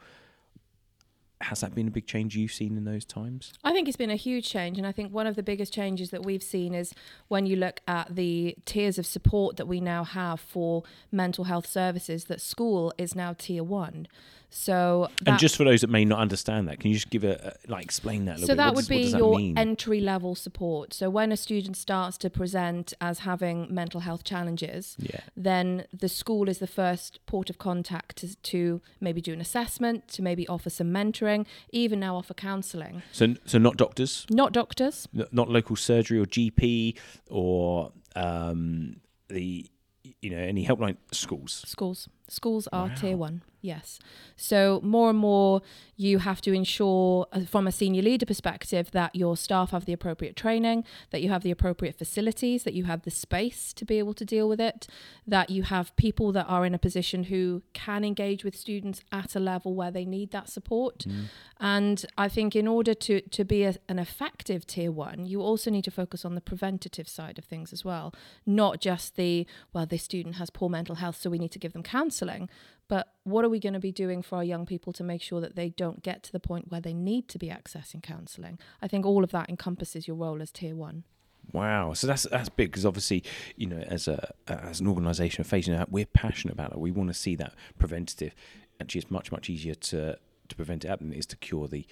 Has 1.43 1.61
that 1.61 1.75
been 1.75 1.87
a 1.87 1.91
big 1.91 2.07
change 2.07 2.35
you've 2.35 2.53
seen 2.53 2.79
in 2.79 2.85
those 2.85 3.05
times? 3.05 3.53
I 3.63 3.71
think 3.71 3.89
it's 3.89 3.97
been 3.99 4.11
a 4.11 4.17
huge 4.17 4.49
change, 4.49 4.79
and 4.79 4.87
I 4.87 4.93
think 4.93 5.13
one 5.13 5.27
of 5.27 5.37
the 5.37 5.43
biggest 5.43 5.71
changes 5.71 6.09
that 6.09 6.25
we've 6.25 6.43
seen 6.43 6.75
is 6.75 6.95
when 7.29 7.45
you 7.45 7.57
look 7.57 7.81
at 7.87 8.17
the 8.17 8.57
tiers 8.65 8.99
of 8.99 9.05
support 9.05 9.59
that 9.59 9.67
we 9.69 9.79
now 9.79 10.03
have 10.03 10.41
for 10.41 10.83
mental 11.13 11.45
health 11.45 11.67
services. 11.67 12.25
That 12.25 12.41
school 12.41 12.91
is 12.97 13.15
now 13.15 13.35
tier 13.37 13.63
one, 13.63 14.09
so 14.51 15.09
and 15.27 15.39
just 15.39 15.57
for 15.57 15.65
those 15.65 15.81
that 15.83 15.91
may 15.91 16.05
not 16.05 16.19
understand 16.19 16.69
that, 16.69 16.81
can 16.81 16.91
you 16.91 16.97
just 16.97 17.11
give 17.11 17.25
a, 17.25 17.55
a 17.67 17.71
like 17.71 17.85
explain 17.85 18.25
that 18.27 18.39
a 18.39 18.41
little 18.41 18.47
so 18.47 18.53
bit? 18.53 18.57
that 18.59 18.67
What 18.69 18.77
would 18.77 18.81
does- 18.83 18.89
be 18.89 18.97
what 18.97 19.03
does 19.05 19.13
that 19.13 19.19
your 19.19 19.59
entry 19.59 20.01
level 20.01 20.35
support. 20.35 20.95
So 20.95 21.11
when 21.11 21.33
a 21.33 21.37
student 21.37 21.77
starts 21.77 22.17
to 22.19 22.31
present 22.31 22.95
as 23.01 23.21
having 23.21 23.67
mental 23.75 24.01
health 24.01 24.25
challenges, 24.25 24.97
yeah. 24.99 25.21
then 25.37 25.85
the 25.93 26.09
school 26.09 26.49
is 26.49 26.59
the 26.59 26.67
first 26.67 27.21
port 27.27 27.51
of 27.51 27.59
contact 27.59 28.17
to, 28.19 28.35
to 28.37 28.81
maybe 29.01 29.21
do 29.21 29.33
an 29.33 29.41
assessment, 29.41 30.09
to 30.09 30.23
maybe 30.23 30.47
offer 30.49 30.71
some 30.71 30.91
mentoring, 30.91 31.47
even 31.71 32.01
now 32.01 32.17
offer 32.17 32.35
counselling. 32.35 33.03
So 33.13 33.35
so 33.45 33.59
not 33.59 33.77
doctors, 33.77 34.27
Not 34.31 34.53
doctors. 34.53 35.09
n- 35.17 35.27
not 35.33 35.49
local 35.51 35.77
surgery 35.77 36.19
or 36.19 36.25
GP 36.27 36.97
or 37.31 37.93
um, 38.15 38.97
the 39.29 39.67
you 40.23 40.31
know 40.31 40.39
any 40.39 40.65
helpline 40.67 40.97
schools. 41.13 41.63
Schools. 41.67 42.09
Schools 42.29 42.67
are 42.73 42.89
Wow. 42.89 42.95
tier 42.95 43.17
one, 43.17 43.43
yes. 43.61 43.99
So 44.37 44.81
more 44.83 45.11
and 45.11 45.19
more 45.19 45.63
you 45.97 46.19
have 46.19 46.41
to 46.43 46.53
ensure, 46.53 47.27
uh, 47.33 47.41
from 47.45 47.67
a 47.67 47.73
senior 47.73 48.03
leader 48.03 48.27
perspective, 48.27 48.91
that 48.91 49.15
your 49.15 49.37
staff 49.37 49.71
have 49.71 49.85
the 49.85 49.93
appropriate 49.93 50.37
training, 50.37 50.85
that 51.11 51.23
you 51.23 51.29
have 51.31 51.43
the 51.43 51.51
appropriate 51.51 51.97
facilities, 51.97 52.65
that 52.65 52.75
you 52.75 52.85
have 52.85 53.03
the 53.03 53.11
space 53.11 53.73
to 53.73 53.85
be 53.85 53.99
able 53.99 54.13
to 54.15 54.25
deal 54.25 54.49
with 54.49 54.61
it, 54.61 54.89
that 55.27 55.51
you 55.51 55.63
have 55.63 55.95
people 55.97 56.33
that 56.33 56.45
are 56.47 56.67
in 56.67 56.75
a 56.75 56.79
position 56.79 57.25
who 57.25 57.63
can 57.73 58.05
engage 58.05 58.45
with 58.45 58.57
students 58.57 59.01
at 59.13 59.35
a 59.37 59.41
level 59.41 59.75
where 59.75 59.91
they 59.93 60.05
need 60.05 60.33
that 60.33 60.49
support. 60.49 61.07
And 61.59 62.05
I 62.19 62.29
think 62.29 62.55
in 62.55 62.67
order 62.69 62.93
to, 62.93 63.21
to 63.21 63.45
be 63.45 63.63
a, 63.65 63.77
an 63.89 63.99
effective 63.99 64.67
tier 64.67 64.93
one, 64.93 65.25
you 65.27 65.41
also 65.41 65.71
need 65.71 65.85
to 65.85 65.91
focus 65.91 66.25
on 66.25 66.35
the 66.35 66.41
preventative 66.43 67.09
side 67.09 67.39
of 67.39 67.45
things 67.45 67.73
as 67.73 67.85
well, 67.85 68.13
not 68.45 68.81
just 68.81 69.17
the, 69.17 69.47
well, 69.73 69.87
this 69.87 70.03
student 70.03 70.35
has 70.37 70.51
poor 70.51 70.69
mental 70.69 70.97
health, 70.97 71.17
so 71.21 71.31
we 71.31 71.39
need 71.39 71.53
to 71.53 71.59
give 71.59 71.73
them 71.73 71.83
counselling. 72.17 72.49
But 72.89 73.09
what 73.25 73.45
are 73.45 73.49
we 73.49 73.59
going 73.59 73.73
to 73.73 73.81
be 73.81 73.91
doing 73.91 74.23
for 74.23 74.37
our 74.37 74.45
young 74.45 74.65
people 74.65 74.93
to 74.93 75.03
make 75.03 75.21
sure 75.21 75.41
that 75.41 75.57
they 75.57 75.71
don't 75.71 76.03
get 76.03 76.23
to 76.25 76.33
the 76.33 76.39
point 76.39 76.71
where 76.71 76.81
they 76.81 76.95
need 76.95 77.29
to 77.29 77.39
be 77.39 77.49
accessing 77.49 78.03
counselling? 78.03 78.59
I 78.81 78.87
think 78.89 79.05
all 79.05 79.25
of 79.25 79.33
that 79.33 79.49
encompasses 79.49 80.07
your 80.07 80.17
role 80.17 80.41
as 80.41 80.53
tier 80.53 80.77
one. 80.77 81.05
Wow, 81.53 81.93
so 81.93 82.09
that's 82.09 82.25
that's 82.25 82.49
big 82.49 82.71
because 82.71 82.85
obviously, 82.85 83.23
you 83.57 83.67
know, 83.67 83.79
as 83.79 84.09
a 84.09 84.33
as 84.49 84.81
an 84.81 84.89
organisation 84.89 85.45
you 85.53 85.77
know, 85.77 85.85
we're 85.89 86.07
passionate 86.07 86.55
about 86.55 86.73
it. 86.73 86.79
We 86.79 86.91
want 86.91 87.09
to 87.09 87.15
see 87.15 87.37
that 87.37 87.55
preventative. 87.79 88.35
Actually, 88.81 89.03
it's 89.03 89.11
much 89.11 89.31
much 89.31 89.49
easier 89.49 89.75
to 89.75 90.19
to 90.49 90.57
prevent 90.57 90.85
it 90.85 90.89
happening 90.89 91.17
is 91.17 91.27
to 91.27 91.37
cure 91.37 91.69
the 91.69 91.87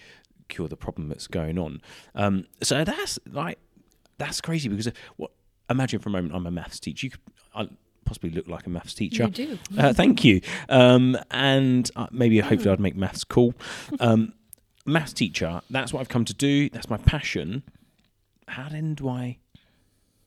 cure 0.48 0.68
the 0.68 0.76
problem 0.76 1.08
that's 1.08 1.28
going 1.28 1.56
on. 1.56 1.80
Um, 2.16 2.46
so 2.62 2.82
that's 2.82 3.18
like 3.30 3.58
that's 4.18 4.40
crazy 4.40 4.68
because 4.68 4.88
uh, 4.88 4.92
what? 5.16 5.30
Imagine 5.70 6.00
for 6.00 6.08
a 6.08 6.12
moment, 6.12 6.34
I'm 6.34 6.46
a 6.46 6.50
maths 6.50 6.80
teacher. 6.80 7.06
You 7.06 7.10
could 7.12 7.20
I 7.54 7.68
possibly 8.04 8.30
look 8.30 8.48
like 8.48 8.66
a 8.66 8.70
maths 8.70 8.94
teacher. 8.94 9.24
You 9.24 9.30
do. 9.30 9.58
Uh, 9.76 9.92
thank 9.92 10.24
you. 10.24 10.40
Um, 10.68 11.18
and 11.30 11.90
uh, 11.96 12.06
maybe 12.10 12.38
hopefully 12.40 12.70
I'd 12.70 12.80
make 12.80 12.96
maths 12.96 13.24
cool. 13.24 13.54
Um, 14.00 14.34
maths 14.86 15.12
teacher. 15.12 15.60
That's 15.70 15.92
what 15.92 16.00
I've 16.00 16.08
come 16.08 16.24
to 16.24 16.34
do. 16.34 16.68
That's 16.70 16.90
my 16.90 16.98
passion. 16.98 17.62
How 18.48 18.68
then 18.68 18.94
do 18.94 19.08
I? 19.08 19.38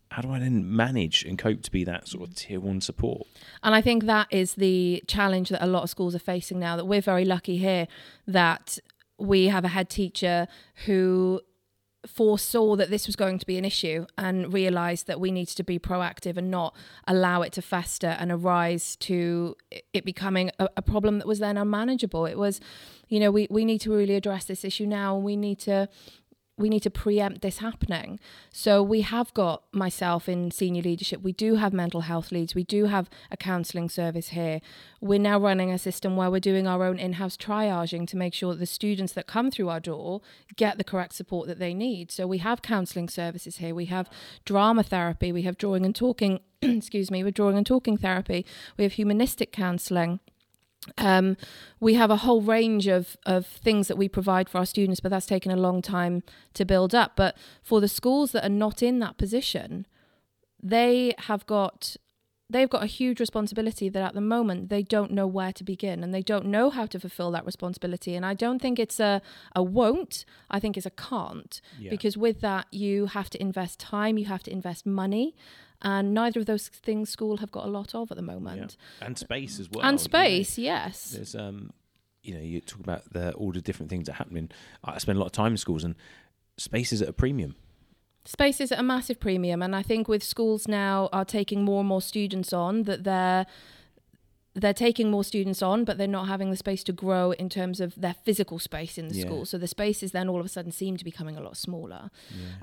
How 0.10 0.22
do 0.22 0.32
I 0.32 0.40
then 0.40 0.74
manage 0.74 1.26
and 1.26 1.38
cope 1.38 1.62
to 1.64 1.72
be 1.72 1.84
that 1.84 2.08
sort 2.08 2.28
of 2.28 2.36
tier 2.36 2.62
one 2.62 2.80
support? 2.80 3.28
And 3.62 3.76
I 3.76 3.82
think 3.82 4.06
that 4.06 4.28
is 4.32 4.54
the 4.54 5.04
challenge 5.06 5.50
that 5.50 5.64
a 5.64 5.68
lot 5.68 5.84
of 5.84 5.90
schools 5.90 6.16
are 6.16 6.20
facing 6.20 6.60
now. 6.60 6.78
That 6.78 6.86
we're 6.86 7.02
very 7.02 7.26
lucky 7.26 7.58
here 7.58 7.88
that 8.26 8.80
we 9.20 9.48
have 9.48 9.66
a 9.66 9.70
head 9.70 9.90
teacher 9.90 10.48
who 10.86 11.42
foresaw 12.08 12.76
that 12.76 12.90
this 12.90 13.08
was 13.08 13.16
going 13.16 13.40
to 13.40 13.46
be 13.46 13.58
an 13.58 13.66
issue 13.66 14.06
and 14.18 14.54
realized 14.54 15.08
that 15.08 15.20
we 15.20 15.32
needed 15.32 15.56
to 15.56 15.64
be 15.64 15.78
proactive 15.78 16.38
and 16.38 16.50
not 16.50 16.76
allow 17.08 17.42
it 17.42 17.54
to 17.54 17.62
fester 17.62 18.16
and 18.20 18.32
arise 18.32 18.96
to 18.98 19.56
it 19.94 20.06
becoming 20.06 20.52
a, 20.60 20.70
a 20.78 20.82
problem 20.82 21.20
that 21.20 21.28
was 21.28 21.40
then 21.40 21.58
unmanageable. 21.58 22.26
It 22.26 22.38
was, 22.38 22.60
you 23.08 23.20
know, 23.20 23.32
we, 23.32 23.48
we 23.50 23.66
need 23.66 23.80
to 23.82 23.92
really 23.92 24.16
address 24.16 24.46
this 24.46 24.64
issue 24.64 24.86
now 24.86 25.16
and 25.16 25.24
we 25.24 25.36
need 25.36 25.60
to 25.60 25.90
we 26.58 26.70
need 26.70 26.82
to 26.82 26.90
preempt 26.90 27.42
this 27.42 27.60
happening. 27.60 28.20
So 28.52 28.82
we 28.82 29.02
have 29.02 29.32
got 29.36 29.64
myself 29.72 30.28
in 30.28 30.50
senior 30.50 30.82
leadership. 30.82 31.22
We 31.22 31.32
do 31.32 31.56
have 31.56 31.72
mental 31.72 32.02
health 32.02 32.32
leads. 32.32 32.56
We 32.56 32.64
do 32.64 32.86
have 32.86 33.10
a 33.30 33.38
counselling 33.38 33.90
service 33.90 34.30
here. 34.30 34.60
We're 35.00 35.20
now 35.20 35.40
running 35.40 35.72
a 35.72 35.78
system 35.78 36.16
where 36.16 36.32
we're 36.32 36.40
doing 36.40 36.68
our 36.68 36.84
own 36.84 36.98
in-house 36.98 37.38
triaging 37.38 38.08
to 38.08 38.18
make 38.18 38.34
sure 38.34 38.54
that 38.54 38.60
the 38.60 38.66
students 38.66 39.14
that 39.14 39.28
come 39.28 39.52
through 39.52 39.70
our 39.70 39.80
door 39.80 40.22
get 40.56 40.80
the 40.80 40.84
correct 40.84 41.14
support 41.14 41.48
that 41.48 41.60
they 41.60 41.76
need. 41.76 42.12
So 42.12 42.26
we 42.26 42.40
have 42.40 42.64
counselling 42.64 43.10
services 43.10 43.58
here. 43.58 43.76
We 43.76 43.86
have 43.86 44.10
drama 44.44 44.82
therapy. 44.82 45.32
We 45.32 45.44
have 45.44 45.58
drawing 45.58 45.86
and 45.86 45.96
talking. 45.96 46.40
excuse 46.64 47.12
me. 47.12 47.24
We're 47.24 47.32
drawing 47.32 47.58
and 47.58 47.68
talking 47.68 47.98
therapy. 47.98 48.46
We 48.78 48.84
have 48.84 48.94
humanistic 48.94 49.52
counselling 49.52 50.22
um, 50.98 51.38
we 51.80 51.96
have 51.96 52.12
a 52.12 52.18
whole 52.18 52.42
range 52.42 52.88
of, 52.88 53.18
of 53.26 53.46
things 53.46 53.88
that 53.88 53.98
we 53.98 54.10
provide 54.10 54.50
for 54.50 54.58
our 54.60 54.66
students, 54.66 55.00
but 55.00 55.10
that's 55.10 55.26
taken 55.26 55.52
a 55.52 55.56
long 55.56 55.82
time 55.82 56.24
to 56.54 56.66
build 56.66 56.94
up. 56.96 57.14
But 57.16 57.38
for 57.64 57.82
the 57.82 57.88
schools 57.88 58.32
that 58.32 58.46
are 58.46 58.50
not 58.50 58.82
in 58.82 59.00
that 59.00 59.18
position, 59.18 59.86
they 60.62 61.14
have 61.20 61.46
got 61.46 61.98
they've 62.50 62.70
got 62.70 62.84
a 62.84 62.88
huge 62.88 63.20
responsibility 63.20 63.90
that 63.90 64.02
at 64.02 64.14
the 64.14 64.22
moment 64.22 64.70
they 64.70 64.82
don't 64.82 65.12
know 65.12 65.28
where 65.28 65.52
to 65.52 65.64
begin 65.64 66.04
and 66.04 66.14
they 66.14 66.22
don't 66.22 66.46
know 66.46 66.70
how 66.70 66.86
to 66.86 67.00
fulfill 67.00 67.32
that 67.32 67.46
responsibility. 67.46 68.16
And 68.16 68.26
I 68.26 68.34
don't 68.34 68.62
think 68.62 68.80
it's 68.80 69.00
a, 69.00 69.22
a 69.56 69.62
won't, 69.62 70.24
I 70.50 70.60
think 70.60 70.78
it's 70.78 70.86
a 70.86 70.92
can't. 70.92 71.60
Yeah. 71.78 71.90
Because 71.90 72.16
with 72.16 72.40
that 72.42 72.68
you 72.72 73.08
have 73.08 73.30
to 73.32 73.42
invest 73.42 73.80
time, 73.80 74.18
you 74.18 74.26
have 74.26 74.44
to 74.44 74.52
invest 74.52 74.86
money. 74.86 75.36
And 75.82 76.14
neither 76.14 76.40
of 76.40 76.48
those 76.48 76.68
things 76.70 77.10
school 77.10 77.38
have 77.38 77.52
got 77.52 77.66
a 77.66 77.70
lot 77.70 77.94
of 77.94 78.10
at 78.12 78.18
the 78.18 78.24
moment. 78.24 78.78
and 79.02 79.18
space 79.18 79.60
as 79.60 79.70
well. 79.70 79.84
and 79.86 80.00
you 80.00 80.04
know. 80.04 80.04
space, 80.04 80.58
yes. 80.58 81.12
There's 81.12 81.36
um, 81.36 81.72
you 82.24 82.34
know, 82.34 82.42
you 82.42 82.60
talk 82.62 82.80
about 82.80 83.14
the 83.14 83.32
all 83.34 83.52
the 83.52 83.62
different 83.62 83.90
things 83.90 84.08
that 84.08 84.14
are 84.14 84.16
happening. 84.16 84.50
I 84.84 84.98
spend 84.98 85.18
a 85.18 85.20
lot 85.20 85.28
of 85.28 85.32
time 85.34 85.54
in 85.54 85.58
schools, 85.58 85.84
and 85.84 85.96
space 86.58 86.92
is 86.92 87.02
at 87.02 87.10
a 87.10 87.14
premium. 87.14 87.56
Space 88.26 88.60
is 88.60 88.72
at 88.74 88.80
a 88.80 88.84
massive 88.84 89.20
premium, 89.20 89.62
and 89.62 89.74
I 89.76 89.82
think 89.84 90.08
with 90.10 90.24
schools 90.24 90.68
now 90.68 91.08
are 91.14 91.24
taking 91.24 91.64
more 91.64 91.80
and 91.80 91.88
more 91.88 92.02
students 92.02 92.52
on 92.52 92.84
that 92.84 93.04
they're 93.04 93.46
they're 94.56 94.74
taking 94.74 95.12
more 95.12 95.24
students 95.24 95.62
on, 95.62 95.86
but 95.86 96.00
they're 96.00 96.08
not 96.08 96.28
having 96.28 96.50
the 96.50 96.58
space 96.58 96.84
to 96.86 96.92
grow 96.92 97.30
in 97.32 97.48
terms 97.48 97.80
of 97.80 97.94
their 97.96 98.16
physical 98.26 98.58
space 98.58 98.98
in 98.98 99.08
the 99.08 99.16
Yeah. 99.16 99.26
school. 99.26 99.46
So 99.46 99.60
the 99.60 99.68
spaces 99.68 100.12
then 100.14 100.28
all 100.28 100.40
of 100.40 100.46
a 100.48 100.50
sudden 100.50 100.72
seem 100.72 100.98
to 100.98 101.04
be 101.06 101.12
becoming 101.12 101.38
a 101.38 101.42
lot 101.42 101.56
smaller. 101.58 102.10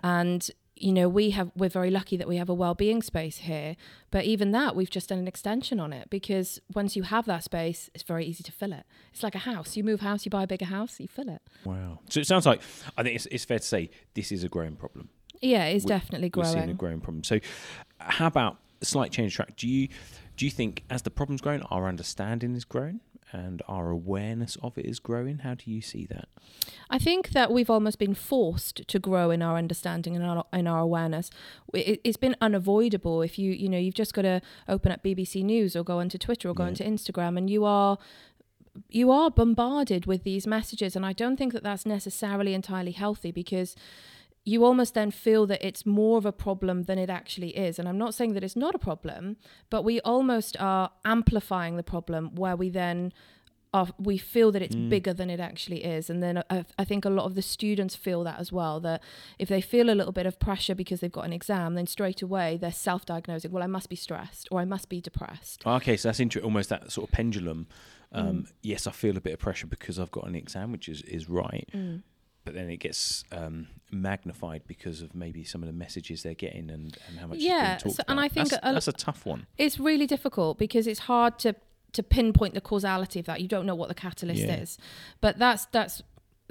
And 0.03 0.50
you 0.77 0.93
know, 0.93 1.09
we 1.09 1.31
have 1.31 1.51
we're 1.55 1.69
very 1.69 1.91
lucky 1.91 2.17
that 2.17 2.27
we 2.27 2.37
have 2.37 2.49
a 2.49 2.55
well-being 2.55 3.01
space 3.03 3.39
here, 3.39 3.77
but 4.11 4.25
even 4.25 4.51
that 4.53 4.75
we've 4.75 4.91
just 4.91 5.09
done 5.09 5.19
an 5.19 5.29
extension 5.29 5.79
on 5.79 5.93
it 5.93 6.11
because 6.11 6.61
once 6.75 6.97
you 6.97 7.05
have 7.05 7.27
that 7.27 7.45
space, 7.45 7.91
it's 7.95 8.03
very 8.03 8.25
easy 8.27 8.43
to 8.43 8.51
fill 8.53 8.73
it. 8.73 8.85
It's 9.13 9.23
like 9.23 9.35
a 9.37 9.39
house. 9.41 9.77
You 9.77 9.85
move 9.85 10.01
house, 10.01 10.25
you 10.25 10.31
buy 10.31 10.43
a 10.43 10.47
bigger 10.47 10.65
house, 10.67 10.99
you 10.99 11.07
fill 11.09 11.29
it. 11.29 11.43
Wow. 11.65 12.01
So 12.11 12.19
it 12.21 12.27
sounds 12.27 12.45
like 12.47 12.61
I 12.99 13.03
think 13.05 13.15
it's, 13.17 13.27
it's 13.27 13.45
fair 13.45 13.59
to 13.61 13.65
say 13.65 13.91
this 14.15 14.33
is 14.33 14.43
a 14.43 14.49
growing 14.49 14.75
problem. 14.77 15.11
Yeah, 15.41 15.67
it's 15.67 15.85
We- 15.85 15.89
definitely 15.89 16.27
We're 16.35 16.43
growing. 16.43 16.53
seeing 16.59 16.71
a 16.71 16.75
growing 16.75 17.01
problem. 17.01 17.23
So, 17.25 17.39
how 17.99 18.27
about 18.27 18.59
a 18.83 18.85
slight 18.85 19.13
change 19.13 19.33
of 19.33 19.37
track? 19.37 19.57
Do 19.57 19.69
you 19.69 19.89
do 20.37 20.45
you 20.45 20.51
think 20.51 20.83
as 20.91 21.03
the 21.03 21.11
problem's 21.11 21.41
grown 21.41 21.63
our 21.71 21.87
understanding 21.87 22.57
is 22.57 22.65
growing 22.65 22.99
and 23.35 23.61
our 23.68 23.90
awareness 23.90 24.57
of 24.62 24.79
it 24.79 24.87
is 24.87 25.01
growing? 25.01 25.38
How 25.38 25.55
do 25.55 25.70
you 25.70 25.81
see 25.83 26.07
that? 26.07 26.29
I 26.88 26.99
think 26.99 27.31
that 27.31 27.51
we've 27.53 27.68
almost 27.68 27.99
been 27.99 28.14
forced 28.14 28.87
to 28.87 28.99
grow 28.99 29.31
in 29.31 29.42
our 29.42 29.59
understanding 29.59 30.14
and 30.14 30.25
our, 30.25 30.44
in 30.53 30.66
our 30.66 30.79
awareness. 30.79 31.31
It, 31.75 32.01
it's 32.05 32.16
been 32.16 32.37
unavoidable. 32.40 33.23
If 33.23 33.38
you, 33.38 33.51
you 33.53 33.68
know, 33.68 33.79
you've 33.79 33.94
just 33.94 34.14
got 34.14 34.23
to 34.23 34.40
open 34.68 34.92
up 34.92 35.03
BBC 35.03 35.42
News 35.42 35.75
or 35.75 35.83
go 35.83 35.99
onto 35.99 36.16
Twitter 36.16 36.49
or 36.49 36.55
go 36.55 36.62
Yeah. 36.62 36.68
onto 36.68 36.85
Instagram, 36.85 37.37
and 37.37 37.51
you 37.51 37.64
are 37.64 37.99
you 38.90 39.11
are 39.11 39.31
bombarded 39.31 40.07
with 40.07 40.25
these 40.25 40.47
messages. 40.49 40.97
And 40.97 41.07
I 41.07 41.12
don't 41.12 41.37
think 41.37 41.53
that 41.53 41.62
that's 41.62 41.87
necessarily 41.87 42.55
entirely 42.55 42.90
healthy 42.90 43.31
because 43.31 43.77
you 44.45 44.65
almost 44.65 44.93
then 44.95 45.11
feel 45.11 45.47
that 45.47 45.65
it's 45.67 45.87
more 45.87 46.19
of 46.19 46.27
a 46.27 46.33
problem 46.33 46.83
than 46.83 46.99
it 46.99 47.09
actually 47.09 47.57
is. 47.57 47.79
And 47.79 47.89
I'm 47.89 47.97
not 47.99 48.15
saying 48.15 48.35
that 48.35 48.45
it's 48.45 48.57
not 48.57 48.75
a 48.75 48.79
problem, 48.79 49.37
but 49.71 49.83
we 49.83 50.01
almost 50.03 50.57
are 50.61 50.91
amplifying 51.05 51.77
the 51.77 51.83
problem 51.83 52.35
where 52.35 52.55
we 52.55 52.69
then 52.69 53.13
are, 53.73 53.89
we 53.99 54.19
feel 54.19 54.53
that 54.53 54.63
it's 54.63 54.77
Mm. 54.77 54.89
bigger 54.89 55.13
than 55.15 55.31
it 55.31 55.41
actually 55.41 55.83
is. 55.83 56.09
And 56.11 56.23
then 56.23 56.45
I, 56.51 56.65
I 56.79 56.85
think 56.85 57.05
a 57.05 57.11
lot 57.11 57.25
of 57.25 57.35
the 57.35 57.43
students 57.43 57.97
feel 57.97 58.23
that 58.25 58.39
as 58.39 58.53
well, 58.53 58.79
that 58.81 59.03
if 59.39 59.49
they 59.49 59.61
feel 59.61 59.89
a 59.91 59.97
little 59.97 60.13
bit 60.13 60.27
of 60.27 60.39
pressure 60.39 60.75
because 60.77 61.01
they've 61.01 61.11
got 61.11 61.25
an 61.25 61.33
exam, 61.33 61.75
then 61.75 61.87
straight 61.87 62.23
away 62.23 62.57
they're 62.57 62.71
self 62.71 63.05
diagnosing, 63.07 63.51
well, 63.51 63.65
I 63.65 63.67
must 63.67 63.89
be 63.89 63.97
stressed 63.97 64.47
or 64.53 64.61
I 64.61 64.65
must 64.65 64.89
be 64.89 65.01
depressed. 65.01 65.67
Okay, 65.67 65.97
so 65.97 66.09
that's 66.09 66.21
inter- 66.21 66.41
almost 66.41 66.69
that 66.69 66.93
sort 66.93 67.09
of 67.09 67.13
pendulum. 67.13 67.67
Um, 68.13 68.27
Mm. 68.45 68.53
Yes, 68.63 68.87
I 68.87 68.93
feel 68.93 69.17
a 69.17 69.21
bit 69.21 69.33
of 69.33 69.41
pressure 69.41 69.67
because 69.67 69.99
I've 69.99 70.13
got 70.13 70.29
an 70.29 70.37
exam, 70.37 70.71
which 70.71 70.89
is, 70.89 71.03
is 71.03 71.29
right. 71.29 71.69
Mm. 71.75 72.03
But 72.45 72.55
then 72.55 72.69
it 72.69 72.77
gets 72.77 73.25
um, 73.33 73.69
magnified 73.91 74.63
because 74.67 75.01
of 75.01 75.15
maybe 75.15 75.45
some 75.45 75.63
of 75.63 75.67
the 75.67 75.73
messages 75.73 76.23
they're 76.23 76.35
getting 76.35 76.71
and, 76.71 76.97
and 77.09 77.19
how 77.19 77.27
much 77.27 77.39
Yeah, 77.39 77.79
so- 77.79 77.95
and. 78.09 78.21
I 78.21 78.29
think 78.29 78.51
that's, 78.51 78.67
a- 78.67 78.73
that's 78.75 78.89
a 78.89 78.93
tough 78.93 79.25
one. 79.25 79.47
It's 79.57 79.79
really 79.81 80.07
difficult 80.07 80.59
because 80.59 80.87
it's 80.87 81.01
hard 81.01 81.39
to 81.41 81.55
to 81.95 82.03
pinpoint 82.03 82.55
the 82.55 82.61
causality 82.61 83.21
of 83.21 83.27
that. 83.27 83.41
You 83.41 83.47
don't 83.47 83.67
know 83.67 83.75
what 83.77 83.89
the 83.89 83.95
catalyst 83.95 84.43
Yeah. 84.43 84.57
is, 84.57 84.79
but 85.21 85.39
that's 85.39 85.67
that's 85.67 86.03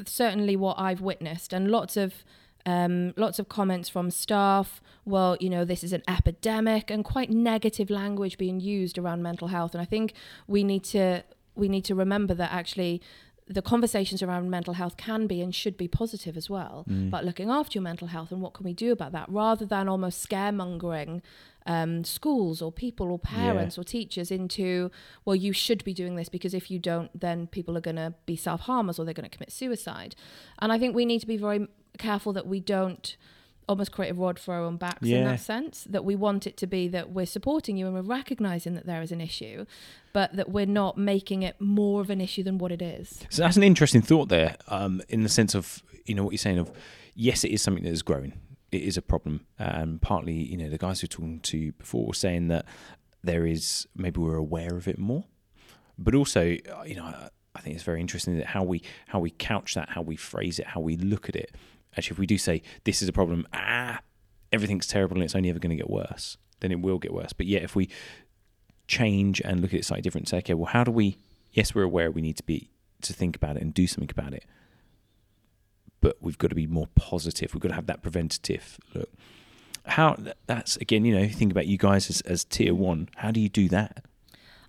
certainly 0.05 0.55
what 0.55 0.79
I've 0.79 1.01
witnessed, 1.01 1.53
and 1.53 1.69
lots 1.69 1.97
of 1.97 2.23
um, 2.65 3.13
lots 3.17 3.39
of 3.39 3.49
comments 3.49 3.89
from 3.89 4.09
staff. 4.09 4.81
Well, 5.05 5.35
you 5.41 5.49
know, 5.49 5.65
this 5.65 5.83
is 5.83 5.91
an 5.93 6.01
epidemic, 6.07 6.89
and 6.89 7.03
quite 7.03 7.29
negative 7.29 7.89
language 7.89 8.37
being 8.37 8.59
used 8.61 8.97
around 8.97 9.21
mental 9.21 9.49
health. 9.49 9.73
And 9.75 9.81
I 9.81 9.85
think 9.85 10.13
we 10.47 10.63
need 10.63 10.83
to 10.85 11.23
we 11.55 11.67
need 11.67 11.83
to 11.85 11.93
remember 11.95 12.33
that 12.33 12.51
actually. 12.51 13.01
The 13.47 13.61
conversations 13.61 14.23
around 14.23 14.49
mental 14.49 14.73
health 14.75 14.95
can 14.97 15.27
be 15.27 15.41
and 15.41 15.53
should 15.53 15.75
be 15.77 15.87
positive 15.87 16.37
as 16.37 16.49
well, 16.49 16.85
Mm. 16.89 17.09
about 17.09 17.25
looking 17.25 17.49
after 17.49 17.77
your 17.77 17.83
mental 17.83 18.07
health 18.07 18.31
and 18.31 18.41
what 18.41 18.53
can 18.53 18.63
we 18.63 18.73
do 18.73 18.91
about 18.91 19.11
that, 19.11 19.29
rather 19.29 19.65
than 19.65 19.89
almost 19.89 20.27
scaremongering 20.27 21.21
um, 21.65 22.03
schools 22.03 22.61
or 22.61 22.71
people 22.73 23.09
or 23.11 23.17
parents 23.19 23.77
or 23.77 23.83
teachers 23.85 24.31
into, 24.31 24.91
well, 25.23 25.35
you 25.35 25.53
should 25.53 25.81
be 25.85 25.93
doing 25.93 26.15
this 26.17 26.27
because 26.29 26.53
if 26.53 26.69
you 26.69 26.77
don't, 26.77 27.09
then 27.17 27.47
people 27.47 27.77
are 27.77 27.81
going 27.81 27.95
to 27.95 28.13
be 28.25 28.35
self 28.35 28.61
harmers 28.61 28.99
or 28.99 29.05
they're 29.05 29.13
going 29.13 29.29
to 29.29 29.35
commit 29.37 29.51
suicide. 29.51 30.13
And 30.59 30.73
I 30.73 30.79
think 30.79 30.93
we 30.95 31.05
need 31.05 31.19
to 31.21 31.27
be 31.27 31.37
very 31.37 31.67
careful 31.97 32.33
that 32.33 32.47
we 32.47 32.59
don't 32.59 33.15
almost 33.67 33.91
create 33.91 34.11
a 34.11 34.13
rod 34.13 34.39
for 34.39 34.53
our 34.53 34.61
own 34.61 34.77
backs 34.77 35.07
in 35.07 35.23
that 35.25 35.39
sense, 35.39 35.85
that 35.89 36.03
we 36.05 36.15
want 36.15 36.47
it 36.47 36.57
to 36.57 36.67
be 36.67 36.87
that 36.89 37.11
we're 37.11 37.25
supporting 37.25 37.77
you 37.77 37.85
and 37.85 37.95
we're 37.95 38.01
recognizing 38.01 38.73
that 38.75 38.85
there 38.85 39.01
is 39.01 39.11
an 39.11 39.21
issue, 39.21 39.65
but 40.11 40.35
that 40.35 40.49
we're 40.49 40.65
not 40.65 40.97
making 40.97 41.43
it 41.43 41.59
more 41.59 42.01
of 42.01 42.09
an 42.09 42.21
issue 42.21 42.43
than 42.43 42.57
what 42.57 42.71
it 42.71 42.81
is. 42.81 43.23
So 43.29 43.43
that's 43.43 43.57
an 43.57 43.63
interesting 43.63 44.01
thought 44.01 44.29
there, 44.29 44.55
um, 44.67 45.01
in 45.09 45.23
the 45.23 45.29
sense 45.29 45.55
of 45.55 45.81
you 46.05 46.15
know 46.15 46.23
what 46.23 46.31
you're 46.31 46.37
saying 46.37 46.59
of 46.59 46.71
yes, 47.15 47.43
it 47.43 47.51
is 47.51 47.61
something 47.61 47.83
that 47.83 47.91
is 47.91 48.01
growing. 48.01 48.33
It 48.71 48.81
is 48.81 48.97
a 48.97 49.01
problem, 49.01 49.45
and 49.59 50.01
partly 50.01 50.33
you 50.33 50.57
know 50.57 50.69
the 50.69 50.77
guys 50.77 51.01
who 51.01 51.05
were 51.05 51.09
talking 51.09 51.39
to 51.41 51.71
before 51.73 52.07
were 52.07 52.13
saying 52.13 52.47
that 52.47 52.65
there 53.23 53.45
is 53.45 53.87
maybe 53.95 54.19
we're 54.19 54.35
aware 54.35 54.75
of 54.75 54.87
it 54.87 54.97
more, 54.97 55.25
but 55.97 56.15
also 56.15 56.57
uh, 56.75 56.83
you 56.83 56.95
know 56.95 57.03
I, 57.03 57.29
I 57.55 57.61
think 57.61 57.75
it's 57.75 57.83
very 57.83 58.01
interesting 58.01 58.37
that 58.37 58.47
how 58.47 58.63
we 58.63 58.81
how 59.07 59.19
we 59.19 59.29
couch 59.29 59.75
that, 59.75 59.89
how 59.89 60.01
we 60.01 60.15
phrase 60.15 60.59
it, 60.59 60.67
how 60.67 60.81
we 60.81 60.97
look 60.97 61.29
at 61.29 61.35
it. 61.35 61.55
Actually, 61.97 62.15
if 62.15 62.19
we 62.19 62.27
do 62.27 62.37
say 62.37 62.61
this 62.83 63.01
is 63.01 63.09
a 63.09 63.13
problem, 63.13 63.47
ah, 63.53 63.99
everything's 64.51 64.87
terrible 64.87 65.15
and 65.15 65.23
it's 65.23 65.35
only 65.35 65.49
ever 65.49 65.59
going 65.59 65.71
to 65.71 65.75
get 65.75 65.89
worse, 65.89 66.37
then 66.59 66.71
it 66.71 66.81
will 66.81 66.99
get 66.99 67.13
worse. 67.13 67.33
But 67.33 67.47
yet, 67.47 67.63
if 67.63 67.75
we 67.75 67.89
change 68.87 69.41
and 69.41 69.61
look 69.61 69.73
at 69.73 69.79
it 69.79 69.85
slightly 69.85 70.01
different, 70.01 70.29
say, 70.29 70.37
okay, 70.37 70.53
well, 70.53 70.71
how 70.71 70.83
do 70.83 70.91
we? 70.91 71.17
Yes, 71.51 71.75
we're 71.75 71.83
aware 71.83 72.09
we 72.11 72.21
need 72.21 72.37
to 72.37 72.43
be 72.43 72.69
to 73.01 73.13
think 73.13 73.35
about 73.35 73.57
it 73.57 73.61
and 73.61 73.73
do 73.73 73.85
something 73.85 74.09
about 74.09 74.33
it, 74.33 74.45
but 76.01 76.17
we've 76.21 76.37
got 76.37 76.49
to 76.49 76.55
be 76.55 76.67
more 76.67 76.87
positive. 76.95 77.53
We've 77.53 77.61
got 77.61 77.69
to 77.69 77.75
have 77.75 77.87
that 77.87 78.01
preventative 78.01 78.79
look. 78.93 79.09
How 79.85 80.17
that's 80.47 80.77
again, 80.77 81.03
you 81.03 81.13
know, 81.13 81.27
think 81.27 81.51
about 81.51 81.67
you 81.67 81.77
guys 81.77 82.09
as, 82.09 82.21
as 82.21 82.45
tier 82.45 82.73
one. 82.73 83.09
How 83.17 83.31
do 83.31 83.39
you 83.39 83.49
do 83.49 83.67
that? 83.69 84.05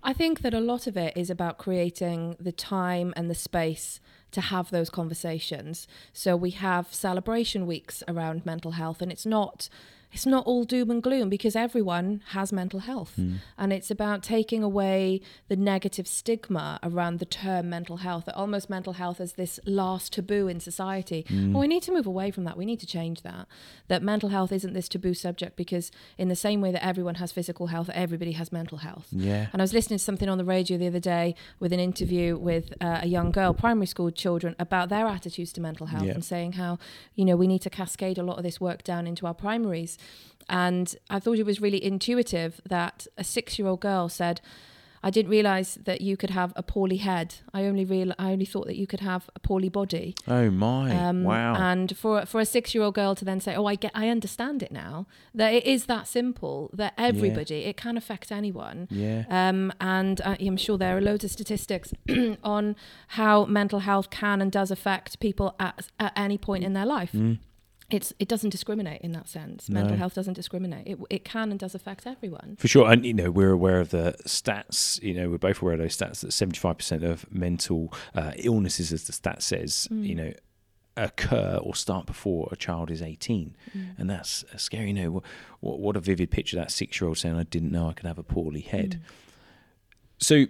I 0.03 0.13
think 0.13 0.41
that 0.41 0.53
a 0.53 0.59
lot 0.59 0.85
of 0.85 0.97
it 0.97 1.17
is 1.17 1.29
about 1.29 1.57
creating 1.57 2.35
the 2.39 2.51
time 2.51 3.13
and 3.15 3.29
the 3.29 3.35
space 3.35 3.99
to 4.35 4.41
have 4.41 4.69
those 4.69 4.89
conversations. 4.89 5.87
So 6.13 6.35
we 6.35 6.51
have 6.51 6.93
celebration 6.93 7.65
weeks 7.65 8.03
around 8.07 8.45
mental 8.45 8.71
health 8.71 9.01
and 9.01 9.11
it's 9.11 9.25
not 9.25 9.69
it's 10.15 10.25
not 10.25 10.45
all 10.47 10.63
doom 10.63 10.89
and 10.89 11.03
gloom 11.03 11.27
because 11.29 11.55
everyone 11.57 12.21
has 12.29 12.53
mental 12.53 12.79
health. 12.79 13.19
And 13.57 13.73
it's 13.73 13.91
about 13.91 14.23
taking 14.23 14.63
away 14.63 15.19
the 15.49 15.57
negative 15.57 16.07
stigma 16.07 16.79
around 16.81 17.19
the 17.19 17.25
term 17.25 17.69
mental 17.69 17.97
health, 17.97 18.23
that 18.25 18.35
almost 18.35 18.69
mental 18.69 18.93
health 18.93 19.19
is 19.19 19.33
this 19.33 19.59
last 19.65 20.13
taboo 20.13 20.47
in 20.47 20.59
society. 20.61 21.25
Well, 21.29 21.59
we 21.59 21.67
need 21.67 21.83
to 21.83 21.91
move 21.91 22.07
away 22.07 22.31
from 22.31 22.45
that. 22.45 22.55
We 22.57 22.65
need 22.65 22.79
to 22.79 22.85
change 22.87 23.23
that. 23.23 23.45
That 23.89 24.01
mental 24.01 24.29
health 24.29 24.51
isn't 24.53 24.73
this 24.73 24.87
taboo 24.87 25.13
subject 25.13 25.57
because, 25.57 25.91
in 26.17 26.29
the 26.29 26.35
same 26.47 26.61
way 26.61 26.71
that 26.71 26.83
everyone 26.85 27.15
has 27.15 27.33
physical 27.33 27.67
health, 27.67 27.89
everybody 27.93 28.31
has 28.33 28.51
mental 28.53 28.77
health. 28.79 29.07
Yeah. 29.11 29.47
And 29.51 29.61
I 29.61 29.63
was 29.63 29.73
listening 29.73 29.99
to 29.99 30.03
something 30.03 30.29
on 30.29 30.37
the 30.37 30.45
radio 30.45 30.77
the 30.77 30.87
other 30.87 30.99
day 31.01 31.35
with 31.59 31.73
an 31.73 31.79
interview 31.81 32.37
with 32.37 32.71
uh, 32.79 32.99
a 33.03 33.07
young 33.07 33.31
girl, 33.31 33.53
primary 33.53 33.87
school 33.87 34.11
children, 34.11 34.55
about 34.59 34.87
their 34.89 35.07
attitudes 35.07 35.51
to 35.53 35.61
mental 35.61 35.87
health 35.87 36.05
Yeah. 36.05 36.13
and 36.13 36.23
saying 36.23 36.53
how, 36.53 36.79
you 37.15 37.25
know, 37.25 37.35
we 37.35 37.47
need 37.47 37.61
to 37.63 37.69
cascade 37.69 38.17
a 38.17 38.23
lot 38.23 38.37
of 38.37 38.43
this 38.43 38.61
work 38.61 38.81
down 38.85 39.07
into 39.07 39.27
our 39.27 39.33
primaries. 39.33 39.97
And 40.47 40.95
I 41.09 41.19
thought 41.19 41.39
it 41.39 41.45
was 41.45 41.59
really 41.59 41.83
intuitive 41.83 42.61
that 42.69 43.07
a 43.17 43.23
six 43.23 43.57
year 43.57 43.67
old 43.67 43.81
girl 43.81 44.09
said, 44.09 44.41
I 45.05 45.11
didn't 45.11 45.29
realize 45.29 45.75
that 45.83 46.01
you 46.01 46.17
could 46.17 46.31
have 46.31 46.51
a 46.55 46.63
poorly 46.63 46.97
head. 46.97 47.35
I 47.53 47.65
only 47.65 47.85
real 47.85 48.11
I 48.17 48.31
only 48.31 48.45
thought 48.45 48.65
that 48.65 48.75
you 48.75 48.87
could 48.87 49.01
have 49.01 49.29
a 49.35 49.39
poorly 49.39 49.69
body. 49.69 50.15
Oh 50.27 50.49
my! 50.49 50.89
Um, 50.95 51.23
wow. 51.23 51.53
And 51.53 51.95
for 51.95 52.25
for 52.25 52.39
a 52.39 52.45
six 52.45 52.73
year 52.73 52.83
old 52.83 52.95
girl 52.95 53.13
to 53.13 53.23
then 53.23 53.39
say, 53.39 53.55
"Oh, 53.55 53.67
I 53.67 53.75
get, 53.75 53.91
I 53.93 54.09
understand 54.09 54.63
it 54.63 54.71
now," 54.71 55.05
that 55.35 55.53
it 55.53 55.63
is 55.63 55.85
that 55.85 56.07
simple. 56.07 56.71
That 56.73 56.93
everybody, 56.97 57.65
it 57.65 57.77
can 57.77 57.97
affect 57.97 58.31
anyone. 58.31 58.87
yeah. 58.89 59.25
Um, 59.29 59.71
and 59.79 60.21
I, 60.25 60.37
I'm 60.39 60.57
sure 60.57 60.75
there 60.75 60.97
are 60.97 61.01
loads 61.01 61.23
of 61.23 61.29
statistics 61.29 61.93
on 62.43 62.75
how 63.09 63.45
mental 63.45 63.79
health 63.81 64.09
can 64.09 64.41
and 64.41 64.51
does 64.51 64.71
affect 64.71 65.19
people 65.19 65.55
at 65.59 65.87
at 65.99 66.13
any 66.15 66.39
point 66.39 66.63
in 66.63 66.73
their 66.73 66.85
life. 66.87 67.11
Mm. 67.13 67.37
It's 67.91 68.13
it 68.17 68.27
doesn't 68.27 68.49
discriminate 68.49 69.01
in 69.01 69.11
that 69.11 69.27
sense. 69.29 69.69
Mental 69.69 69.95
health 69.95 70.15
doesn't 70.15 70.33
discriminate. 70.33 70.87
It 70.87 70.97
it 71.11 71.23
can 71.23 71.51
and 71.51 71.59
does 71.59 71.75
affect 71.75 72.07
everyone. 72.07 72.55
For 72.57 72.67
sure, 72.67 72.89
and 72.91 73.05
you 73.05 73.13
know 73.13 73.29
we're 73.29 73.51
aware 73.51 73.79
of 73.79 73.89
the 73.89 74.15
stats. 74.25 74.99
You 75.03 75.13
know 75.13 75.29
we're 75.29 75.37
both 75.37 75.61
aware 75.61 75.73
of 75.75 75.79
those 75.79 75.95
stats 75.95 76.21
that 76.21 76.31
seventy-five 76.31 76.77
percent 76.79 77.03
of 77.03 77.31
mental 77.31 77.93
uh, 78.15 78.31
illnesses, 78.37 78.91
as 78.91 79.03
the 79.03 79.13
stat 79.13 79.43
says, 79.43 79.87
Mm. 79.91 80.07
you 80.07 80.15
know, 80.15 80.33
occur 80.97 81.59
or 81.61 81.75
start 81.75 82.07
before 82.07 82.49
a 82.51 82.55
child 82.55 82.89
is 82.89 83.03
eighteen, 83.03 83.55
Mm. 83.77 83.99
and 83.99 84.09
that's 84.09 84.43
uh, 84.51 84.57
scary. 84.57 84.87
You 84.87 84.93
know, 84.93 85.23
what, 85.59 85.79
what, 85.79 85.95
a 85.95 85.99
vivid 85.99 86.31
picture 86.31 86.55
that 86.55 86.71
six-year-old 86.71 87.19
saying, 87.19 87.35
"I 87.35 87.43
didn't 87.43 87.71
know 87.71 87.87
I 87.89 87.93
could 87.93 88.07
have 88.07 88.17
a 88.17 88.23
poorly 88.23 88.61
head." 88.61 88.99
Mm. 88.99 89.11
So, 90.17 90.45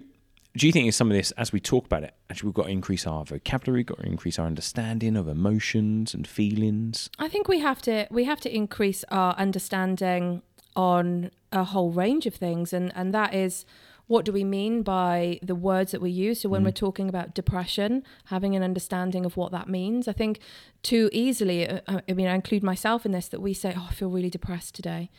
do 0.56 0.66
you 0.66 0.72
think 0.72 0.88
it's 0.88 0.96
some 0.96 1.10
of 1.10 1.16
this 1.16 1.30
as 1.32 1.52
we 1.52 1.60
talk 1.60 1.86
about 1.86 2.02
it? 2.02 2.14
Actually, 2.30 2.48
we've 2.48 2.54
got 2.54 2.64
to 2.64 2.70
increase 2.70 3.06
our 3.06 3.24
vocabulary, 3.24 3.84
got 3.84 3.98
to 3.98 4.06
increase 4.06 4.38
our 4.38 4.46
understanding 4.46 5.16
of 5.16 5.28
emotions 5.28 6.14
and 6.14 6.26
feelings. 6.26 7.10
I 7.18 7.28
think 7.28 7.46
we 7.48 7.60
have 7.60 7.80
to 7.82 8.06
we 8.10 8.24
have 8.24 8.40
to 8.40 8.54
increase 8.54 9.04
our 9.10 9.34
understanding 9.34 10.42
on 10.74 11.30
a 11.52 11.64
whole 11.64 11.90
range 11.90 12.26
of 12.26 12.34
things, 12.34 12.72
and 12.72 12.92
and 12.94 13.12
that 13.14 13.34
is 13.34 13.64
what 14.08 14.24
do 14.24 14.32
we 14.32 14.44
mean 14.44 14.82
by 14.82 15.38
the 15.42 15.56
words 15.56 15.90
that 15.90 16.00
we 16.00 16.10
use. 16.10 16.40
So 16.40 16.48
when 16.48 16.62
Mm. 16.62 16.66
we're 16.66 16.70
talking 16.86 17.08
about 17.08 17.34
depression, 17.34 18.04
having 18.26 18.54
an 18.54 18.62
understanding 18.62 19.24
of 19.26 19.36
what 19.36 19.50
that 19.52 19.68
means. 19.68 20.06
I 20.06 20.12
think 20.12 20.38
too 20.82 21.10
easily, 21.12 21.68
uh, 21.68 21.80
I 22.08 22.12
mean, 22.12 22.28
I 22.28 22.34
include 22.36 22.62
myself 22.62 23.04
in 23.04 23.10
this, 23.12 23.26
that 23.28 23.40
we 23.42 23.52
say, 23.52 23.74
"Oh, 23.76 23.88
I 23.90 23.92
feel 23.94 24.08
really 24.10 24.30
depressed 24.30 24.74
today," 24.76 25.10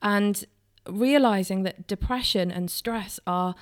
and 0.00 0.44
realizing 0.88 1.64
that 1.64 1.86
depression 1.88 2.50
and 2.52 2.70
stress 2.70 3.18
are 3.26 3.54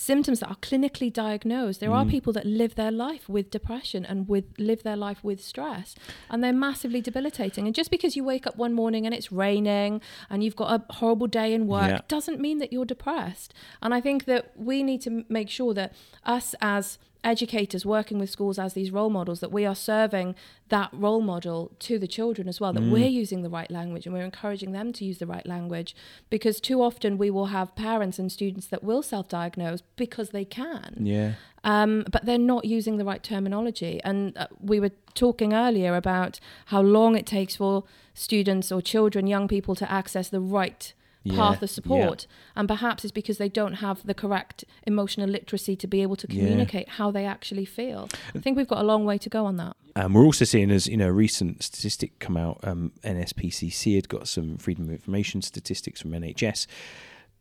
symptoms 0.00 0.40
that 0.40 0.48
are 0.48 0.56
clinically 0.56 1.12
diagnosed. 1.12 1.78
There 1.80 1.92
are 1.92 2.04
Mm. 2.06 2.10
people 2.10 2.32
that 2.32 2.46
live 2.46 2.74
their 2.74 2.90
life 2.90 3.28
with 3.28 3.50
depression 3.50 4.06
and 4.06 4.28
with 4.28 4.46
live 4.58 4.82
their 4.82 4.96
life 4.96 5.22
with 5.22 5.42
stress, 5.52 5.94
and 6.30 6.42
they're 6.42 6.54
massively 6.68 7.00
debilitating. 7.02 7.66
And 7.66 7.74
just 7.74 7.90
because 7.90 8.16
you 8.16 8.24
wake 8.24 8.46
up 8.46 8.56
one 8.56 8.72
morning 8.72 9.04
and 9.06 9.14
it's 9.14 9.30
raining 9.30 10.00
and 10.30 10.42
you've 10.42 10.56
got 10.56 10.70
a 10.80 10.92
horrible 10.94 11.26
day 11.26 11.52
in 11.52 11.66
work 11.66 11.90
Yeah. 11.90 12.00
doesn't 12.08 12.40
mean 12.40 12.58
that 12.58 12.72
you're 12.72 12.86
depressed. 12.86 13.52
And 13.82 13.92
I 13.92 14.00
think 14.00 14.24
that 14.24 14.52
we 14.56 14.82
need 14.82 15.02
to 15.02 15.24
make 15.28 15.50
sure 15.50 15.74
that 15.74 15.92
us 16.24 16.54
as 16.62 16.98
educators 17.22 17.84
working 17.84 18.18
with 18.18 18.30
schools 18.30 18.58
as 18.58 18.72
these 18.74 18.90
role 18.90 19.10
models 19.10 19.40
that 19.40 19.52
we 19.52 19.66
are 19.66 19.74
serving 19.74 20.34
that 20.68 20.88
role 20.92 21.20
model 21.20 21.70
to 21.78 21.98
the 21.98 22.06
children 22.06 22.48
as 22.48 22.60
well 22.60 22.72
that 22.72 22.82
Mm. 22.82 22.90
we're 22.92 23.06
using 23.08 23.42
the 23.42 23.50
right 23.50 23.70
language 23.70 24.06
and 24.06 24.14
we're 24.14 24.24
encouraging 24.24 24.72
them 24.72 24.92
to 24.92 25.04
use 25.04 25.18
the 25.18 25.26
right 25.26 25.46
language 25.46 25.94
because 26.30 26.60
too 26.60 26.80
often 26.82 27.18
we 27.18 27.28
will 27.30 27.46
have 27.46 27.74
parents 27.74 28.18
and 28.18 28.30
students 28.32 28.66
that 28.68 28.82
will 28.82 29.02
self-diagnose 29.02 29.82
because 29.96 30.30
they 30.30 30.44
can 30.44 30.96
Yeah. 31.00 31.32
um, 31.62 32.04
but 32.10 32.24
they're 32.24 32.38
not 32.38 32.64
using 32.64 32.96
the 32.96 33.04
right 33.04 33.22
terminology. 33.22 34.00
And 34.02 34.36
uh, 34.38 34.46
we 34.60 34.80
were 34.80 34.92
talking 35.14 35.52
earlier 35.52 35.94
about 35.96 36.40
how 36.66 36.80
long 36.80 37.16
it 37.16 37.26
takes 37.26 37.56
for 37.56 37.84
students 38.14 38.72
or 38.72 38.80
children, 38.80 39.26
young 39.26 39.46
people, 39.48 39.74
to 39.74 39.90
access 39.90 40.28
the 40.30 40.40
right 40.40 40.94
Yeah, 41.22 41.36
path 41.36 41.56
of 41.56 41.68
yeah. 41.70 41.74
support. 41.74 42.26
And 42.56 42.66
perhaps 42.66 43.04
it's 43.04 43.12
because 43.12 43.36
they 43.38 43.48
don't 43.50 43.74
have 43.74 44.06
the 44.06 44.14
correct 44.14 44.64
emotional 44.86 45.28
literacy 45.28 45.76
to 45.76 45.86
be 45.86 46.00
able 46.02 46.16
to 46.16 46.26
Yeah. 46.30 46.40
communicate 46.40 46.88
how 46.90 47.10
they 47.10 47.26
actually 47.26 47.66
feel. 47.66 48.08
I 48.34 48.38
think 48.38 48.56
we've 48.56 48.66
got 48.68 48.78
a 48.80 48.84
long 48.86 49.04
way 49.04 49.18
to 49.18 49.28
go 49.28 49.44
on 49.44 49.56
that. 49.58 49.76
Um, 49.96 50.14
we're 50.14 50.24
also 50.24 50.44
seeing, 50.46 50.70
as 50.70 50.86
you 50.86 50.96
know, 50.96 51.08
a 51.08 51.12
recent 51.12 51.62
statistic 51.62 52.18
come 52.20 52.36
out. 52.36 52.60
Um, 52.62 52.92
NSPCC 53.04 53.96
had 53.96 54.08
got 54.08 54.28
some 54.28 54.56
Freedom 54.56 54.84
of 54.84 54.90
Information 54.92 55.42
statistics 55.42 56.00
from 56.00 56.12
NHS 56.12 56.66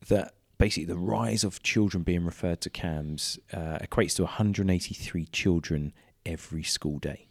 that 0.08 0.34
basically 0.58 0.86
the 0.86 0.98
rise 0.98 1.46
of 1.46 1.64
children 1.64 2.04
being 2.04 2.26
referred 2.26 2.60
to 2.62 2.70
CAMHS 2.70 3.40
uh, 3.54 3.78
equates 3.80 4.16
to 4.18 4.24
183 4.24 5.26
children 5.28 5.94
every 6.26 6.64
school 6.64 7.00
day. 7.00 7.28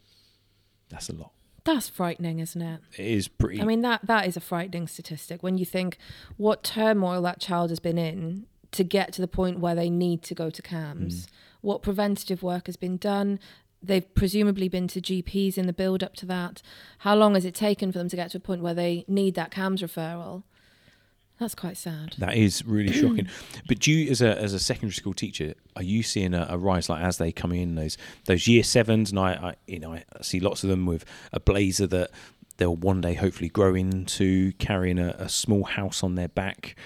That's 0.89 1.11
a 1.11 1.15
lot. 1.15 1.33
That's 1.69 1.91
frightening, 1.91 2.39
isn't 2.39 2.63
it? 2.63 2.81
It 2.97 3.05
is 3.05 3.29
pretty. 3.29 3.61
I 3.61 3.67
mean 3.67 3.83
that 3.83 4.01
that 4.07 4.27
is 4.27 4.39
a 4.39 4.41
frightening 4.41 4.89
statistic 4.89 5.43
when 5.43 5.59
you 5.59 5.67
think 5.67 5.99
what 6.39 6.63
turmoil 6.63 7.21
that 7.21 7.41
child 7.41 7.69
has 7.69 7.79
been 7.79 7.99
in 7.99 8.47
to 8.73 8.83
get 8.83 9.13
to 9.13 9.21
the 9.21 9.29
point 9.29 9.59
where 9.59 9.75
they 9.75 9.91
need 9.91 10.23
to 10.23 10.35
go 10.35 10.49
to 10.49 10.63
CAMHS. 10.63 11.13
Mm. 11.13 11.27
What 11.61 11.83
preventative 11.83 12.43
work 12.43 12.69
has 12.69 12.77
been 12.77 12.97
done? 12.97 13.39
They've 13.83 14.15
presumably 14.15 14.71
been 14.71 14.89
to 14.89 15.03
GPs 15.03 15.59
in 15.59 15.67
the 15.67 15.75
build 15.75 16.03
up 16.03 16.15
to 16.17 16.27
that. 16.27 16.63
How 17.01 17.15
long 17.15 17.35
has 17.35 17.45
it 17.45 17.55
taken 17.55 17.93
for 17.93 17.99
them 17.99 18.09
to 18.09 18.17
get 18.17 18.31
to 18.31 18.39
a 18.39 18.41
point 18.41 18.63
where 18.63 18.73
they 18.73 19.05
need 19.07 19.35
that 19.35 19.51
CAMHS 19.51 19.83
referral? 19.83 20.45
That's 21.39 21.55
quite 21.55 21.77
sad. 21.77 22.15
That 22.19 22.37
is 22.37 22.65
really 22.65 22.93
shocking. 23.01 23.29
But 23.67 23.79
do 23.79 23.93
you, 23.93 24.11
as 24.11 24.21
a 24.23 24.37
as 24.39 24.55
a 24.55 24.59
secondary 24.59 24.95
school 24.95 25.15
teacher, 25.15 25.55
are 25.77 25.83
you 25.83 26.03
seeing 26.03 26.35
a, 26.35 26.47
a 26.51 26.59
rise 26.59 26.89
like 26.89 27.03
as 27.03 27.19
they 27.19 27.33
come 27.33 27.53
in 27.53 27.77
those 27.77 27.97
those 28.27 28.49
year 28.49 28.63
sevens? 28.63 29.11
And 29.11 29.19
I, 29.19 29.33
I 29.33 29.55
you 29.67 29.79
know 29.79 29.95
I 29.95 30.05
see 30.21 30.41
lots 30.41 30.65
of 30.65 30.71
them 30.71 30.87
with 30.87 31.05
a 31.33 31.41
blazer 31.41 31.87
that 31.89 32.11
they'll 32.57 32.77
one 32.77 33.01
day 33.01 33.15
hopefully 33.15 33.49
grow 33.49 33.75
into 33.75 34.53
carrying 34.55 34.99
a, 34.99 35.15
a 35.19 35.29
small 35.29 35.65
house 35.65 36.03
on 36.03 36.17
their 36.17 36.29
back 36.29 36.77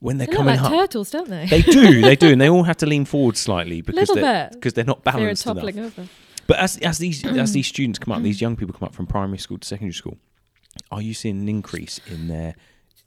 when 0.00 0.18
they're 0.18 0.26
They 0.26 0.32
coming 0.32 0.56
like 0.56 0.64
up. 0.64 0.70
turtles, 0.70 1.10
don't 1.10 1.28
they? 1.28 1.46
They 1.46 1.62
do, 1.62 2.00
they 2.00 2.16
do, 2.16 2.28
and 2.28 2.40
they 2.40 2.48
all 2.50 2.62
have 2.62 2.76
to 2.78 2.86
lean 2.86 3.04
forward 3.04 3.36
slightly 3.36 3.82
because 3.82 4.08
they're 4.08 4.50
because 4.52 4.72
they're 4.72 4.84
not 4.84 5.04
balanced 5.04 5.44
enough. 5.44 5.56
toppling 5.56 5.78
over. 5.80 6.08
But 6.46 6.58
as 6.58 6.78
as 6.78 6.98
these 6.98 7.24
as 7.26 7.52
these 7.52 7.66
students 7.66 7.98
come 7.98 8.12
up, 8.12 8.22
these 8.22 8.38
mm. 8.38 8.42
young 8.42 8.56
people 8.56 8.74
come 8.74 8.86
up 8.86 8.94
from 8.94 9.06
primary 9.06 9.38
school 9.38 9.58
to 9.58 9.66
secondary 9.66 9.92
school, 9.94 10.16
are 10.90 11.02
you 11.02 11.14
seeing 11.14 11.40
an 11.40 11.48
increase 11.48 12.00
in 12.06 12.28
their 12.28 12.54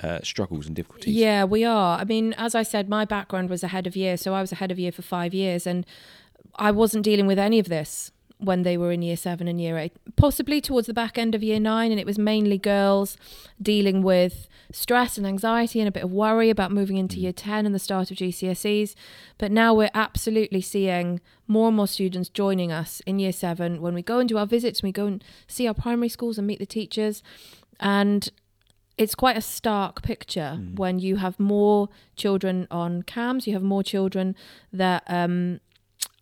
uh, 0.03 0.19
struggles 0.23 0.67
and 0.67 0.75
difficulties? 0.75 1.13
Yeah, 1.13 1.43
we 1.43 1.63
are. 1.63 1.99
I 1.99 2.03
mean, 2.03 2.33
as 2.37 2.55
I 2.55 2.63
said, 2.63 2.89
my 2.89 3.05
background 3.05 3.49
was 3.49 3.63
ahead 3.63 3.87
of 3.87 3.95
year, 3.95 4.17
so 4.17 4.33
I 4.33 4.41
was 4.41 4.51
ahead 4.51 4.71
of 4.71 4.79
year 4.79 4.91
for 4.91 5.01
five 5.01 5.33
years, 5.33 5.67
and 5.67 5.85
I 6.55 6.71
wasn't 6.71 7.03
dealing 7.03 7.27
with 7.27 7.39
any 7.39 7.59
of 7.59 7.69
this 7.69 8.11
when 8.41 8.63
they 8.63 8.75
were 8.75 8.91
in 8.91 9.03
year 9.03 9.15
seven 9.15 9.47
and 9.47 9.61
year 9.61 9.77
eight. 9.77 9.93
Possibly 10.15 10.59
towards 10.59 10.87
the 10.87 10.93
back 10.93 11.17
end 11.17 11.35
of 11.35 11.43
year 11.43 11.59
nine, 11.59 11.91
and 11.91 11.99
it 11.99 12.05
was 12.05 12.17
mainly 12.17 12.57
girls 12.57 13.15
dealing 13.61 14.01
with 14.01 14.47
stress 14.71 15.17
and 15.17 15.27
anxiety 15.27 15.79
and 15.79 15.87
a 15.87 15.91
bit 15.91 16.03
of 16.03 16.11
worry 16.11 16.49
about 16.49 16.71
moving 16.71 16.97
into 16.97 17.19
year 17.19 17.33
10 17.33 17.65
and 17.65 17.75
the 17.75 17.79
start 17.79 18.09
of 18.09 18.17
GCSEs. 18.17 18.95
But 19.37 19.51
now 19.51 19.73
we're 19.73 19.91
absolutely 19.93 20.61
seeing 20.61 21.21
more 21.47 21.67
and 21.67 21.77
more 21.77 21.87
students 21.87 22.29
joining 22.29 22.71
us 22.71 23.01
in 23.05 23.19
year 23.19 23.31
seven 23.33 23.81
when 23.81 23.93
we 23.93 24.01
go 24.01 24.19
and 24.19 24.27
do 24.27 24.37
our 24.37 24.47
visits, 24.47 24.81
we 24.81 24.91
go 24.91 25.05
and 25.05 25.23
see 25.47 25.67
our 25.67 25.73
primary 25.73 26.09
schools 26.09 26.37
and 26.37 26.47
meet 26.47 26.59
the 26.59 26.65
teachers. 26.65 27.21
And 27.79 28.29
it's 28.97 29.15
quite 29.15 29.37
a 29.37 29.41
stark 29.41 30.01
picture 30.01 30.59
when 30.75 30.99
you 30.99 31.15
have 31.17 31.39
more 31.39 31.89
children 32.15 32.67
on 32.69 33.03
CAMHS, 33.03 33.47
you 33.47 33.53
have 33.53 33.63
more 33.63 33.83
children 33.83 34.35
that 34.71 35.03
um, 35.07 35.59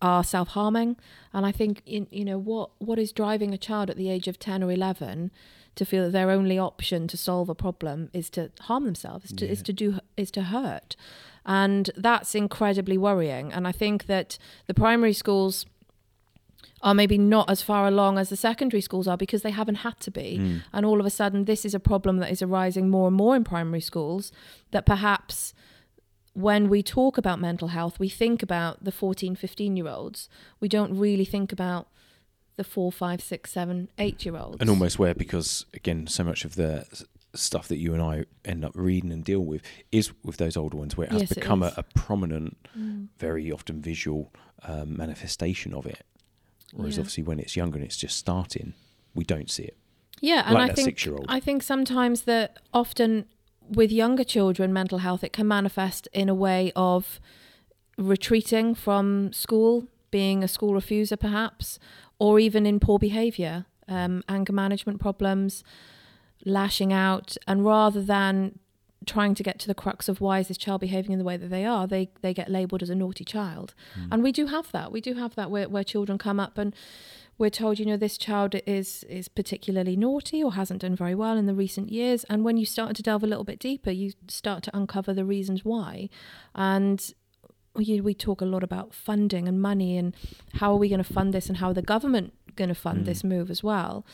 are 0.00 0.24
self-harming, 0.24 0.96
and 1.32 1.44
I 1.44 1.52
think 1.52 1.82
in, 1.84 2.06
you 2.10 2.24
know 2.24 2.38
what 2.38 2.70
what 2.78 2.98
is 2.98 3.12
driving 3.12 3.52
a 3.52 3.58
child 3.58 3.90
at 3.90 3.96
the 3.96 4.08
age 4.08 4.28
of 4.28 4.38
ten 4.38 4.62
or 4.62 4.72
eleven 4.72 5.30
to 5.74 5.84
feel 5.84 6.04
that 6.04 6.12
their 6.12 6.30
only 6.30 6.58
option 6.58 7.06
to 7.08 7.16
solve 7.16 7.48
a 7.48 7.54
problem 7.54 8.10
is 8.12 8.30
to 8.30 8.50
harm 8.60 8.84
themselves, 8.84 9.26
is 9.26 9.32
to, 9.36 9.48
is 9.48 9.62
to 9.62 9.72
do 9.72 9.98
is 10.16 10.30
to 10.30 10.42
hurt, 10.42 10.96
and 11.44 11.90
that's 11.96 12.34
incredibly 12.34 12.96
worrying. 12.96 13.52
And 13.52 13.68
I 13.68 13.72
think 13.72 14.06
that 14.06 14.38
the 14.66 14.74
primary 14.74 15.12
schools 15.12 15.66
are 16.82 16.94
maybe 16.94 17.18
not 17.18 17.50
as 17.50 17.62
far 17.62 17.86
along 17.86 18.18
as 18.18 18.28
the 18.30 18.36
secondary 18.36 18.80
schools 18.80 19.06
are 19.06 19.16
because 19.16 19.42
they 19.42 19.50
haven't 19.50 19.76
had 19.76 19.98
to 20.00 20.10
be. 20.10 20.60
And 20.72 20.86
all 20.86 21.00
of 21.00 21.06
a 21.06 21.10
sudden, 21.10 21.44
this 21.44 21.64
is 21.64 21.74
a 21.74 21.80
problem 21.80 22.18
that 22.18 22.30
is 22.30 22.40
arising 22.42 22.88
more 22.88 23.08
and 23.08 23.16
more 23.16 23.36
in 23.36 23.44
primary 23.44 23.80
schools 23.80 24.32
that 24.70 24.86
perhaps 24.86 25.52
when 26.32 26.68
we 26.68 26.82
talk 26.82 27.18
about 27.18 27.40
mental 27.40 27.68
health, 27.68 27.98
we 27.98 28.08
think 28.08 28.42
about 28.42 28.84
the 28.84 28.92
14, 28.92 29.34
15 29.36 29.76
year 29.76 29.88
olds. 29.88 30.28
We 30.60 30.68
don't 30.68 30.96
really 30.96 31.24
think 31.24 31.52
about 31.52 31.88
the 32.56 32.64
four, 32.64 32.92
five, 32.92 33.20
six, 33.20 33.52
seven, 33.52 33.88
eight 33.98 34.24
year 34.24 34.36
olds. 34.36 34.58
and 34.60 34.68
almost 34.70 34.98
where 34.98 35.14
because 35.14 35.64
again 35.74 36.06
so 36.06 36.22
much 36.24 36.44
of 36.44 36.56
the 36.56 36.84
stuff 37.34 37.68
that 37.68 37.78
you 37.78 37.94
and 37.94 38.02
I 38.02 38.24
end 38.44 38.64
up 38.64 38.72
reading 38.74 39.12
and 39.12 39.24
deal 39.24 39.40
with 39.40 39.62
is 39.92 40.12
with 40.24 40.36
those 40.36 40.56
older 40.56 40.76
ones 40.76 40.96
where 40.96 41.06
it 41.06 41.12
has 41.12 41.22
Yes, 41.22 41.32
it 41.32 41.34
become 41.36 41.62
a, 41.62 41.72
a 41.76 41.84
prominent 41.94 42.56
very 43.18 43.50
often 43.52 43.80
visual 43.80 44.32
um, 44.64 44.96
manifestation 44.96 45.72
of 45.72 45.86
it 45.86 46.04
whereas 46.72 46.96
Yeah. 46.96 47.00
obviously 47.00 47.22
when 47.24 47.38
it's 47.40 47.56
younger 47.56 47.76
and 47.78 47.84
it's 47.84 47.96
just 47.96 48.16
starting 48.16 48.74
we 49.14 49.24
don't 49.24 49.50
see 49.50 49.64
it 49.64 49.76
Yeah, 50.20 50.42
and 50.46 50.54
like 50.54 50.64
I 50.64 50.66
that 50.68 50.76
think. 50.76 50.86
I 51.28 51.40
think 51.40 51.62
sometimes 51.62 52.22
that 52.22 52.58
often 52.72 53.24
with 53.68 53.90
younger 53.92 54.24
children, 54.24 54.72
mental 54.72 54.98
health 54.98 55.22
it 55.24 55.32
can 55.32 55.46
manifest 55.48 56.08
in 56.12 56.28
a 56.28 56.34
way 56.34 56.72
of 56.76 57.20
retreating 57.96 58.74
from 58.74 59.32
school, 59.32 59.86
being 60.10 60.42
a 60.42 60.48
school 60.48 60.72
refuser, 60.72 61.18
perhaps, 61.18 61.78
or 62.18 62.38
even 62.38 62.66
in 62.66 62.80
poor 62.80 62.98
behaviour, 62.98 63.66
um, 63.88 64.22
anger 64.28 64.52
management 64.52 65.00
problems, 65.00 65.62
lashing 66.44 66.92
out, 66.92 67.36
and 67.46 67.64
rather 67.64 68.02
than 68.02 68.58
trying 69.06 69.34
to 69.34 69.42
get 69.42 69.58
to 69.58 69.66
the 69.66 69.74
crux 69.74 70.08
of 70.08 70.20
why 70.20 70.40
is 70.40 70.48
this 70.48 70.58
child 70.58 70.80
behaving 70.80 71.12
in 71.12 71.18
the 71.18 71.24
way 71.24 71.36
that 71.36 71.48
they 71.48 71.64
are, 71.64 71.86
they 71.86 72.10
they 72.20 72.34
get 72.34 72.50
labelled 72.50 72.82
as 72.82 72.90
a 72.90 72.94
naughty 72.94 73.24
child, 73.24 73.74
hmm. 73.94 74.12
and 74.12 74.22
we 74.22 74.32
do 74.32 74.46
have 74.46 74.70
that. 74.72 74.92
We 74.92 75.00
do 75.00 75.14
have 75.14 75.34
that 75.36 75.50
where 75.50 75.68
where 75.68 75.84
children 75.84 76.18
come 76.18 76.38
up 76.38 76.58
and 76.58 76.74
we're 77.40 77.48
told, 77.48 77.78
you 77.78 77.86
know, 77.86 77.96
this 77.96 78.18
child 78.18 78.54
is 78.66 79.02
is 79.04 79.26
particularly 79.26 79.96
naughty 79.96 80.44
or 80.44 80.52
hasn't 80.52 80.82
done 80.82 80.94
very 80.94 81.14
well 81.14 81.38
in 81.38 81.46
the 81.46 81.54
recent 81.54 81.90
years. 81.90 82.24
And 82.24 82.44
when 82.44 82.58
you 82.58 82.66
start 82.66 82.94
to 82.96 83.02
delve 83.02 83.24
a 83.24 83.26
little 83.26 83.44
bit 83.44 83.58
deeper, 83.58 83.90
you 83.90 84.12
start 84.28 84.62
to 84.64 84.76
uncover 84.76 85.14
the 85.14 85.24
reasons 85.24 85.64
why. 85.64 86.10
And 86.54 87.02
we, 87.74 87.98
we 88.02 88.12
talk 88.12 88.42
a 88.42 88.44
lot 88.44 88.62
about 88.62 88.92
funding 88.92 89.48
and 89.48 89.60
money 89.60 89.96
and 89.96 90.14
how 90.54 90.72
are 90.72 90.76
we 90.76 90.90
going 90.90 91.02
to 91.02 91.14
fund 91.14 91.32
this 91.32 91.48
and 91.48 91.56
how 91.58 91.70
are 91.70 91.74
the 91.74 91.80
government 91.80 92.34
going 92.56 92.68
to 92.68 92.74
fund 92.74 92.98
hmm. 92.98 93.04
this 93.04 93.24
move 93.24 93.50
as 93.50 93.62
well. 93.62 94.04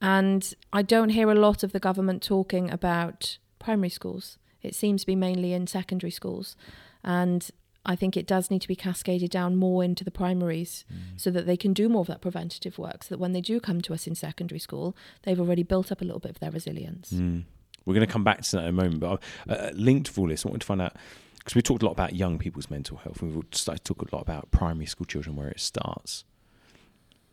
And 0.00 0.54
I 0.72 0.82
don't 0.82 1.08
hear 1.08 1.32
a 1.32 1.34
lot 1.34 1.64
of 1.64 1.72
the 1.72 1.80
government 1.80 2.22
talking 2.22 2.70
about 2.70 3.38
primary 3.68 3.90
schools. 3.90 4.38
It 4.62 4.74
seems 4.74 5.02
to 5.02 5.06
be 5.06 5.14
mainly 5.14 5.52
in 5.52 5.66
secondary 5.66 6.10
schools. 6.10 6.56
And 7.04 7.50
I 7.84 7.96
think 7.96 8.16
it 8.16 8.26
does 8.26 8.50
need 8.50 8.62
to 8.62 8.68
be 8.68 8.74
cascaded 8.74 9.30
down 9.30 9.56
more 9.56 9.84
into 9.84 10.04
the 10.04 10.10
primaries 10.10 10.86
so 11.16 11.30
that 11.30 11.44
they 11.44 11.56
can 11.58 11.74
do 11.74 11.86
more 11.90 12.00
of 12.00 12.06
that 12.06 12.22
preventative 12.22 12.78
work 12.78 13.04
so 13.04 13.08
that 13.10 13.18
when 13.18 13.32
they 13.32 13.42
do 13.42 13.60
come 13.60 13.82
to 13.82 13.92
us 13.92 14.06
in 14.06 14.14
secondary 14.14 14.58
school, 14.58 14.96
they've 15.24 15.38
already 15.38 15.62
built 15.62 15.92
up 15.92 16.00
a 16.00 16.04
little 16.04 16.18
bit 16.18 16.30
of 16.30 16.40
their 16.40 16.50
resilience. 16.50 17.12
Mm. 17.12 17.44
We're 17.84 17.92
going 17.92 18.06
to 18.06 18.12
come 18.12 18.24
back 18.24 18.40
to 18.40 18.56
that 18.56 18.62
in 18.62 18.70
a 18.70 18.72
moment, 18.72 19.00
but 19.00 19.22
uh, 19.50 19.70
linked 19.74 20.14
to 20.14 20.20
all 20.20 20.28
this, 20.28 20.46
I 20.46 20.48
wanted 20.48 20.60
to 20.60 20.66
find 20.66 20.80
out 20.80 20.96
because 21.36 21.54
we 21.54 21.60
talked 21.60 21.82
a 21.82 21.86
lot 21.86 21.92
about 21.92 22.14
young 22.14 22.38
people's 22.38 22.70
mental 22.70 22.96
health. 22.96 23.20
We've 23.20 23.44
started 23.52 23.84
to 23.84 23.94
talk 23.94 24.10
a 24.10 24.16
lot 24.16 24.22
about 24.22 24.50
primary 24.50 24.86
school 24.86 25.04
children, 25.04 25.36
where 25.36 25.48
it 25.48 25.60
starts. 25.60 26.24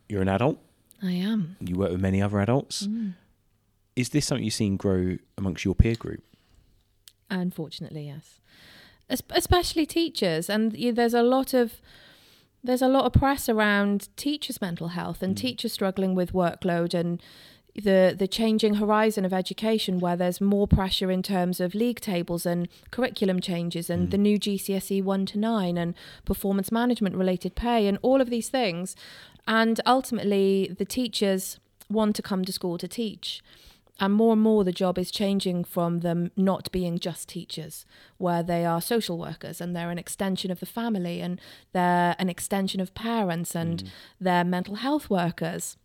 You're 0.06 0.22
an 0.22 0.28
adult. 0.28 0.58
I 1.02 1.12
am. 1.12 1.56
You 1.60 1.76
work 1.76 1.92
with 1.92 2.00
many 2.00 2.20
other 2.20 2.40
adults. 2.40 2.86
Mm. 2.86 3.14
Is 3.96 4.10
this 4.10 4.26
something 4.26 4.44
you've 4.44 4.54
seen 4.54 4.76
grow 4.76 5.16
amongst 5.38 5.64
your 5.64 5.74
peer 5.74 5.94
group? 5.94 6.22
Unfortunately, 7.30 8.06
yes. 8.06 8.40
Es- 9.08 9.22
especially 9.30 9.86
teachers, 9.86 10.48
and 10.50 10.72
y- 10.78 10.92
there's 10.92 11.14
a 11.14 11.22
lot 11.22 11.54
of 11.54 11.80
there's 12.62 12.82
a 12.82 12.88
lot 12.88 13.04
of 13.04 13.12
press 13.12 13.48
around 13.48 14.08
teachers' 14.16 14.60
mental 14.60 14.88
health 14.88 15.22
and 15.22 15.38
hmm. 15.38 15.46
teachers 15.46 15.72
struggling 15.72 16.14
with 16.14 16.32
workload 16.32 16.94
and 16.94 17.22
the 17.74 18.14
the 18.16 18.26
changing 18.26 18.74
horizon 18.74 19.24
of 19.24 19.32
education, 19.32 19.98
where 20.00 20.16
there's 20.16 20.40
more 20.40 20.66
pressure 20.66 21.10
in 21.10 21.22
terms 21.22 21.60
of 21.60 21.74
league 21.74 22.00
tables 22.00 22.44
and 22.44 22.68
curriculum 22.90 23.40
changes 23.40 23.88
and 23.88 24.04
hmm. 24.04 24.10
the 24.10 24.18
new 24.18 24.38
GCSE 24.38 25.02
one 25.02 25.24
to 25.26 25.38
nine 25.38 25.78
and 25.78 25.94
performance 26.24 26.70
management 26.70 27.16
related 27.16 27.54
pay 27.54 27.86
and 27.86 27.98
all 28.02 28.20
of 28.20 28.28
these 28.28 28.48
things, 28.48 28.94
and 29.46 29.80
ultimately 29.86 30.74
the 30.76 30.84
teachers 30.84 31.58
want 31.88 32.16
to 32.16 32.22
come 32.22 32.44
to 32.44 32.52
school 32.52 32.76
to 32.78 32.88
teach. 32.88 33.42
And 33.98 34.12
more 34.12 34.34
and 34.34 34.42
more, 34.42 34.62
the 34.62 34.72
job 34.72 34.98
is 34.98 35.10
changing 35.10 35.64
from 35.64 36.00
them 36.00 36.30
not 36.36 36.70
being 36.70 36.98
just 36.98 37.28
teachers, 37.30 37.86
where 38.18 38.42
they 38.42 38.64
are 38.66 38.80
social 38.82 39.16
workers 39.16 39.60
and 39.60 39.74
they're 39.74 39.90
an 39.90 39.98
extension 39.98 40.50
of 40.50 40.60
the 40.60 40.66
family 40.66 41.20
and 41.22 41.40
they're 41.72 42.14
an 42.18 42.28
extension 42.28 42.80
of 42.80 42.94
parents 42.94 43.54
and 43.56 43.90
they're 44.20 44.44
mental 44.44 44.74
health 44.76 45.08
workers. 45.08 45.78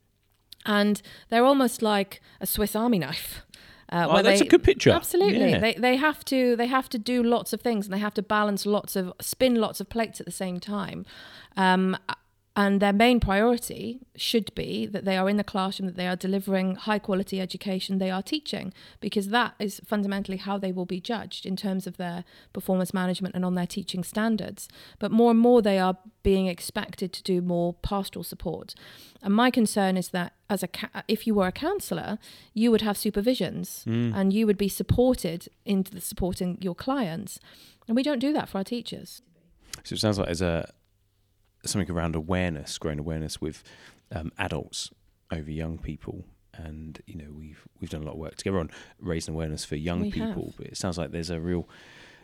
And 0.65 1.01
they're 1.29 1.45
almost 1.45 1.81
like 1.81 2.21
a 2.41 2.45
Swiss 2.45 2.75
Army 2.75 2.99
knife. 2.99 3.43
Uh, 3.91 4.07
Oh, 4.09 4.21
that's 4.21 4.39
they- 4.39 4.45
a 4.45 4.49
good 4.49 4.63
picture. 4.63 4.91
Absolutely, 4.91 5.49
Yeah. 5.51 5.59
they 5.59 5.73
they 5.73 5.95
have 5.97 6.23
to 6.25 6.55
they 6.55 6.67
have 6.67 6.87
to 6.89 6.97
do 6.97 7.21
lots 7.23 7.51
of 7.51 7.59
things 7.61 7.85
and 7.85 7.93
they 7.93 7.99
have 7.99 8.13
to 8.13 8.21
balance 8.21 8.65
lots 8.65 8.95
of 8.95 9.11
spin 9.19 9.55
lots 9.55 9.81
of 9.81 9.89
plates 9.89 10.19
at 10.21 10.25
the 10.25 10.31
same 10.31 10.59
time. 10.61 11.05
Um, 11.57 11.97
and 12.53 12.81
their 12.81 12.91
main 12.91 13.21
priority 13.21 14.01
should 14.15 14.53
be 14.55 14.85
that 14.85 15.05
they 15.05 15.15
are 15.15 15.29
in 15.29 15.37
the 15.37 15.43
classroom, 15.43 15.87
that 15.87 15.95
they 15.95 16.07
are 16.07 16.17
delivering 16.17 16.75
high 16.75 16.99
quality 16.99 17.39
education, 17.39 17.97
they 17.97 18.11
are 18.11 18.21
teaching, 18.21 18.73
because 18.99 19.29
that 19.29 19.53
is 19.57 19.79
fundamentally 19.85 20.35
how 20.35 20.57
they 20.57 20.73
will 20.73 20.85
be 20.85 20.99
judged 20.99 21.45
in 21.45 21.55
terms 21.55 21.87
of 21.87 21.95
their 21.95 22.25
performance 22.51 22.93
management 22.93 23.35
and 23.35 23.45
on 23.45 23.55
their 23.55 23.67
teaching 23.67 24.03
standards. 24.03 24.67
But 24.99 25.11
more 25.11 25.31
and 25.31 25.39
more, 25.39 25.61
they 25.61 25.79
are 25.79 25.97
being 26.23 26.47
expected 26.47 27.13
to 27.13 27.23
do 27.23 27.41
more 27.41 27.73
pastoral 27.75 28.23
support. 28.23 28.75
And 29.21 29.33
my 29.33 29.49
concern 29.49 29.95
is 29.95 30.09
that 30.09 30.33
as 30.49 30.61
a 30.61 30.69
if 31.07 31.25
you 31.25 31.33
were 31.33 31.47
a 31.47 31.53
counsellor, 31.53 32.19
you 32.53 32.69
would 32.69 32.81
have 32.81 32.97
supervisions 32.97 33.85
mm. 33.85 34.13
and 34.13 34.33
you 34.33 34.45
would 34.45 34.57
be 34.57 34.67
supported 34.67 35.47
into 35.65 36.01
supporting 36.01 36.57
your 36.59 36.75
clients, 36.75 37.39
and 37.87 37.95
we 37.95 38.03
don't 38.03 38.19
do 38.19 38.33
that 38.33 38.49
for 38.49 38.57
our 38.57 38.65
teachers. 38.65 39.21
So 39.85 39.93
it 39.93 39.99
sounds 39.99 40.19
like 40.19 40.27
as 40.27 40.41
a 40.41 40.69
something 41.65 41.93
around 41.93 42.15
awareness, 42.15 42.77
growing 42.77 42.99
awareness 42.99 43.39
with 43.39 43.63
um, 44.11 44.31
adults 44.37 44.91
over 45.31 45.51
young 45.51 45.77
people. 45.77 46.25
And 46.53 47.01
you 47.07 47.15
know 47.15 47.31
we've 47.31 47.65
we've 47.79 47.89
done 47.89 48.01
a 48.01 48.05
lot 48.05 48.13
of 48.13 48.17
work 48.17 48.35
together 48.35 48.59
on 48.59 48.69
raising 48.99 49.33
awareness 49.33 49.63
for 49.63 49.77
young 49.77 50.01
we 50.01 50.11
people, 50.11 50.45
have. 50.47 50.57
but 50.57 50.67
it 50.67 50.77
sounds 50.77 50.97
like 50.97 51.11
there's 51.11 51.29
a 51.29 51.39
real 51.39 51.67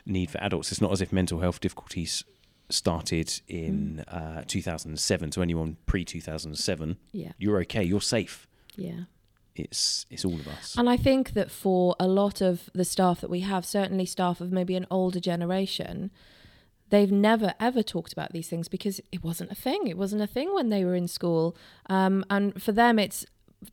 need 0.05 0.29
for 0.29 0.37
adults. 0.43 0.71
It's 0.71 0.81
not 0.81 0.91
as 0.91 1.01
if 1.01 1.13
mental 1.13 1.39
health 1.39 1.61
difficulties 1.61 2.23
started 2.69 3.41
in 3.47 4.03
mm. 4.07 4.39
uh, 4.39 4.43
2007. 4.45 5.31
So 5.31 5.41
anyone 5.41 5.77
pre 5.85 6.03
2007, 6.03 6.97
yeah, 7.13 7.31
you're 7.37 7.59
okay, 7.61 7.83
you're 7.83 8.01
safe. 8.01 8.47
Yeah, 8.75 9.01
it's 9.55 10.05
it's 10.09 10.25
all 10.25 10.33
of 10.33 10.47
us. 10.47 10.75
And 10.77 10.89
I 10.89 10.97
think 10.97 11.33
that 11.33 11.51
for 11.51 11.95
a 11.99 12.07
lot 12.07 12.41
of 12.41 12.69
the 12.73 12.85
staff 12.85 13.21
that 13.21 13.29
we 13.29 13.41
have, 13.41 13.65
certainly 13.65 14.05
staff 14.05 14.41
of 14.41 14.51
maybe 14.51 14.75
an 14.75 14.87
older 14.89 15.19
generation, 15.19 16.11
they've 16.89 17.11
never 17.11 17.53
ever 17.59 17.83
talked 17.83 18.13
about 18.13 18.31
these 18.33 18.47
things 18.47 18.67
because 18.67 18.99
it 19.11 19.23
wasn't 19.23 19.51
a 19.51 19.55
thing. 19.55 19.87
It 19.87 19.97
wasn't 19.97 20.21
a 20.21 20.27
thing 20.27 20.53
when 20.53 20.69
they 20.69 20.83
were 20.83 20.95
in 20.95 21.07
school. 21.07 21.55
Um, 21.89 22.25
and 22.29 22.61
for 22.61 22.71
them, 22.71 22.99
it's 22.99 23.25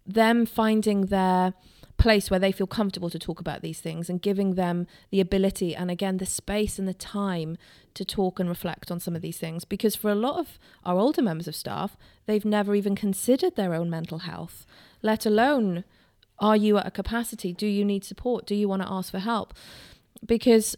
them 0.06 0.46
finding 0.46 1.06
their 1.06 1.54
place 1.96 2.30
where 2.30 2.40
they 2.40 2.52
feel 2.52 2.66
comfortable 2.66 3.10
to 3.10 3.18
talk 3.18 3.40
about 3.40 3.62
these 3.62 3.80
things 3.80 4.10
and 4.10 4.20
giving 4.20 4.54
them 4.54 4.86
the 5.10 5.20
ability 5.20 5.74
and 5.74 5.90
again 5.90 6.16
the 6.16 6.26
space 6.26 6.78
and 6.78 6.88
the 6.88 6.94
time 6.94 7.56
to 7.94 8.04
talk 8.04 8.40
and 8.40 8.48
reflect 8.48 8.90
on 8.90 8.98
some 8.98 9.14
of 9.14 9.22
these 9.22 9.38
things 9.38 9.64
because 9.64 9.94
for 9.94 10.10
a 10.10 10.14
lot 10.14 10.38
of 10.38 10.58
our 10.84 10.98
older 10.98 11.22
members 11.22 11.46
of 11.46 11.54
staff 11.54 11.96
they've 12.26 12.44
never 12.44 12.74
even 12.74 12.96
considered 12.96 13.54
their 13.54 13.74
own 13.74 13.88
mental 13.88 14.18
health 14.18 14.66
let 15.02 15.24
alone 15.24 15.84
are 16.40 16.56
you 16.56 16.76
at 16.76 16.86
a 16.86 16.90
capacity 16.90 17.52
do 17.52 17.66
you 17.66 17.84
need 17.84 18.04
support 18.04 18.44
do 18.44 18.56
you 18.56 18.68
want 18.68 18.82
to 18.82 18.90
ask 18.90 19.12
for 19.12 19.20
help 19.20 19.54
because 20.26 20.74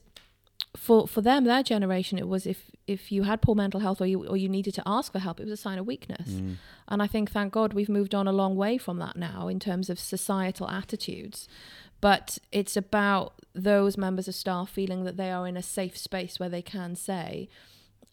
for 0.77 1.07
for 1.07 1.20
them, 1.20 1.45
their 1.45 1.62
generation, 1.62 2.18
it 2.18 2.29
was 2.29 2.47
if 2.47 2.70
if 2.87 3.11
you 3.11 3.24
had 3.24 3.43
poor 3.43 3.55
mental 3.55 3.81
health 3.81 4.01
or 4.01 4.07
you 4.07 4.27
or 4.27 4.37
you 4.37 4.49
needed 4.49 4.74
to 4.74 4.83
ask 4.87 5.12
for 5.12 5.18
help, 5.18 5.41
it 5.41 5.45
was 5.45 5.53
a 5.53 5.57
sign 5.57 5.79
of 5.79 5.87
weakness. 5.87 6.31
Mm. 6.31 6.57
And 6.89 7.03
I 7.03 7.07
think, 7.07 7.31
thank 7.31 7.53
God, 7.53 7.72
we've 7.72 7.89
moved 7.89 8.14
on 8.14 8.29
a 8.29 8.33
long 8.33 8.57
way 8.57 8.79
from 8.79 8.99
that 8.99 9.16
now 9.16 9.49
in 9.49 9.59
terms 9.59 9.91
of 9.91 9.99
societal 9.99 10.68
attitudes. 10.68 11.49
But 12.01 12.39
it's 12.53 12.77
about 12.77 13.35
those 13.55 13.97
members 13.97 14.29
of 14.29 14.35
staff 14.35 14.70
feeling 14.70 15.05
that 15.05 15.16
they 15.16 15.31
are 15.31 15.47
in 15.47 15.57
a 15.57 15.62
safe 15.62 15.97
space 15.97 16.39
where 16.39 16.51
they 16.51 16.62
can 16.62 16.95
say, 16.95 17.49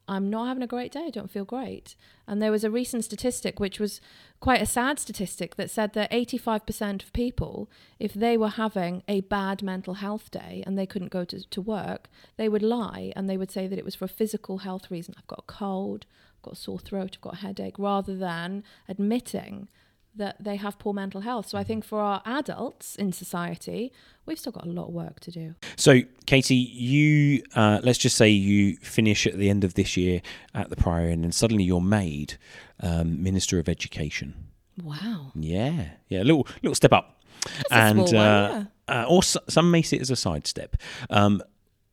I'm 0.07 0.29
not 0.29 0.47
having 0.47 0.63
a 0.63 0.67
great 0.67 0.91
day. 0.91 1.05
I 1.07 1.09
don't 1.09 1.31
feel 1.31 1.45
great. 1.45 1.95
And 2.27 2.41
there 2.41 2.51
was 2.51 2.63
a 2.63 2.71
recent 2.71 3.05
statistic, 3.05 3.59
which 3.59 3.79
was 3.79 4.01
quite 4.39 4.61
a 4.61 4.65
sad 4.65 4.99
statistic, 4.99 5.55
that 5.55 5.69
said 5.69 5.93
that 5.93 6.11
85% 6.11 7.03
of 7.03 7.13
people, 7.13 7.69
if 7.99 8.13
they 8.13 8.37
were 8.37 8.49
having 8.49 9.03
a 9.07 9.21
bad 9.21 9.63
mental 9.63 9.95
health 9.95 10.29
day 10.31 10.63
and 10.65 10.77
they 10.77 10.85
couldn't 10.85 11.11
go 11.11 11.23
to, 11.25 11.49
to 11.49 11.61
work, 11.61 12.09
they 12.37 12.49
would 12.49 12.63
lie 12.63 13.13
and 13.15 13.29
they 13.29 13.37
would 13.37 13.51
say 13.51 13.67
that 13.67 13.79
it 13.79 13.85
was 13.85 13.95
for 13.95 14.05
a 14.05 14.09
physical 14.09 14.59
health 14.59 14.91
reason. 14.91 15.15
I've 15.17 15.27
got 15.27 15.45
a 15.47 15.51
cold, 15.51 16.05
I've 16.37 16.43
got 16.43 16.53
a 16.53 16.57
sore 16.57 16.79
throat, 16.79 17.11
I've 17.15 17.21
got 17.21 17.35
a 17.35 17.37
headache, 17.37 17.79
rather 17.79 18.15
than 18.15 18.63
admitting 18.89 19.69
that 20.15 20.35
they 20.43 20.55
have 20.57 20.77
poor 20.79 20.93
mental 20.93 21.21
health. 21.21 21.47
So 21.49 21.57
I 21.57 21.63
think 21.63 21.83
for 21.83 21.99
our 21.99 22.21
adults 22.25 22.95
in 22.95 23.11
society, 23.11 23.91
we've 24.25 24.37
still 24.39 24.51
got 24.51 24.65
a 24.65 24.69
lot 24.69 24.87
of 24.87 24.93
work 24.93 25.19
to 25.21 25.31
do. 25.31 25.55
So, 25.75 26.01
Katie, 26.25 26.55
you 26.55 27.43
uh, 27.55 27.79
let's 27.83 27.97
just 27.97 28.15
say 28.15 28.29
you 28.29 28.77
finish 28.77 29.25
at 29.25 29.37
the 29.37 29.49
end 29.49 29.63
of 29.63 29.73
this 29.73 29.97
year 29.97 30.21
at 30.53 30.69
the 30.69 30.75
Priory, 30.75 31.11
and 31.13 31.33
suddenly 31.33 31.63
you're 31.63 31.81
made 31.81 32.35
um, 32.79 33.21
Minister 33.23 33.59
of 33.59 33.67
Education. 33.67 34.35
Wow. 34.81 35.31
Yeah, 35.35 35.89
yeah, 36.09 36.21
a 36.21 36.25
little 36.25 36.47
little 36.61 36.75
step 36.75 36.93
up, 36.93 37.21
That's 37.43 37.71
and 37.71 37.99
one, 37.99 38.15
uh, 38.15 38.65
yeah. 38.89 39.03
uh, 39.03 39.05
or 39.07 39.19
s- 39.19 39.37
some 39.49 39.69
may 39.71 39.81
see 39.81 39.97
it 39.97 40.01
as 40.01 40.09
a 40.11 40.15
sidestep. 40.15 40.77
Um, 41.09 41.41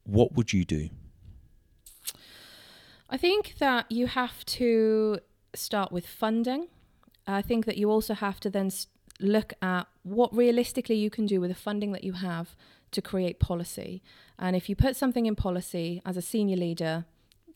what 0.05 0.35
would 0.35 0.53
you 0.53 0.65
do? 0.65 0.89
I 3.09 3.17
think 3.17 3.57
that 3.59 3.91
you 3.91 4.07
have 4.07 4.45
to 4.47 5.19
start 5.55 5.91
with 5.93 6.07
funding. 6.07 6.69
I 7.35 7.43
think 7.43 7.67
that 7.67 7.77
you 7.77 7.91
also 7.91 8.15
have 8.15 8.41
to 8.41 8.51
then 8.51 8.71
look 9.21 9.53
at 9.61 9.87
what 10.03 10.35
realistically 10.35 10.97
you 10.97 11.11
can 11.11 11.27
do 11.27 11.41
with 11.41 11.51
the 11.51 11.55
funding 11.55 11.93
that 11.93 12.05
you 12.05 12.15
have 12.15 12.57
to 12.93 13.03
create 13.03 13.39
policy. 13.39 14.03
And 14.39 14.57
if 14.57 14.69
you 14.69 14.77
put 14.77 14.97
something 14.97 15.27
in 15.27 15.37
policy 15.37 16.03
as 16.05 16.17
a 16.17 16.23
senior 16.23 16.57
leader, 16.57 17.05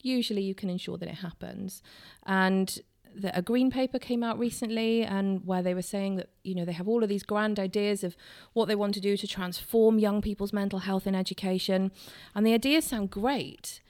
usually 0.01 0.43
you 0.43 0.55
can 0.55 0.71
ensure 0.71 0.99
that 0.99 1.09
it 1.09 1.17
happens. 1.17 1.83
And 2.25 2.81
the, 3.15 3.37
a 3.37 3.43
green 3.43 3.71
paper 3.71 3.99
came 3.99 4.23
out 4.23 4.39
recently 4.39 5.03
and 5.03 5.47
where 5.47 5.63
they 5.63 5.75
were 5.75 5.83
saying 5.83 6.17
that 6.17 6.31
you 6.43 6.55
know 6.55 6.65
they 6.65 6.73
have 6.73 6.89
all 6.89 7.03
of 7.03 7.09
these 7.09 7.23
grand 7.23 7.59
ideas 7.61 8.03
of 8.03 8.17
what 8.53 8.67
they 8.67 8.75
want 8.75 8.95
to 8.95 9.01
do 9.01 9.17
to 9.17 9.27
transform 9.27 9.99
young 9.99 10.21
people's 10.21 10.53
mental 10.53 10.81
health 10.81 11.07
in 11.07 11.15
education 11.15 11.93
and 12.35 12.47
the 12.47 12.53
ideas 12.53 12.85
sound 12.85 13.11
great 13.11 13.81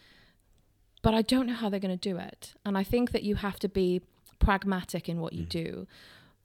but 1.03 1.15
I 1.15 1.23
don't 1.23 1.47
know 1.47 1.55
how 1.55 1.69
they're 1.69 1.81
going 1.81 1.99
to 1.99 2.09
do 2.11 2.19
it 2.19 2.55
and 2.65 2.77
I 2.77 2.85
think 2.85 3.13
that 3.13 3.23
you 3.23 3.37
have 3.37 3.59
to 3.61 3.69
be 3.69 4.03
pragmatic 4.45 5.09
in 5.09 5.21
what 5.21 5.33
you 5.33 5.45
mm. 5.45 5.49
do. 5.49 5.87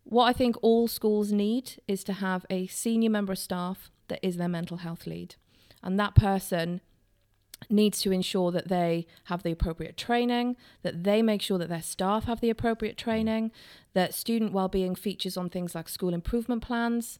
What 0.04 0.26
I 0.26 0.34
think 0.34 0.56
all 0.62 0.88
schools 0.88 1.32
need 1.32 1.82
is 1.88 2.04
to 2.06 2.14
have 2.14 2.46
a 2.50 2.68
senior 2.68 3.10
member 3.10 3.34
of 3.34 3.40
staff 3.40 3.92
that 4.08 4.20
is 4.24 4.38
their 4.38 4.48
mental 4.48 4.78
health 4.78 5.06
lead. 5.06 5.36
And 5.84 6.00
that 6.00 6.16
person 6.16 6.82
needs 7.70 8.02
to 8.02 8.12
ensure 8.12 8.52
that 8.52 8.70
they 8.70 9.06
have 9.26 9.44
the 9.44 9.52
appropriate 9.52 9.98
training, 9.98 10.56
that 10.82 11.04
they 11.04 11.22
make 11.22 11.42
sure 11.42 11.58
that 11.58 11.70
their 11.70 11.82
staff 11.82 12.24
have 12.24 12.40
the 12.40 12.50
appropriate 12.50 12.98
training, 12.98 13.52
that 13.94 14.14
student 14.14 14.54
well-being 14.54 14.96
features 14.96 15.38
on 15.38 15.50
things 15.50 15.76
like 15.76 15.90
school 15.90 16.14
improvement 16.14 16.64
plans, 16.64 17.20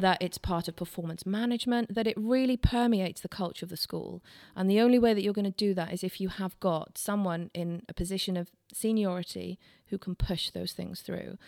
that 0.00 0.18
it's 0.20 0.38
part 0.38 0.68
of 0.68 0.76
performance 0.76 1.26
management, 1.26 1.94
that 1.94 2.06
it 2.06 2.16
really 2.16 2.56
permeates 2.56 3.20
the 3.20 3.28
culture 3.28 3.64
of 3.64 3.70
the 3.70 3.76
school. 3.76 4.22
And 4.56 4.70
the 4.70 4.80
only 4.80 4.98
way 4.98 5.14
that 5.14 5.22
you're 5.22 5.32
going 5.32 5.44
to 5.44 5.50
do 5.50 5.74
that 5.74 5.92
is 5.92 6.02
if 6.04 6.20
you 6.20 6.28
have 6.28 6.58
got 6.60 6.98
someone 6.98 7.50
in 7.54 7.82
a 7.88 7.94
position 7.94 8.36
of 8.36 8.50
seniority 8.72 9.58
who 9.86 9.98
can 9.98 10.14
push 10.14 10.50
those 10.50 10.72
things 10.72 11.00
through. 11.00 11.38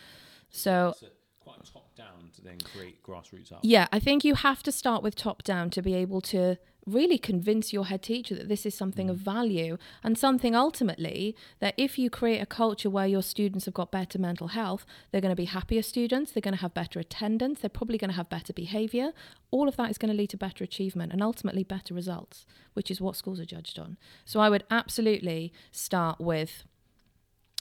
So, 0.51 0.95
quite 1.41 1.65
top 1.73 1.95
down 1.97 2.31
to 2.37 2.43
then 2.43 2.59
create 2.59 3.03
grassroots 3.03 3.53
up. 3.53 3.61
Yeah, 3.63 3.87
I 3.93 3.99
think 3.99 4.25
you 4.25 4.35
have 4.35 4.63
to 4.65 4.73
start 4.73 5.03
with 5.03 5.15
top 5.15 5.43
down 5.43 5.71
to 5.71 5.83
be 5.83 5.95
able 5.95 6.21
to 6.23 6.57
really 6.87 7.19
convince 7.19 7.73
your 7.73 7.87
head 7.87 8.03
teacher 8.03 8.35
that 8.35 8.49
this 8.49 8.65
is 8.65 8.75
something 8.75 9.09
mm. 9.09 9.11
of 9.11 9.17
value 9.19 9.77
and 10.03 10.17
something 10.17 10.55
ultimately 10.55 11.37
that 11.59 11.75
if 11.77 11.99
you 11.99 12.11
create 12.11 12.41
a 12.41 12.47
culture 12.47 12.91
where 12.91 13.07
your 13.07 13.23
students 13.23 13.67
have 13.67 13.75
got 13.75 13.91
better 13.91 14.19
mental 14.19 14.49
health, 14.49 14.87
they're 15.11 15.21
going 15.21 15.33
to 15.33 15.37
be 15.37 15.47
happier 15.47 15.83
students, 15.83 16.33
they're 16.33 16.41
going 16.41 16.55
to 16.55 16.61
have 16.61 16.75
better 16.75 16.99
attendance, 16.99 17.61
they're 17.61 17.71
probably 17.71 17.99
going 17.99 18.11
to 18.11 18.17
have 18.17 18.29
better 18.29 18.53
behavior. 18.53 19.13
All 19.51 19.69
of 19.69 19.77
that 19.77 19.91
is 19.91 19.99
going 19.99 20.11
to 20.11 20.17
lead 20.17 20.31
to 20.31 20.37
better 20.37 20.65
achievement 20.65 21.13
and 21.13 21.23
ultimately 21.23 21.65
better 21.65 21.95
results, 21.95 22.47
which 22.75 22.91
is 22.91 23.01
what 23.01 23.17
schools 23.17 23.41
are 23.41 23.45
judged 23.45 23.79
on. 23.79 23.99
So 24.25 24.41
I 24.41 24.49
would 24.49 24.65
absolutely 24.71 25.53
start 25.71 26.21
with 26.21 26.65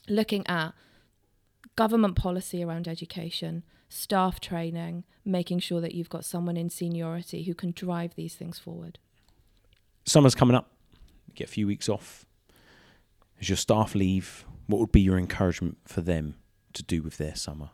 looking 0.07 0.45
at 0.47 0.73
government 1.75 2.15
policy 2.15 2.63
around 2.63 2.87
education, 2.87 3.63
staff 3.89 4.39
training, 4.39 5.03
making 5.25 5.59
sure 5.59 5.81
that 5.81 5.93
you've 5.93 6.09
got 6.09 6.25
someone 6.25 6.57
in 6.57 6.69
seniority 6.69 7.43
who 7.43 7.53
can 7.53 7.71
drive 7.71 8.15
these 8.15 8.35
things 8.35 8.59
forward 8.59 8.99
summer's 10.09 10.35
coming 10.35 10.55
up. 10.55 10.71
You 11.27 11.33
get 11.35 11.47
a 11.47 11.51
few 11.51 11.67
weeks 11.67 11.87
off. 11.87 12.25
As 13.39 13.49
your 13.49 13.57
staff 13.57 13.95
leave, 13.95 14.45
what 14.67 14.79
would 14.79 14.91
be 14.91 15.01
your 15.01 15.17
encouragement 15.17 15.77
for 15.85 16.01
them 16.01 16.35
to 16.73 16.83
do 16.83 17.01
with 17.01 17.17
their 17.17 17.35
summer? 17.35 17.69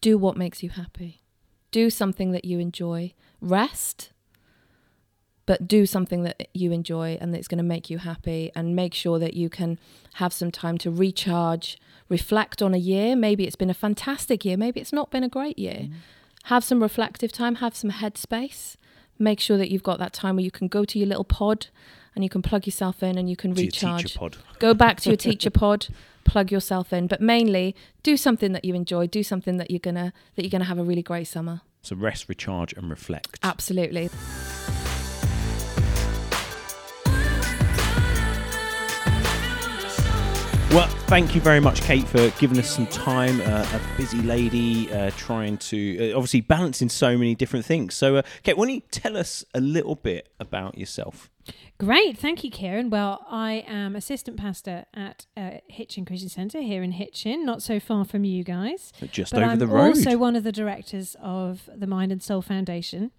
Do 0.00 0.16
what 0.18 0.36
makes 0.36 0.62
you 0.62 0.70
happy. 0.70 1.20
Do 1.70 1.90
something 1.90 2.32
that 2.32 2.44
you 2.44 2.58
enjoy. 2.58 3.12
Rest, 3.40 4.12
but 5.46 5.66
do 5.66 5.86
something 5.86 6.22
that 6.22 6.48
you 6.54 6.72
enjoy 6.72 7.18
and 7.20 7.34
that's 7.34 7.48
going 7.48 7.58
to 7.58 7.64
make 7.64 7.90
you 7.90 7.98
happy 7.98 8.50
and 8.54 8.76
make 8.76 8.94
sure 8.94 9.18
that 9.18 9.34
you 9.34 9.48
can 9.48 9.78
have 10.14 10.32
some 10.32 10.50
time 10.50 10.78
to 10.78 10.90
recharge, 10.90 11.78
reflect 12.08 12.62
on 12.62 12.74
a 12.74 12.78
year. 12.78 13.16
Maybe 13.16 13.46
it's 13.46 13.56
been 13.56 13.70
a 13.70 13.74
fantastic 13.74 14.44
year, 14.44 14.56
maybe 14.56 14.80
it's 14.80 14.92
not 14.92 15.10
been 15.10 15.24
a 15.24 15.28
great 15.28 15.58
year. 15.58 15.80
Mm. 15.82 15.92
Have 16.44 16.64
some 16.64 16.82
reflective 16.82 17.32
time, 17.32 17.56
have 17.56 17.76
some 17.76 17.90
headspace 17.90 18.76
make 19.22 19.40
sure 19.40 19.56
that 19.56 19.70
you've 19.70 19.82
got 19.82 19.98
that 19.98 20.12
time 20.12 20.36
where 20.36 20.44
you 20.44 20.50
can 20.50 20.68
go 20.68 20.84
to 20.84 20.98
your 20.98 21.08
little 21.08 21.24
pod 21.24 21.68
and 22.14 22.22
you 22.22 22.30
can 22.30 22.42
plug 22.42 22.66
yourself 22.66 23.02
in 23.02 23.16
and 23.16 23.30
you 23.30 23.36
can 23.36 23.54
to 23.54 23.62
recharge. 23.62 24.14
pod. 24.14 24.36
Go 24.58 24.74
back 24.74 25.00
to 25.00 25.10
your 25.10 25.16
teacher 25.28 25.50
pod, 25.50 25.88
plug 26.24 26.50
yourself 26.50 26.92
in, 26.92 27.06
but 27.06 27.20
mainly 27.20 27.74
do 28.02 28.16
something 28.16 28.52
that 28.52 28.64
you 28.64 28.74
enjoy, 28.74 29.06
do 29.06 29.22
something 29.22 29.56
that 29.56 29.70
you're 29.70 29.80
gonna 29.80 30.12
that 30.36 30.42
you're 30.42 30.50
gonna 30.50 30.64
have 30.64 30.78
a 30.78 30.84
really 30.84 31.02
great 31.02 31.28
summer. 31.28 31.62
So 31.82 31.96
rest, 31.96 32.28
recharge, 32.28 32.72
and 32.74 32.90
reflect. 32.90 33.38
Absolutely. 33.42 34.08
Well, 40.72 40.88
thank 41.06 41.34
you 41.34 41.42
very 41.42 41.60
much, 41.60 41.82
Kate, 41.82 42.08
for 42.08 42.30
giving 42.40 42.58
us 42.58 42.74
some 42.74 42.86
time. 42.86 43.42
Uh, 43.42 43.66
a 43.74 43.96
busy 43.98 44.22
lady 44.22 44.90
uh, 44.90 45.10
trying 45.18 45.58
to 45.58 46.12
uh, 46.12 46.16
obviously 46.16 46.40
balancing 46.40 46.88
so 46.88 47.18
many 47.18 47.34
different 47.34 47.66
things. 47.66 47.94
So, 47.94 48.16
uh, 48.16 48.22
Kate, 48.42 48.56
why 48.56 48.64
don't 48.64 48.74
you 48.76 48.82
tell 48.90 49.18
us 49.18 49.44
a 49.52 49.60
little 49.60 49.96
bit 49.96 50.32
about 50.40 50.78
yourself? 50.78 51.28
Great, 51.76 52.16
thank 52.16 52.42
you, 52.42 52.50
Kieran. 52.50 52.88
Well, 52.88 53.26
I 53.28 53.64
am 53.68 53.94
assistant 53.94 54.38
pastor 54.38 54.86
at 54.94 55.26
uh, 55.36 55.58
Hitchin 55.68 56.06
Christian 56.06 56.30
Centre 56.30 56.62
here 56.62 56.82
in 56.82 56.92
Hitchin, 56.92 57.44
not 57.44 57.60
so 57.60 57.78
far 57.78 58.06
from 58.06 58.24
you 58.24 58.42
guys. 58.42 58.94
Just 59.10 59.34
but 59.34 59.42
over 59.42 59.52
I'm 59.52 59.58
the 59.58 59.66
road. 59.66 59.88
also 59.88 60.16
one 60.16 60.36
of 60.36 60.42
the 60.42 60.52
directors 60.52 61.16
of 61.20 61.68
the 61.76 61.86
Mind 61.86 62.12
and 62.12 62.22
Soul 62.22 62.40
Foundation. 62.40 63.10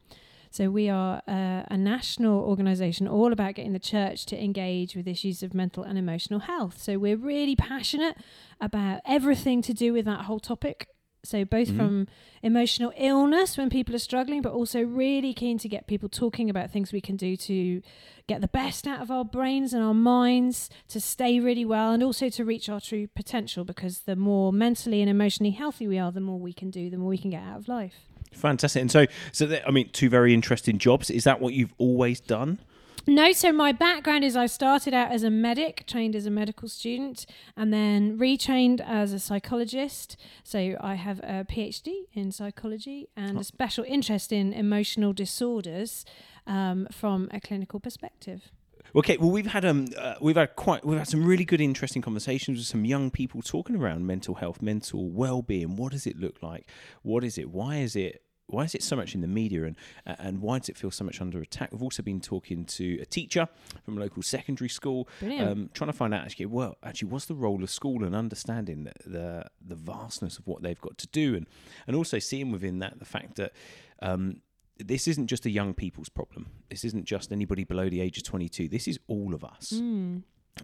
So 0.54 0.70
we 0.70 0.88
are 0.88 1.24
uh, 1.28 1.64
a 1.68 1.78
national 1.78 2.40
organisation 2.42 3.08
all 3.08 3.34
about 3.34 3.56
getting 3.56 3.74
the 3.74 3.80
church 3.80 4.28
to 4.28 4.40
engage 4.40 4.96
with 4.96 5.08
issues 5.08 5.42
of 5.42 5.56
mental 5.56 5.82
and 5.82 5.98
emotional 5.98 6.42
health. 6.42 6.80
So 6.80 7.00
we're 7.00 7.18
really 7.18 7.56
passionate 7.56 8.16
about 8.62 9.02
everything 9.04 9.64
to 9.64 9.74
do 9.74 9.94
with 9.94 10.06
that 10.06 10.26
whole 10.26 10.40
topic. 10.40 10.90
So 11.24 11.44
both 11.44 11.70
Mhm. 11.70 11.76
from 11.76 12.08
emotional 12.44 12.94
illness 12.98 13.58
when 13.58 13.72
people 13.72 13.96
are 13.96 14.06
struggling, 14.12 14.44
but 14.44 14.54
also 14.54 14.84
really 14.84 15.34
keen 15.34 15.58
to 15.58 15.68
get 15.68 15.88
people 15.88 16.08
talking 16.08 16.52
about 16.52 16.70
things 16.70 16.94
we 16.94 17.02
can 17.02 17.16
do 17.16 17.36
to 17.36 17.82
get 18.28 18.42
the 18.42 18.48
best 18.48 18.86
out 18.86 19.02
of 19.02 19.10
our 19.10 19.26
brains 19.26 19.74
and 19.74 19.82
our 19.84 19.96
minds, 19.96 20.70
to 20.90 21.00
stay 21.02 21.40
really 21.40 21.66
well, 21.66 21.94
and 21.94 22.04
also 22.04 22.30
to 22.30 22.46
reach 22.46 22.70
our 22.70 22.80
true 22.80 23.08
potential. 23.08 23.66
Because 23.66 24.02
the 24.02 24.16
more 24.16 24.54
mentally 24.54 25.02
and 25.02 25.10
emotionally 25.10 25.52
healthy 25.52 25.88
we 25.88 25.98
are, 25.98 26.12
the 26.12 26.22
more 26.22 26.38
we 26.40 26.54
can 26.54 26.70
do, 26.70 26.92
the 26.92 26.98
more 26.98 27.10
we 27.10 27.18
can 27.18 27.32
get 27.32 27.42
out 27.42 27.58
of 27.58 27.68
life. 27.68 28.10
Fantastic. 28.34 28.82
And 28.82 28.92
so, 28.92 29.06
so 29.32 29.46
that, 29.48 29.68
I 29.68 29.72
mean, 29.72 29.90
two 29.92 30.10
very 30.10 30.34
interesting 30.34 30.78
jobs. 30.78 31.10
Is 31.10 31.24
that 31.24 31.40
what 31.42 31.54
you've 31.54 31.74
always 31.78 32.20
done? 32.20 32.60
No, 33.06 33.34
so 33.34 33.52
my 33.52 33.74
background 33.74 34.24
is 34.24 34.38
I 34.38 34.46
started 34.46 34.94
out 34.94 35.12
as 35.12 35.24
a 35.24 35.30
medic, 35.30 35.86
trained 35.86 36.16
as 36.16 36.26
a 36.26 36.32
medical 36.32 36.70
student, 36.70 37.26
and 37.58 37.74
then 37.74 38.18
retrained 38.18 38.80
as 38.80 39.12
a 39.12 39.20
psychologist. 39.20 40.16
So 40.46 40.78
I 40.80 40.96
have 40.96 41.20
a 41.20 41.44
PhD 41.44 42.04
in 42.14 42.32
psychology 42.32 43.10
and 43.18 43.38
Oh. 43.38 43.42
a 43.42 43.44
special 43.44 43.84
interest 43.86 44.32
in 44.32 44.54
emotional 44.54 45.12
disorders 45.12 46.06
um, 46.48 46.88
from 46.92 47.28
a 47.32 47.42
clinical 47.42 47.82
perspective. 47.82 48.52
Okay, 48.96 49.18
well, 49.18 49.32
we've 49.32 49.48
had 49.48 49.66
um, 49.66 49.88
uh, 49.98 50.16
we've 50.22 50.36
had 50.38 50.56
quite, 50.56 50.86
we've 50.86 50.98
had 51.00 51.08
some 51.08 51.26
really 51.26 51.46
good, 51.46 51.60
interesting 51.60 52.02
conversations 52.02 52.58
with 52.58 52.68
some 52.68 52.86
young 52.86 53.12
people 53.12 53.42
talking 53.42 53.76
around 53.76 54.06
mental 54.08 54.36
health, 54.36 54.62
mental 54.62 55.10
well-being. 55.10 55.76
What 55.76 55.92
does 55.92 56.06
it 56.08 56.18
look 56.20 56.42
like? 56.42 56.70
What 57.02 57.24
is 57.26 57.38
it? 57.38 57.50
Why 57.50 57.78
is 57.78 57.96
it? 57.96 58.23
Why 58.48 58.64
is 58.64 58.76
it 58.76 58.84
so 58.84 58.96
much 58.96 59.16
in 59.16 59.22
the 59.22 59.28
media, 59.28 59.64
and 59.64 59.76
and 60.06 60.42
why 60.42 60.60
does 60.60 60.70
it 60.70 60.78
feel 60.78 60.92
so 60.92 61.04
much 61.04 61.22
under 61.22 61.40
attack? 61.40 61.72
We've 61.72 61.82
also 61.82 62.04
been 62.04 62.20
talking 62.20 62.66
to 62.66 63.00
a 63.02 63.06
teacher 63.06 63.48
from 63.84 63.98
a 63.98 64.02
local 64.02 64.22
secondary 64.22 64.70
school, 64.70 65.08
um, 65.22 65.70
trying 65.74 65.90
to 65.90 65.98
find 65.98 66.14
out 66.14 66.26
actually, 66.26 66.48
well, 66.48 66.78
actually, 66.84 67.10
what's 67.10 67.26
the 67.26 67.36
role 67.36 67.64
of 67.64 67.70
school 67.70 68.04
and 68.04 68.16
understanding 68.16 68.84
the, 68.84 68.94
the 69.10 69.46
the 69.62 69.76
vastness 69.76 70.38
of 70.38 70.48
what 70.48 70.62
they've 70.62 70.82
got 70.82 70.98
to 71.00 71.08
do, 71.08 71.36
and 71.36 71.48
and 71.88 71.96
also 71.96 72.20
seeing 72.20 72.52
within 72.52 72.80
that 72.80 73.00
the 73.00 73.06
fact 73.06 73.36
that. 73.36 73.54
Um, 74.02 74.42
this 74.80 75.08
isn't 75.08 75.28
just 75.28 75.46
a 75.46 75.52
young 75.52 75.76
people's 75.76 76.10
problem. 76.10 76.48
This 76.70 76.84
isn't 76.84 77.06
just 77.06 77.32
anybody 77.32 77.64
below 77.64 77.90
the 77.90 78.02
age 78.02 78.18
of 78.18 78.24
22. 78.24 78.68
This 78.68 78.88
is 78.88 79.00
all 79.08 79.36
of 79.36 79.44
us. 79.44 79.74
Mm. 79.76 80.24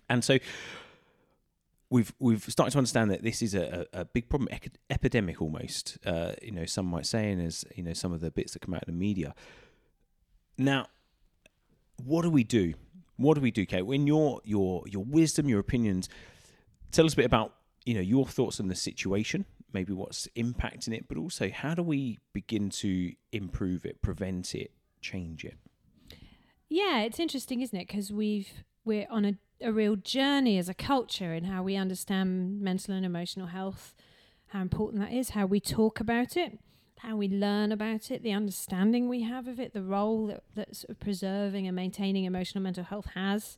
And 0.10 0.24
so 0.24 0.40
we've 1.90 2.14
we've 2.20 2.44
started 2.44 2.72
to 2.72 2.78
understand 2.78 3.12
that 3.12 3.24
this 3.24 3.42
is 3.42 3.56
a, 3.56 3.86
a, 3.94 4.06
big 4.06 4.30
problem, 4.30 4.50
ec- 4.52 4.78
epidemic 4.90 5.42
almost. 5.42 5.98
Uh, 6.06 6.34
you 6.42 6.52
know, 6.52 6.66
some 6.66 6.86
might 6.86 7.06
say, 7.06 7.32
and 7.32 7.42
as 7.42 7.66
you 7.76 7.84
know, 7.84 7.94
some 7.94 8.14
of 8.14 8.22
the 8.22 8.32
bits 8.32 8.54
that 8.54 8.62
come 8.62 8.74
out 8.74 8.84
of 8.84 8.88
the 8.88 8.92
media. 8.92 9.34
Now, 10.58 10.88
what 12.04 12.24
do 12.24 12.30
we 12.30 12.44
do? 12.44 12.74
What 13.18 13.36
do 13.36 13.42
we 13.42 13.52
do, 13.52 13.66
Kate? 13.66 13.84
When 13.84 14.08
your 14.08 14.42
your 14.44 14.84
your 14.88 15.04
wisdom, 15.04 15.50
your 15.50 15.60
opinions, 15.60 16.10
tell 16.92 17.06
us 17.06 17.14
a 17.14 17.18
bit 17.18 17.26
about 17.26 17.54
you 17.86 17.94
know 17.94 18.02
your 18.02 18.26
thoughts 18.26 18.60
on 18.60 18.68
the 18.68 18.76
situation, 18.76 19.46
maybe 19.74 19.94
what's 19.94 20.28
impacting 20.36 20.94
it, 20.96 21.08
but 21.08 21.18
also 21.18 21.50
how 21.50 21.74
do 21.74 21.84
we 21.84 22.20
begin 22.34 22.70
to 22.70 23.14
improve 23.32 23.86
it, 23.86 24.02
prevent 24.02 24.56
it, 24.56 24.72
change 25.02 25.44
it? 25.44 25.56
Yeah, 26.70 27.02
it's 27.02 27.20
interesting, 27.20 27.62
isn't 27.62 27.78
it? 27.78 27.88
Because 27.88 28.12
we've 28.12 28.52
we're 28.86 29.08
on 29.10 29.26
a, 29.26 29.34
a 29.62 29.72
real 29.72 29.96
journey 29.96 30.58
as 30.58 30.70
a 30.70 30.74
culture 30.74 31.34
in 31.34 31.46
how 31.46 31.64
we 31.64 31.76
understand 31.76 32.62
mental 32.62 32.94
and 32.94 33.06
emotional 33.06 33.48
health, 33.48 33.94
how 34.48 34.62
important 34.62 35.02
that 35.02 35.14
is, 35.14 35.32
how 35.32 35.46
we 35.46 35.60
talk 35.60 36.00
about 36.00 36.38
it, 36.38 36.60
how 37.00 37.16
we 37.16 37.28
learn 37.28 37.72
about 37.72 38.12
it, 38.12 38.24
the 38.24 38.32
understanding 38.32 39.08
we 39.08 39.22
have 39.22 39.48
of 39.48 39.60
it, 39.60 39.74
the 39.74 39.82
role 39.82 40.28
that, 40.28 40.44
that 40.56 40.76
sort 40.76 40.90
of 40.90 41.00
preserving 41.00 41.68
and 41.68 41.76
maintaining 41.76 42.26
emotional 42.26 42.64
mental 42.64 42.84
health 42.84 43.08
has. 43.16 43.58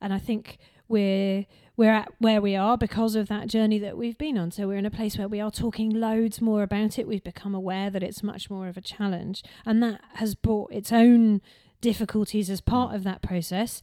And 0.00 0.12
I 0.12 0.18
think 0.18 0.58
we're 0.88 1.46
we're 1.76 1.92
at 1.92 2.12
where 2.18 2.42
we 2.42 2.54
are 2.56 2.76
because 2.76 3.14
of 3.14 3.28
that 3.28 3.46
journey 3.46 3.78
that 3.78 3.96
we've 3.96 4.18
been 4.18 4.36
on. 4.36 4.50
So 4.50 4.68
we're 4.68 4.76
in 4.76 4.84
a 4.84 4.90
place 4.90 5.16
where 5.16 5.28
we 5.28 5.40
are 5.40 5.50
talking 5.50 5.88
loads 5.88 6.40
more 6.40 6.62
about 6.62 6.98
it. 6.98 7.08
We've 7.08 7.24
become 7.24 7.54
aware 7.54 7.88
that 7.88 8.02
it's 8.02 8.22
much 8.22 8.50
more 8.50 8.68
of 8.68 8.76
a 8.76 8.82
challenge, 8.82 9.42
and 9.64 9.82
that 9.82 10.00
has 10.14 10.34
brought 10.34 10.72
its 10.72 10.92
own 10.92 11.40
difficulties 11.80 12.50
as 12.50 12.60
part 12.60 12.94
of 12.94 13.02
that 13.04 13.22
process. 13.22 13.80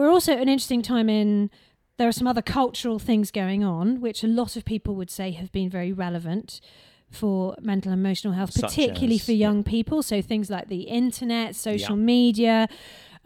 We're 0.00 0.10
also 0.10 0.32
at 0.32 0.40
an 0.40 0.48
interesting 0.48 0.80
time 0.80 1.10
in 1.10 1.50
there 1.98 2.08
are 2.08 2.12
some 2.12 2.26
other 2.26 2.40
cultural 2.40 2.98
things 2.98 3.30
going 3.30 3.62
on, 3.62 4.00
which 4.00 4.24
a 4.24 4.26
lot 4.26 4.56
of 4.56 4.64
people 4.64 4.94
would 4.94 5.10
say 5.10 5.32
have 5.32 5.52
been 5.52 5.68
very 5.68 5.92
relevant 5.92 6.62
for 7.10 7.54
mental 7.60 7.92
and 7.92 8.00
emotional 8.00 8.32
health, 8.32 8.52
Such 8.52 8.70
particularly 8.70 9.16
as, 9.16 9.26
for 9.26 9.32
yeah. 9.32 9.48
young 9.48 9.62
people. 9.62 10.02
So 10.02 10.22
things 10.22 10.48
like 10.48 10.68
the 10.68 10.84
internet, 10.84 11.54
social 11.54 11.98
Yeah. 11.98 12.02
media. 12.02 12.68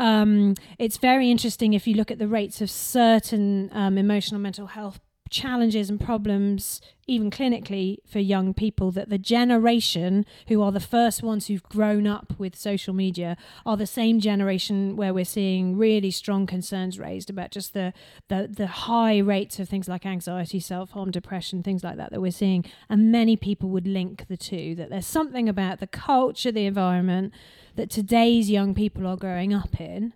Um, 0.00 0.54
it's 0.80 0.96
very 0.96 1.30
interesting 1.30 1.74
if 1.74 1.86
you 1.86 1.94
look 1.94 2.10
at 2.10 2.18
the 2.18 2.26
rates 2.26 2.60
of 2.60 2.68
certain 2.68 3.70
um, 3.72 3.96
emotional 3.96 4.40
mental 4.40 4.66
health 4.66 4.98
challenges 5.30 5.90
and 5.90 6.00
problems, 6.00 6.80
even 7.06 7.30
clinically 7.30 7.98
for 8.06 8.18
young 8.18 8.54
people, 8.54 8.90
that 8.92 9.08
the 9.08 9.18
generation 9.18 10.24
who 10.48 10.62
are 10.62 10.70
the 10.70 10.80
first 10.80 11.22
ones 11.22 11.46
who've 11.46 11.62
grown 11.62 12.06
up 12.06 12.34
with 12.38 12.54
social 12.56 12.94
media 12.94 13.36
are 13.64 13.76
the 13.76 13.86
same 13.86 14.20
generation 14.20 14.96
where 14.96 15.14
we're 15.14 15.24
seeing 15.24 15.76
really 15.76 16.10
strong 16.10 16.46
concerns 16.46 16.98
raised 16.98 17.30
about 17.30 17.50
just 17.50 17.74
the 17.74 17.92
the, 18.28 18.48
the 18.50 18.66
high 18.66 19.18
rates 19.18 19.58
of 19.58 19.68
things 19.68 19.88
like 19.88 20.06
anxiety, 20.06 20.60
self 20.60 20.90
harm, 20.92 21.10
depression, 21.10 21.62
things 21.62 21.82
like 21.82 21.96
that 21.96 22.10
that 22.10 22.20
we're 22.20 22.30
seeing. 22.30 22.64
And 22.88 23.10
many 23.10 23.36
people 23.36 23.70
would 23.70 23.86
link 23.86 24.26
the 24.28 24.36
two 24.36 24.74
that 24.76 24.90
there's 24.90 25.06
something 25.06 25.48
about 25.48 25.80
the 25.80 25.86
culture, 25.86 26.52
the 26.52 26.66
environment 26.66 27.32
that 27.76 27.90
today's 27.90 28.50
young 28.50 28.74
people 28.74 29.06
are 29.06 29.16
growing 29.16 29.52
up 29.52 29.80
in, 29.80 30.12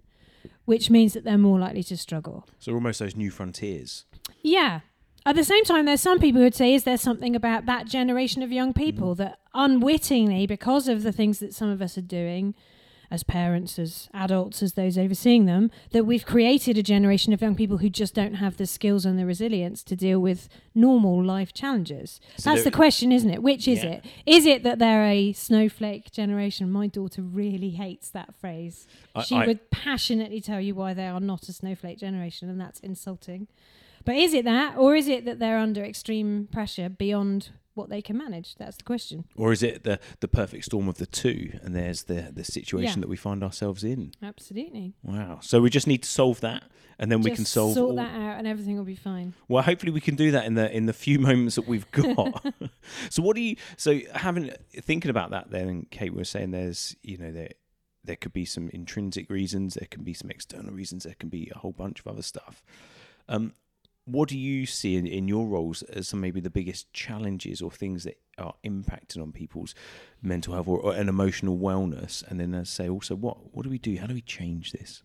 which 0.64 0.90
means 0.90 1.12
that 1.14 1.24
they're 1.24 1.38
more 1.38 1.59
likely 1.59 1.82
to 1.82 1.96
struggle. 1.96 2.46
So 2.59 2.72
almost 2.72 3.00
those 3.00 3.16
new 3.16 3.30
frontiers. 3.30 4.04
Yeah. 4.42 4.80
At 5.29 5.37
the 5.37 5.45
same 5.45 5.62
time, 5.64 5.85
there's 5.85 6.01
some 6.01 6.20
people 6.20 6.41
who'd 6.41 6.55
say, 6.55 6.72
is 6.72 6.85
there 6.85 6.97
something 6.97 7.37
about 7.37 7.66
that 7.66 7.87
generation 7.87 8.43
of 8.43 8.51
young 8.51 8.72
people 8.72 9.14
mm. 9.14 9.18
that 9.18 9.39
unwittingly, 9.53 10.47
because 10.47 10.89
of 10.89 11.03
the 11.03 11.12
things 11.12 11.39
that 11.41 11.53
some 11.53 11.68
of 11.68 11.83
us 11.83 11.99
are 11.99 12.01
doing 12.01 12.55
as 13.11 13.24
parents, 13.24 13.79
as 13.79 14.09
adults, 14.14 14.62
as 14.62 14.72
those 14.72 14.97
overseeing 14.97 15.45
them, 15.45 15.70
that 15.91 16.05
we've 16.05 16.24
created 16.24 16.79
a 16.79 16.83
generation 16.83 17.35
of 17.35 17.43
young 17.43 17.55
people 17.55 17.76
who 17.76 17.91
just 17.91 18.14
don't 18.14 18.37
have 18.37 18.57
the 18.57 18.64
skills 18.64 19.05
and 19.05 19.18
the 19.18 19.26
resilience 19.26 19.83
to 19.83 19.95
deal 19.95 20.18
with 20.18 20.49
normal 20.74 21.22
life 21.22 21.53
challenges? 21.53 22.22
So 22.39 22.49
That's 22.49 22.64
the 22.64 22.70
question, 22.70 23.12
isn't 23.12 23.29
it? 23.29 23.43
Which 23.43 23.68
is 23.68 23.85
Yeah. 23.85 23.91
it? 23.91 24.07
Is 24.24 24.47
it 24.47 24.62
that 24.62 24.79
they're 24.79 25.05
a 25.05 25.35
snowflake 25.35 26.11
generation? 26.11 26.72
My 26.72 26.87
daughter 26.87 27.20
really 27.20 27.70
hates 27.72 28.09
that 28.12 28.35
phrase. 28.35 28.87
I- 29.14 29.24
She 29.24 29.35
I- 29.35 29.47
would 29.47 29.70
passionately 29.70 30.41
tell 30.41 30.62
you 30.62 30.74
why 30.74 30.95
they 30.95 31.07
are 31.07 31.20
not 31.20 31.51
a 31.51 31.53
snowflake 31.53 31.99
generation, 31.99 32.49
and 32.49 32.59
that's 32.59 32.81
insulting. 32.81 33.47
But 34.09 34.16
is 34.16 34.32
it 34.32 34.46
that, 34.46 34.78
or 34.78 34.96
is 34.96 35.06
it 35.06 35.26
that 35.26 35.38
they're 35.38 35.59
under 35.59 35.84
extreme 35.84 36.48
pressure 36.50 36.88
beyond 36.88 37.50
what 37.74 37.90
they 37.90 38.00
can 38.00 38.16
manage? 38.16 38.54
That's 38.54 38.78
the 38.78 38.84
question. 38.84 39.26
Or 39.36 39.52
is 39.52 39.62
it 39.62 39.84
the 39.84 40.00
the 40.20 40.28
perfect 40.28 40.64
storm 40.64 40.88
of 40.88 40.96
the 40.96 41.04
two 41.04 41.59
and 41.62 41.76
there's 41.76 42.04
the 42.04 42.30
the 42.32 42.42
situation 42.42 43.00
Yeah. 43.00 43.02
that 43.02 43.09
we 43.11 43.16
find 43.16 43.44
ourselves 43.44 43.84
in? 43.84 44.12
Absolutely. 44.22 44.94
Wow. 45.02 45.40
So 45.42 45.61
we 45.61 45.68
just 45.68 45.86
need 45.86 46.04
to 46.04 46.09
solve 46.09 46.40
that 46.40 46.62
and 46.98 47.12
then 47.12 47.20
we 47.20 47.28
Just 47.28 47.36
can 47.36 47.44
solve 47.44 47.74
sort 47.74 47.90
all, 47.90 47.96
that 47.96 48.14
out, 48.14 48.38
and 48.38 48.46
everything 48.48 48.78
will 48.78 48.84
be 48.86 48.96
fine. 48.96 49.34
Well, 49.46 49.62
hopefully 49.62 49.92
we 49.92 50.00
can 50.00 50.16
do 50.16 50.30
that 50.30 50.46
in 50.46 50.54
the 50.54 50.74
in 50.74 50.86
the 50.86 50.94
few 50.94 51.18
moments 51.28 51.56
that 51.56 51.68
we've 51.68 51.90
got. 51.90 52.46
so 53.11 53.22
what 53.22 53.36
do 53.36 53.42
you 53.42 53.56
so 53.76 54.00
having 54.14 54.52
thinking 54.80 55.11
about 55.11 55.32
that 55.32 55.50
then 55.50 55.86
Kate 55.90 56.14
was 56.14 56.30
saying 56.30 56.52
there's 56.52 56.96
you 57.02 57.18
know 57.18 57.30
there 57.30 57.50
there 58.04 58.16
could 58.16 58.32
be 58.32 58.46
some 58.46 58.70
intrinsic 58.70 59.28
reasons, 59.28 59.74
there 59.74 59.88
can 59.90 60.02
be 60.02 60.14
some 60.14 60.30
external 60.30 60.72
reasons, 60.72 61.04
there 61.04 61.16
can 61.18 61.28
be 61.28 61.52
a 61.54 61.59
whole 61.59 61.72
bunch 61.72 62.00
of 62.00 62.06
other 62.06 62.22
stuff. 62.22 62.62
Um 63.28 63.52
what 64.09 64.28
do 64.28 64.38
you 64.38 64.66
see 64.66 64.96
in, 64.96 65.06
in 65.06 65.28
your 65.28 65.46
roles 65.46 65.82
as 65.82 66.09
some 66.09 66.20
maybe 66.20 66.40
the 66.40 66.50
biggest 66.50 66.92
challenges 66.92 67.61
or 67.61 67.70
things 67.70 68.04
that 68.04 68.18
are 68.38 68.54
impacting 68.64 69.20
on 69.20 69.32
people's 69.32 69.74
mental 70.22 70.54
health 70.54 70.68
or, 70.68 70.78
or 70.78 70.94
an 70.94 71.09
emotional 71.09 71.59
wellness? 71.59 72.22
And 72.28 72.40
then 72.40 72.64
say 72.64 72.88
also 72.88 73.14
what 73.14 73.54
what 73.54 73.64
do 73.64 73.70
we 73.70 73.78
do? 73.78 73.96
How 73.98 74.06
do 74.06 74.14
we 74.14 74.22
change 74.22 74.72
this? 74.72 75.02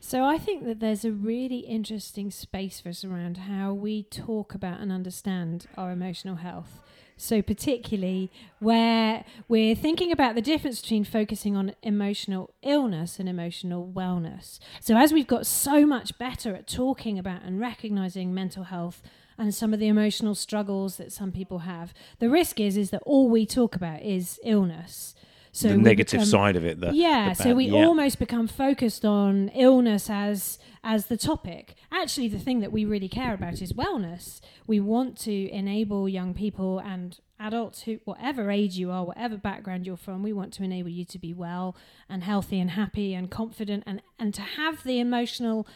So 0.00 0.24
I 0.24 0.38
think 0.38 0.64
that 0.64 0.78
there's 0.78 1.04
a 1.04 1.10
really 1.10 1.58
interesting 1.58 2.30
space 2.30 2.80
for 2.80 2.90
us 2.90 3.04
around 3.04 3.38
how 3.38 3.72
we 3.72 4.04
talk 4.04 4.54
about 4.54 4.80
and 4.80 4.92
understand 4.92 5.66
our 5.76 5.90
emotional 5.90 6.36
health. 6.36 6.80
So 7.16 7.40
particularly 7.40 8.30
where 8.58 9.24
we're 9.48 9.74
thinking 9.74 10.12
about 10.12 10.34
the 10.34 10.42
difference 10.42 10.80
between 10.80 11.04
focusing 11.04 11.56
on 11.56 11.74
emotional 11.82 12.54
illness 12.62 13.18
and 13.18 13.28
emotional 13.28 13.90
wellness. 13.90 14.58
So 14.80 14.96
as 14.96 15.12
we've 15.12 15.26
got 15.26 15.46
so 15.46 15.86
much 15.86 16.18
better 16.18 16.54
at 16.54 16.66
talking 16.66 17.18
about 17.18 17.42
and 17.42 17.58
recognizing 17.58 18.34
mental 18.34 18.64
health 18.64 19.02
and 19.38 19.54
some 19.54 19.74
of 19.74 19.80
the 19.80 19.88
emotional 19.88 20.34
struggles 20.34 20.96
that 20.96 21.12
some 21.12 21.32
people 21.32 21.60
have, 21.60 21.92
the 22.18 22.30
risk 22.30 22.60
is 22.60 22.76
is 22.76 22.90
that 22.90 23.02
all 23.04 23.28
we 23.28 23.46
talk 23.46 23.74
about 23.74 24.02
is 24.02 24.38
illness. 24.44 25.14
So 25.56 25.68
the 25.68 25.78
negative 25.78 26.20
become- 26.20 26.26
side 26.28 26.56
of 26.56 26.66
it. 26.66 26.80
The, 26.80 26.92
yeah, 26.92 27.30
the 27.30 27.42
so 27.42 27.54
we 27.54 27.66
yeah. 27.66 27.86
almost 27.86 28.18
become 28.18 28.46
focused 28.46 29.04
on 29.06 29.48
illness 29.54 30.10
as 30.10 30.58
as 30.84 31.06
the 31.06 31.16
topic. 31.16 31.74
Actually, 31.90 32.28
the 32.28 32.38
thing 32.38 32.60
that 32.60 32.72
we 32.72 32.84
really 32.84 33.08
care 33.08 33.32
about 33.32 33.62
is 33.62 33.72
wellness. 33.72 34.40
We 34.66 34.80
want 34.80 35.16
to 35.20 35.50
enable 35.50 36.08
young 36.08 36.34
people 36.34 36.78
and 36.78 37.18
adults 37.40 37.82
who 37.82 38.00
whatever 38.04 38.50
age 38.50 38.76
you 38.76 38.90
are, 38.90 39.04
whatever 39.04 39.38
background 39.38 39.86
you're 39.86 39.96
from, 39.96 40.22
we 40.22 40.32
want 40.32 40.52
to 40.54 40.62
enable 40.62 40.90
you 40.90 41.06
to 41.06 41.18
be 41.18 41.32
well 41.32 41.74
and 42.06 42.22
healthy 42.22 42.60
and 42.60 42.72
happy 42.72 43.14
and 43.14 43.30
confident 43.30 43.82
and 43.86 44.02
and 44.18 44.34
to 44.34 44.42
have 44.42 44.84
the 44.84 45.00
emotional 45.00 45.66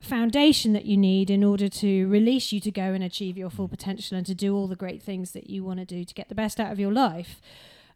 foundation 0.00 0.74
that 0.74 0.84
you 0.84 0.98
need 0.98 1.30
in 1.30 1.42
order 1.42 1.68
to 1.68 2.06
release 2.08 2.52
you 2.52 2.60
to 2.60 2.70
go 2.70 2.92
and 2.92 3.02
achieve 3.04 3.38
your 3.38 3.50
full 3.50 3.68
potential 3.68 4.16
and 4.16 4.26
to 4.26 4.34
do 4.34 4.54
all 4.54 4.66
the 4.66 4.76
great 4.76 5.02
things 5.02 5.32
that 5.32 5.48
you 5.48 5.64
want 5.64 5.78
to 5.78 5.84
do 5.84 6.04
to 6.04 6.14
get 6.14 6.28
the 6.28 6.34
best 6.34 6.58
out 6.60 6.72
of 6.72 6.80
your 6.80 6.92
life. 6.92 7.40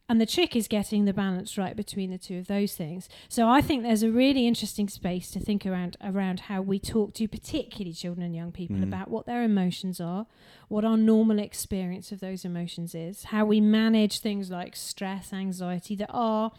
And 0.06 0.20
the 0.20 0.26
trick 0.26 0.54
is 0.54 0.68
getting 0.68 1.06
the 1.06 1.14
balance 1.14 1.56
right 1.56 1.74
between 1.74 2.10
the 2.10 2.18
two 2.18 2.36
of 2.36 2.46
those 2.46 2.74
things. 2.74 3.08
So 3.30 3.48
I 3.48 3.62
think 3.62 3.82
there's 3.82 4.02
a 4.02 4.10
really 4.10 4.46
interesting 4.46 4.86
space 4.90 5.30
to 5.30 5.40
think 5.40 5.64
around 5.64 5.96
around 6.02 6.40
how 6.40 6.60
we 6.60 6.78
talk 6.78 7.14
to 7.14 7.26
particularly 7.26 7.94
children 7.94 8.22
and 8.26 8.36
young 8.36 8.52
people 8.52 8.76
Mm. 8.76 8.82
about 8.82 9.08
what 9.10 9.24
their 9.24 9.42
emotions 9.42 10.02
are, 10.02 10.26
what 10.68 10.84
our 10.84 10.98
normal 10.98 11.38
experience 11.38 12.12
of 12.12 12.20
those 12.20 12.44
emotions 12.44 12.94
is, 12.94 13.24
how 13.24 13.46
we 13.46 13.62
manage 13.62 14.18
things 14.18 14.50
like 14.50 14.76
stress, 14.76 15.32
anxiety 15.32 15.96
that 15.96 16.10
are 16.12 16.52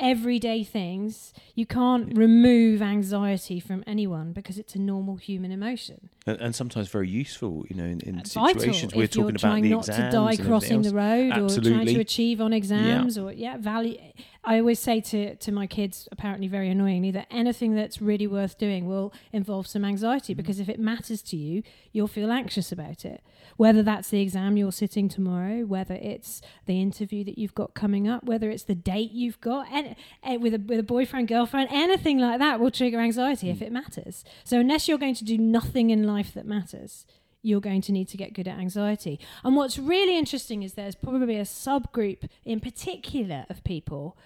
everyday 0.00 0.64
things. 0.64 1.32
You 1.54 1.66
can't 1.66 2.16
remove 2.16 2.82
anxiety 2.82 3.60
from 3.60 3.84
anyone 3.86 4.32
because 4.32 4.58
it's 4.58 4.74
a 4.74 4.78
normal 4.78 5.16
human 5.16 5.52
emotion. 5.52 6.08
and, 6.26 6.40
and 6.40 6.54
sometimes 6.54 6.88
very 6.88 7.08
useful. 7.08 7.64
You 7.68 7.76
know, 7.76 7.84
in, 7.84 8.00
in 8.00 8.24
situations 8.24 8.94
we're 8.94 9.06
talking 9.06 9.36
about 9.36 9.62
the 9.62 9.70
not 9.70 9.88
exams 9.88 10.14
to 10.14 10.18
die 10.18 10.36
crossing 10.36 10.82
the 10.82 10.94
road 10.94 11.38
or 11.38 11.60
trying 11.60 11.86
to 11.86 12.00
achieve 12.00 12.40
on 12.40 12.52
exams 12.52 13.16
or 13.18 13.32
yeah 13.32 13.56
value 13.56 13.98
i 14.44 14.58
always 14.58 14.78
say 14.78 15.00
to, 15.00 15.34
to 15.36 15.52
my 15.52 15.66
kids 15.66 16.08
apparently 16.12 16.48
very 16.48 16.70
annoyingly 16.70 17.10
that 17.10 17.26
anything 17.30 17.74
that's 17.74 18.00
really 18.00 18.26
worth 18.26 18.58
doing 18.58 18.86
will 18.86 19.12
involve 19.32 19.66
some 19.66 19.84
anxiety 19.84 20.34
mm. 20.34 20.36
because 20.36 20.60
if 20.60 20.68
it 20.68 20.78
matters 20.78 21.22
to 21.22 21.36
you 21.36 21.62
you'll 21.92 22.06
feel 22.06 22.30
anxious 22.30 22.72
about 22.72 23.04
it. 23.04 23.22
Whether 23.56 23.82
that's 23.82 24.10
the 24.10 24.20
exam 24.20 24.56
you're 24.56 24.72
sitting 24.72 25.08
tomorrow 25.08 25.64
whether 25.64 25.94
it's 25.94 26.40
the 26.66 26.80
interview 26.80 27.24
that 27.24 27.38
you've 27.38 27.54
got 27.54 27.74
coming 27.74 28.08
up 28.08 28.24
whether 28.24 28.50
it's 28.50 28.64
the 28.64 28.74
date 28.74 29.12
you've 29.12 29.40
got 29.40 29.66
and, 29.72 29.96
and 30.22 30.34
eh, 30.34 30.36
with 30.36 30.54
a 30.54 30.58
with 30.58 30.78
a 30.78 30.84
boyfriend 30.84 31.28
girlfriend 31.28 31.68
anything 31.70 32.18
like 32.18 32.38
that 32.38 32.60
will 32.60 32.70
trigger 32.70 33.00
anxiety 33.00 33.50
if 33.50 33.58
mm. 33.58 33.62
it 33.62 33.72
matters. 33.72 34.24
So 34.44 34.60
unless 34.60 34.88
you're 34.88 34.98
going 34.98 35.16
to 35.16 35.24
do 35.24 35.38
nothing 35.38 35.90
in 35.90 36.06
life 36.06 36.32
that 36.34 36.46
matters 36.46 37.06
you're 37.42 37.60
going 37.60 37.80
to 37.82 37.92
need 37.92 38.08
to 38.08 38.16
get 38.16 38.34
good 38.34 38.46
at 38.48 38.58
anxiety. 38.58 39.18
And 39.44 39.56
what's 39.56 39.78
really 39.78 40.16
interesting 40.18 40.62
is 40.62 40.74
there's 40.74 40.94
probably 40.94 41.36
a 41.36 41.42
subgroup 41.44 42.28
in 42.44 42.60
particular 42.60 43.46
of 43.48 43.64
people 43.64 44.16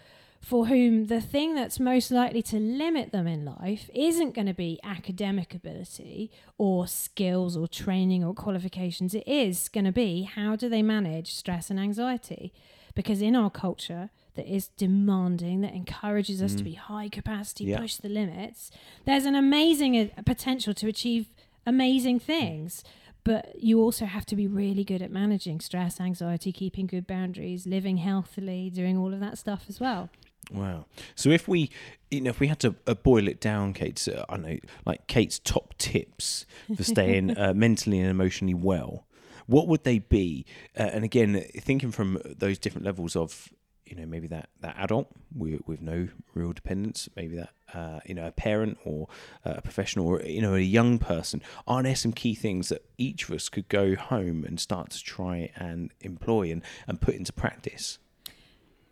for 0.41 0.67
whom 0.67 1.07
the 1.07 1.23
thing 1.23 1.55
that's 1.55 1.81
most 1.81 2.11
likely 2.11 2.43
to 2.43 2.59
limit 2.59 3.13
them 3.13 3.27
in 3.27 3.47
life 3.47 3.89
isn't 3.95 4.35
going 4.35 4.47
to 4.47 4.53
be 4.53 4.79
academic 4.85 5.55
ability 5.55 6.31
or 6.59 6.87
skills 6.87 7.57
or 7.57 7.67
training 7.67 8.23
or 8.23 8.35
qualifications. 8.35 9.15
It 9.15 9.27
is 9.27 9.71
going 9.71 9.87
to 9.87 9.93
be 9.93 10.23
how 10.25 10.55
do 10.55 10.69
they 10.69 10.83
manage 10.83 11.33
stress 11.35 11.71
and 11.71 11.81
anxiety? 11.81 12.53
Because 12.95 13.23
in 13.23 13.35
our 13.35 13.49
culture, 13.49 14.11
that 14.35 14.47
is 14.47 14.69
demanding, 14.69 15.63
that 15.63 15.73
encourages 15.73 16.43
us 16.43 16.55
to 16.57 16.63
be 16.65 16.75
high 16.75 17.09
capacity, 17.09 17.65
Yeah. 17.65 17.79
push 17.79 17.97
the 17.97 18.09
limits, 18.09 18.71
there's 19.07 19.25
an 19.25 19.35
amazing 19.35 19.97
uh, 19.97 20.23
potential 20.27 20.75
to 20.75 20.89
achieve 20.89 21.29
amazing 21.67 22.19
things 22.21 22.85
but 23.25 23.55
you 23.59 23.81
also 23.81 24.05
have 24.05 24.27
to 24.27 24.37
be 24.37 24.47
really 24.47 24.85
good 24.85 25.03
at 25.03 25.11
managing 25.11 25.61
stress, 25.61 25.99
anxiety, 25.99 26.53
keeping 26.53 26.87
good 26.87 27.07
boundaries, 27.07 27.67
living 27.67 27.97
healthily, 27.97 28.71
doing 28.71 28.97
all 28.99 29.13
of 29.13 29.21
that 29.21 29.39
stuff 29.39 29.65
as 29.69 29.81
well. 29.81 30.11
Wow. 30.53 30.85
So 31.15 31.31
if 31.31 31.49
we, 31.49 31.71
you 32.11 32.21
know, 32.21 32.31
if 32.31 32.39
we 32.39 32.49
had 32.49 32.61
to 32.61 32.75
uh, 32.87 32.95
boil 32.95 33.29
it 33.29 33.41
down, 33.41 33.73
Kate's, 33.73 34.07
uh, 34.09 34.25
I 34.29 34.37
know, 34.37 34.59
like 34.85 35.07
Kate's 35.07 35.39
top 35.39 35.75
tips 35.79 36.45
for 36.77 36.85
staying 36.85 37.37
uh, 37.39 37.55
mentally 37.55 37.99
and 37.99 38.11
emotionally 38.11 38.55
well, 38.55 39.07
what 39.47 39.69
would 39.69 39.85
they 39.85 39.99
be? 39.99 40.45
Uh, 40.79 40.83
and 40.83 41.05
again, 41.05 41.45
thinking 41.59 41.91
from 41.91 42.21
those 42.25 42.59
different 42.59 42.85
levels 42.85 43.17
of, 43.17 43.49
you 43.87 43.97
know, 43.97 44.07
maybe 44.07 44.27
that 44.29 44.49
that 44.61 44.77
adult 44.79 45.09
with, 45.35 45.61
with 45.67 45.81
no 45.81 46.09
real 46.35 46.53
dependence, 46.53 47.09
maybe 47.17 47.37
that 47.37 47.51
uh, 47.75 48.01
you 48.07 48.15
know 48.15 48.27
a 48.27 48.33
parent 48.33 48.79
or 48.85 49.09
uh, 49.45 49.55
a 49.57 49.63
professional 49.63 50.07
or 50.07 50.23
you 50.23 50.41
know 50.41 50.55
a 50.55 50.61
young 50.61 50.99
person. 50.99 51.43
Are 51.67 51.83
there 51.83 51.97
some 51.97 52.13
key 52.13 52.35
things 52.35 52.69
that 52.71 52.85
each 52.99 53.25
of 53.25 53.35
us 53.35 53.49
could 53.49 53.69
go 53.69 53.95
home 53.95 54.45
and 54.45 54.59
start 54.59 54.91
to 54.91 55.03
try 55.03 55.51
and 55.57 55.93
employ 56.01 56.51
and, 56.51 56.63
and 56.87 57.01
put 57.01 57.15
into 57.15 57.33
practice? 57.33 57.99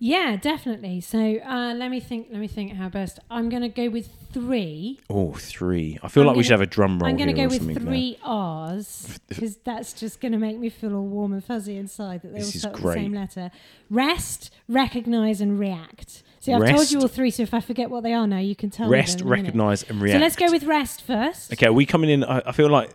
Yeah, 0.04 0.34
definitely. 0.34 1.00
So 1.00 1.36
uh, 1.46 1.74
let 1.76 1.88
me 1.88 2.00
think. 2.00 2.26
Let 2.32 2.40
me 2.40 2.48
think 2.48 2.72
how 2.72 2.88
best. 2.88 3.20
I'm 3.30 3.48
going 3.48 3.62
to 3.62 3.68
go 3.68 3.88
with 3.88 4.08
three. 4.32 4.98
Oh, 5.08 5.34
three. 5.34 5.96
I 6.02 6.08
feel 6.08 6.22
I'm 6.22 6.26
like 6.26 6.32
we 6.36 6.38
gonna- 6.38 6.44
should 6.44 6.50
have 6.54 6.60
a 6.60 6.66
drum 6.66 6.98
roll 6.98 7.08
I'm 7.08 7.16
going 7.16 7.28
to 7.28 7.32
go 7.40 7.46
with 7.46 7.62
three 7.80 8.18
R's 8.24 9.20
because 9.28 9.58
that's 9.58 9.92
just 9.92 10.20
going 10.20 10.32
to 10.32 10.38
make 10.38 10.58
me 10.58 10.70
feel 10.70 10.96
all 10.96 11.06
warm 11.06 11.32
and 11.32 11.44
fuzzy 11.44 11.76
inside 11.76 12.22
that 12.22 12.32
they 12.32 12.40
This 12.40 12.56
all 12.56 12.72
start 12.72 12.74
with 12.82 12.82
the 12.82 12.92
same 13.00 13.12
letter. 13.12 13.52
Rest, 13.90 14.50
recognize, 14.66 15.40
and 15.40 15.56
react. 15.56 16.24
See, 16.40 16.52
I've 16.52 16.68
told 16.74 16.90
you 16.90 16.98
all 17.00 17.06
three, 17.06 17.30
so 17.30 17.44
if 17.44 17.54
I 17.54 17.60
forget 17.60 17.88
what 17.88 18.02
they 18.02 18.12
are 18.12 18.26
now, 18.26 18.38
you 18.38 18.56
can 18.56 18.70
tell 18.70 18.88
Rest, 18.88 19.18
me. 19.18 19.22
them 19.22 19.28
in 19.28 19.32
a 19.32 19.36
minute. 19.36 19.46
recognise, 19.46 19.82
and 19.84 20.02
react. 20.02 20.16
So 20.18 20.20
let's 20.20 20.34
go 20.34 20.50
with 20.50 20.64
rest 20.64 21.02
first. 21.02 21.52
Okay, 21.52 21.66
are 21.66 21.72
we 21.72 21.86
coming 21.86 22.10
in? 22.10 22.24
I, 22.24 22.42
I 22.46 22.50
feel 22.50 22.68
like 22.68 22.90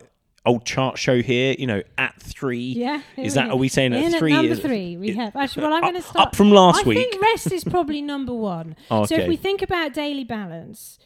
old 0.48 0.64
chart 0.64 0.98
show 0.98 1.22
here. 1.22 1.54
You 1.58 1.66
know, 1.66 1.82
at 1.96 2.20
three. 2.20 2.72
Yeah. 2.72 3.02
Is 3.16 3.34
that? 3.34 3.50
Are 3.50 3.56
we 3.56 3.68
saying 3.68 3.92
In 3.92 4.12
at 4.14 4.18
three? 4.18 4.32
number 4.32 4.52
is- 4.52 4.60
three, 4.60 4.96
we 4.96 5.10
it- 5.10 5.16
have. 5.16 5.36
Actually, 5.36 5.62
well, 5.64 5.74
I'm 5.74 5.82
going 5.82 5.94
to 5.94 6.02
start. 6.02 6.28
up 6.28 6.36
from 6.36 6.50
last 6.50 6.84
I 6.84 6.88
week. 6.88 6.98
think 6.98 7.22
rest 7.22 7.52
is 7.52 7.64
probably 7.76 8.02
number 8.02 8.34
one. 8.34 8.74
Oh, 8.90 9.04
so 9.04 9.14
Okay. 9.14 9.22
if 9.24 9.28
we 9.28 9.36
think 9.36 9.62
about 9.62 9.94
daily 9.94 10.24
balance, 10.24 10.98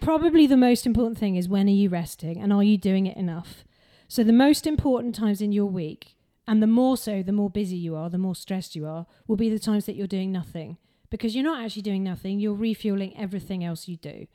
probably 0.00 0.46
the 0.46 0.56
most 0.56 0.86
important 0.86 1.18
thing 1.18 1.36
is 1.36 1.48
when 1.48 1.68
are 1.68 1.72
you 1.72 1.88
resting 1.88 2.40
and 2.40 2.52
are 2.52 2.62
you 2.64 2.76
doing 2.78 3.06
it 3.06 3.16
enough? 3.16 3.64
So 4.08 4.22
the 4.22 4.32
most 4.32 4.66
important 4.66 5.14
times 5.14 5.40
in 5.40 5.52
your 5.52 5.66
week, 5.66 6.14
and 6.46 6.62
the 6.62 6.66
more 6.68 6.96
so, 6.96 7.22
the 7.22 7.32
more 7.32 7.50
busy 7.50 7.76
you 7.76 7.96
are, 7.96 8.08
the 8.08 8.18
more 8.18 8.36
stressed 8.36 8.76
you 8.76 8.86
are, 8.86 9.06
will 9.26 9.36
be 9.36 9.50
the 9.50 9.58
times 9.58 9.86
that 9.86 9.96
you're 9.96 10.06
doing 10.06 10.30
nothing. 10.30 10.76
Because 11.10 11.34
you're 11.34 11.44
not 11.44 11.64
actually 11.64 11.82
doing 11.82 12.04
nothing, 12.04 12.38
you're 12.38 12.54
refueling 12.54 13.16
everything 13.16 13.64
else 13.64 13.88
you 13.88 13.96
do. 13.96 14.26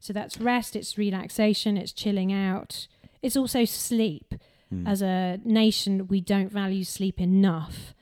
So 0.00 0.12
that's 0.12 0.38
rest, 0.38 0.74
it's 0.74 0.96
relaxation, 0.98 1.76
it's 1.76 1.92
chilling 1.92 2.32
out, 2.32 2.88
it's 3.22 3.36
also 3.36 3.64
sleep. 3.64 4.34
Hmm. 4.70 4.86
As 4.86 5.02
a 5.02 5.38
nation, 5.44 6.06
we 6.08 6.20
don't 6.20 6.50
value 6.50 6.84
sleep 6.84 7.20
enough. 7.20 7.94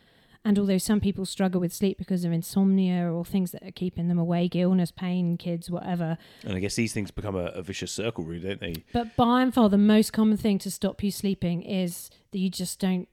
And 0.45 0.59
although 0.59 0.79
some 0.79 1.01
people 1.01 1.27
struggle 1.27 1.61
with 1.61 1.75
sleep 1.75 1.99
because 1.99 2.25
of 2.25 2.33
insomnia 2.33 3.13
or 3.13 3.25
things 3.25 3.51
that 3.51 3.63
are 3.63 3.73
keeping 3.73 4.09
them 4.09 4.19
awake, 4.19 4.57
illness, 4.57 4.91
pain, 4.91 5.37
kids, 5.37 5.71
whatever, 5.71 6.17
And 6.45 6.55
I 6.55 6.61
guess 6.61 6.75
these 6.77 6.93
things 6.93 7.11
become 7.11 7.35
a, 7.35 7.47
a 7.47 7.63
vicious 7.63 7.93
circle, 7.93 8.25
really, 8.25 8.49
don't 8.49 8.61
they? 8.61 8.85
but 8.93 9.15
by 9.17 9.43
and 9.43 9.53
far, 9.53 9.69
the 9.69 9.77
most 9.77 10.13
common 10.13 10.37
thing 10.37 10.59
to 10.61 10.71
stop 10.71 11.03
you 11.03 11.11
sleeping 11.11 11.63
is 11.63 12.09
that 12.31 12.39
you 12.39 12.49
just 12.49 12.79
don't 12.81 13.09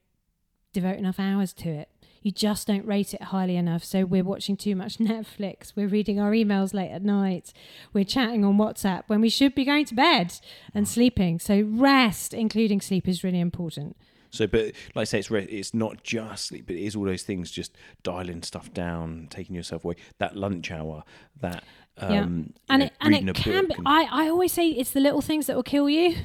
devote 0.71 0.97
enough 0.97 1.19
hours 1.19 1.51
to 1.53 1.69
it. 1.69 1.89
You 2.25 2.31
just 2.31 2.65
don't 2.65 2.83
rate 2.87 3.13
it 3.13 3.21
highly 3.21 3.55
enough. 3.55 3.83
So 3.83 4.03
we're 4.03 4.23
watching 4.23 4.57
too 4.57 4.75
much 4.75 4.97
Netflix. 4.97 5.73
We're 5.75 5.87
reading 5.87 6.19
our 6.19 6.31
emails 6.31 6.73
late 6.73 6.89
at 6.89 7.03
night. 7.03 7.53
We're 7.93 8.03
chatting 8.03 8.43
on 8.43 8.57
WhatsApp 8.57 9.03
when 9.05 9.21
we 9.21 9.29
should 9.29 9.53
be 9.53 9.63
going 9.63 9.85
to 9.85 9.93
bed 9.93 10.33
and 10.73 10.87
sleeping. 10.87 11.37
So 11.37 11.61
rest, 11.61 12.33
including 12.33 12.81
sleep, 12.81 13.07
is 13.07 13.23
really 13.23 13.39
important. 13.39 13.95
So, 14.31 14.47
but 14.47 14.71
like 14.95 15.01
I 15.01 15.03
say, 15.03 15.19
it's 15.19 15.29
re- 15.29 15.43
it's 15.45 15.75
not 15.75 16.01
just 16.03 16.45
sleep, 16.47 16.65
but 16.65 16.75
it 16.75 16.81
is 16.83 16.95
all 16.95 17.05
those 17.05 17.21
things. 17.21 17.51
Just 17.51 17.73
dialing 18.01 18.41
stuff 18.41 18.73
down, 18.73 19.27
taking 19.29 19.55
yourself 19.55 19.85
away. 19.85 19.95
That 20.17 20.35
lunch 20.35 20.71
hour, 20.71 21.03
that 21.41 21.63
um, 21.99 22.09
Yeah. 22.11 22.15
you 22.15 22.23
and 22.25 22.79
know, 22.79 22.85
it 22.87 22.93
and 23.01 23.15
it 23.29 23.35
can 23.35 23.67
be. 23.67 23.75
and- 23.75 23.83
I 23.87 24.07
I 24.25 24.29
always 24.29 24.51
say 24.51 24.69
it's 24.69 24.89
the 24.89 24.99
little 24.99 25.21
things 25.21 25.45
that 25.45 25.55
will 25.55 25.61
kill 25.63 25.87
you. 25.91 26.15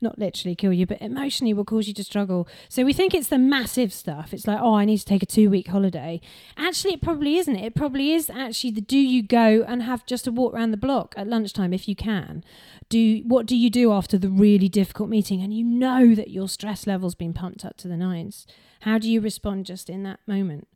Not 0.00 0.18
literally 0.18 0.54
kill 0.54 0.72
you, 0.72 0.86
but 0.86 1.00
emotionally 1.00 1.52
will 1.52 1.64
cause 1.64 1.88
you 1.88 1.94
to 1.94 2.04
struggle. 2.04 2.48
So 2.68 2.84
we 2.84 2.92
think 2.92 3.14
it's 3.14 3.28
the 3.28 3.38
massive 3.38 3.92
stuff. 3.92 4.32
It's 4.32 4.46
like, 4.46 4.58
oh, 4.60 4.74
I 4.74 4.84
need 4.84 4.98
to 4.98 5.04
take 5.04 5.22
a 5.22 5.26
two 5.26 5.50
week 5.50 5.68
holiday. 5.68 6.20
Actually, 6.56 6.94
it 6.94 7.02
probably 7.02 7.36
isn't. 7.36 7.56
It 7.56 7.74
probably 7.74 8.12
is 8.12 8.30
actually 8.30 8.70
the 8.70 8.80
do 8.80 8.98
you 8.98 9.22
go 9.22 9.64
and 9.66 9.82
have 9.82 10.06
just 10.06 10.26
a 10.26 10.32
walk 10.32 10.54
around 10.54 10.70
the 10.70 10.76
block 10.76 11.14
at 11.16 11.26
lunchtime 11.26 11.72
if 11.72 11.88
you 11.88 11.96
can. 11.96 12.44
Do 12.88 13.22
what 13.26 13.46
do 13.46 13.56
you 13.56 13.70
do 13.70 13.92
after 13.92 14.16
the 14.16 14.30
really 14.30 14.68
difficult 14.68 15.08
meeting 15.08 15.42
and 15.42 15.52
you 15.52 15.64
know 15.64 16.14
that 16.14 16.30
your 16.30 16.48
stress 16.48 16.86
level's 16.86 17.14
been 17.14 17.32
pumped 17.32 17.64
up 17.64 17.76
to 17.78 17.88
the 17.88 17.96
nines? 17.96 18.46
How 18.82 18.98
do 18.98 19.10
you 19.10 19.20
respond 19.20 19.66
just 19.66 19.90
in 19.90 20.04
that 20.04 20.20
moment? 20.26 20.67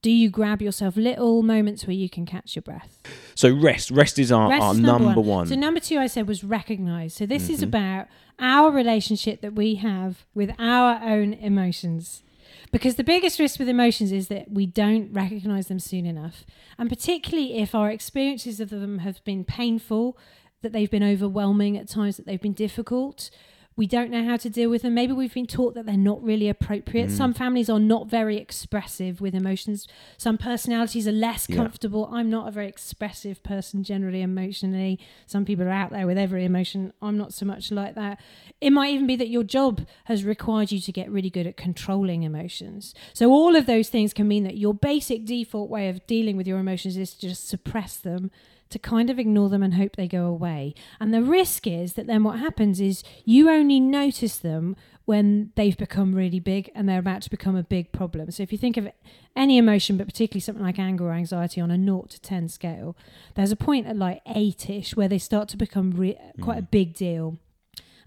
Do 0.00 0.10
you 0.12 0.30
grab 0.30 0.62
yourself 0.62 0.96
little 0.96 1.42
moments 1.42 1.86
where 1.86 1.94
you 1.96 2.08
can 2.08 2.24
catch 2.24 2.54
your 2.54 2.62
breath? 2.62 3.02
So 3.34 3.52
rest, 3.52 3.90
rest 3.90 4.18
is 4.18 4.30
our, 4.30 4.48
Rest 4.48 4.62
our 4.62 4.72
is 4.74 4.78
number, 4.78 5.20
one. 5.20 5.46
So 5.48 5.56
number 5.56 5.80
two, 5.80 5.98
I 5.98 6.06
said 6.06 6.28
was 6.28 6.44
recognize. 6.44 7.14
So 7.14 7.26
this 7.26 7.50
is 7.50 7.60
Mhm. 7.60 7.64
about 7.64 8.06
our 8.38 8.70
relationship 8.70 9.40
that 9.40 9.54
we 9.54 9.74
have 9.76 10.24
with 10.34 10.52
our 10.58 11.00
own 11.02 11.32
emotions. 11.34 12.22
Because 12.70 12.94
the 12.94 13.04
biggest 13.04 13.40
risk 13.40 13.58
with 13.58 13.68
emotions 13.68 14.12
is 14.12 14.28
that 14.28 14.52
we 14.52 14.66
don't 14.66 15.12
recognize 15.12 15.66
them 15.66 15.80
soon 15.80 16.06
enough. 16.06 16.44
And 16.78 16.88
particularly 16.88 17.54
if 17.54 17.74
our 17.74 17.90
experiences 17.90 18.60
of 18.60 18.70
them 18.70 18.98
have 18.98 19.22
been 19.24 19.44
painful, 19.44 20.16
that 20.62 20.72
they've 20.72 20.90
been 20.90 21.02
overwhelming 21.02 21.76
at 21.76 21.88
times, 21.88 22.16
that 22.18 22.26
they've 22.26 22.40
been 22.40 22.52
difficult. 22.52 23.30
We 23.78 23.86
don't 23.86 24.10
know 24.10 24.24
how 24.24 24.36
to 24.38 24.50
deal 24.50 24.68
with 24.70 24.82
them. 24.82 24.92
Maybe 24.94 25.12
we've 25.12 25.32
been 25.32 25.46
taught 25.46 25.74
that 25.74 25.86
they're 25.86 25.96
not 25.96 26.20
really 26.20 26.48
appropriate. 26.48 27.10
Mm. 27.10 27.16
Some 27.16 27.32
families 27.32 27.70
are 27.70 27.78
not 27.78 28.08
very 28.08 28.36
expressive 28.36 29.20
with 29.20 29.36
emotions. 29.36 29.86
Some 30.16 30.36
personalities 30.36 31.06
are 31.06 31.12
less 31.12 31.46
Yeah. 31.48 31.54
comfortable. 31.54 32.08
I'm 32.12 32.28
not 32.28 32.48
a 32.48 32.50
very 32.50 32.66
expressive 32.66 33.40
person 33.44 33.84
generally 33.84 34.20
emotionally. 34.20 34.98
Some 35.26 35.44
people 35.44 35.64
are 35.64 35.70
out 35.70 35.90
there 35.92 36.08
with 36.08 36.18
every 36.18 36.44
emotion. 36.44 36.92
I'm 37.00 37.16
not 37.16 37.32
so 37.32 37.46
much 37.46 37.70
like 37.70 37.94
that. 37.94 38.20
It 38.60 38.70
might 38.70 38.92
even 38.92 39.06
be 39.06 39.14
that 39.14 39.28
your 39.28 39.44
job 39.44 39.86
has 40.06 40.24
required 40.24 40.72
you 40.72 40.80
to 40.80 40.90
get 40.90 41.08
really 41.08 41.30
good 41.30 41.46
at 41.46 41.56
controlling 41.56 42.24
emotions. 42.24 42.94
So, 43.14 43.30
all 43.30 43.54
of 43.54 43.66
those 43.66 43.88
things 43.88 44.12
can 44.12 44.26
mean 44.26 44.42
that 44.42 44.58
your 44.58 44.74
basic 44.74 45.24
default 45.24 45.70
way 45.70 45.88
of 45.88 46.04
dealing 46.08 46.36
with 46.36 46.48
your 46.48 46.58
emotions 46.58 46.96
is 46.96 47.14
to 47.14 47.28
just 47.28 47.46
suppress 47.48 47.96
them, 47.96 48.32
to 48.70 48.78
kind 48.78 49.10
of 49.10 49.18
ignore 49.18 49.48
them 49.48 49.62
and 49.62 49.74
hope 49.74 49.96
they 49.96 50.08
go 50.08 50.26
away. 50.26 50.74
And 51.00 51.12
the 51.12 51.22
risk 51.22 51.66
is 51.66 51.94
that 51.94 52.06
then 52.06 52.24
what 52.24 52.38
happens 52.38 52.80
is 52.80 53.02
you 53.24 53.50
only 53.50 53.80
notice 53.80 54.38
them 54.38 54.76
when 55.08 55.52
they've 55.54 55.78
become 55.78 56.14
really 56.14 56.38
big 56.38 56.70
and 56.74 56.86
they're 56.86 56.98
about 56.98 57.22
to 57.22 57.30
become 57.30 57.56
a 57.56 57.62
big 57.62 57.92
problem. 57.92 58.30
So, 58.30 58.42
if 58.42 58.52
you 58.52 58.58
think 58.58 58.76
of 58.76 58.88
any 59.34 59.56
emotion, 59.56 59.96
but 59.96 60.06
particularly 60.06 60.42
something 60.42 60.62
like 60.62 60.78
anger 60.78 61.06
or 61.06 61.12
anxiety 61.12 61.62
on 61.62 61.70
a 61.70 61.82
0 61.82 62.06
to 62.10 62.20
10 62.20 62.48
scale, 62.48 62.94
there's 63.34 63.50
a 63.50 63.56
point 63.56 63.86
at 63.86 63.96
like 63.96 64.20
8 64.26 64.68
ish 64.68 64.96
where 64.96 65.08
they 65.08 65.16
start 65.16 65.48
to 65.48 65.56
become 65.56 65.92
re- 65.92 66.18
quite 66.42 66.58
a 66.58 66.62
mm. 66.62 66.70
big 66.70 66.92
deal. 66.92 67.38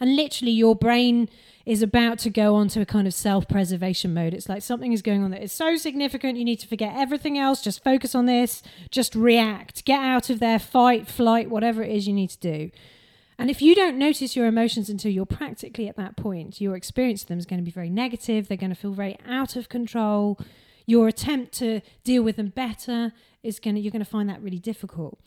And 0.01 0.15
literally, 0.15 0.51
your 0.51 0.75
brain 0.75 1.29
is 1.65 1.83
about 1.83 2.17
to 2.19 2.29
go 2.29 2.55
onto 2.55 2.81
a 2.81 2.85
kind 2.85 3.07
of 3.07 3.13
self 3.13 3.47
preservation 3.47 4.13
mode. 4.13 4.33
It's 4.33 4.49
like 4.49 4.63
something 4.63 4.93
is 4.93 5.01
going 5.03 5.23
on 5.23 5.31
that 5.31 5.43
is 5.43 5.51
so 5.51 5.77
significant, 5.77 6.37
you 6.37 6.43
need 6.43 6.59
to 6.59 6.67
forget 6.67 6.93
everything 6.95 7.37
else, 7.37 7.61
just 7.61 7.83
focus 7.83 8.15
on 8.15 8.25
this, 8.25 8.63
just 8.89 9.15
react, 9.15 9.85
get 9.85 9.99
out 9.99 10.29
of 10.29 10.39
there, 10.39 10.59
fight, 10.59 11.07
flight, 11.07 11.49
whatever 11.49 11.83
it 11.83 11.91
is 11.91 12.07
you 12.07 12.13
need 12.13 12.31
to 12.31 12.39
do. 12.39 12.71
And 13.37 13.49
if 13.49 13.61
you 13.61 13.73
don't 13.75 13.97
notice 13.97 14.35
your 14.35 14.47
emotions 14.47 14.89
until 14.89 15.11
you're 15.11 15.25
practically 15.25 15.87
at 15.87 15.97
that 15.97 16.17
point, 16.17 16.59
your 16.59 16.75
experience 16.75 17.21
of 17.23 17.27
them 17.27 17.39
is 17.39 17.45
going 17.45 17.59
to 17.59 17.65
be 17.65 17.71
very 17.71 17.89
negative. 17.89 18.47
They're 18.47 18.57
going 18.57 18.69
to 18.69 18.75
feel 18.75 18.93
very 18.93 19.17
out 19.27 19.55
of 19.55 19.69
control. 19.69 20.39
Your 20.85 21.07
attempt 21.07 21.53
to 21.53 21.81
deal 22.03 22.23
with 22.23 22.35
them 22.35 22.49
better 22.49 23.13
is 23.43 23.59
going 23.59 23.75
to, 23.75 23.81
you're 23.81 23.91
going 23.91 24.03
to 24.03 24.09
find 24.09 24.29
that 24.29 24.41
really 24.41 24.59
difficult. 24.59 25.19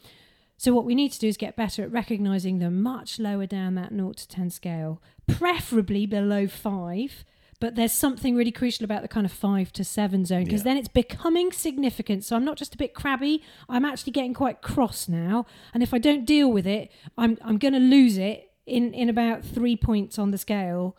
So 0.57 0.73
what 0.73 0.85
we 0.85 0.95
need 0.95 1.13
to 1.13 1.19
do 1.19 1.29
is 1.29 1.37
get 1.37 1.57
better 1.57 1.83
at 1.83 1.91
recognizing 1.93 2.59
them 2.59 2.83
much 2.83 3.19
lower 3.19 3.47
down 3.47 3.75
that 3.75 3.91
0 3.93 4.13
to 4.13 4.29
10 4.29 4.51
scale, 4.51 5.03
preferably 5.27 6.07
below 6.07 6.47
5. 6.47 7.25
But 7.61 7.77
there's 7.77 7.93
something 7.93 8.35
really 8.37 8.51
crucial 8.51 8.85
about 8.85 9.03
the 9.03 9.09
kind 9.09 9.25
of 9.25 9.33
5 9.33 9.73
to 9.73 9.85
7 9.85 10.25
zone 10.25 10.45
because 10.45 10.61
Yeah. 10.61 10.65
then 10.65 10.77
it's 10.77 10.89
becoming 10.89 11.51
significant. 11.53 12.25
So 12.25 12.37
I'm 12.37 12.45
not 12.45 12.57
just 12.57 12.75
a 12.75 12.79
bit 12.79 12.95
crabby, 12.95 13.43
I'm 13.69 13.85
actually 13.85 14.13
getting 14.13 14.35
quite 14.35 14.61
cross 14.61 15.09
now. 15.09 15.47
And 15.73 15.83
if 15.83 15.95
I 15.95 15.99
don't 15.99 16.25
deal 16.25 16.51
with 16.51 16.67
it, 16.67 16.91
I'm, 17.17 17.39
I'm 17.43 17.59
going 17.59 17.75
to 17.75 17.81
lose 17.81 18.17
it 18.19 18.51
in, 18.67 18.93
in 18.95 19.09
about 19.09 19.45
three 19.45 19.77
points 19.77 20.19
on 20.19 20.31
the 20.31 20.39
scale. 20.39 20.97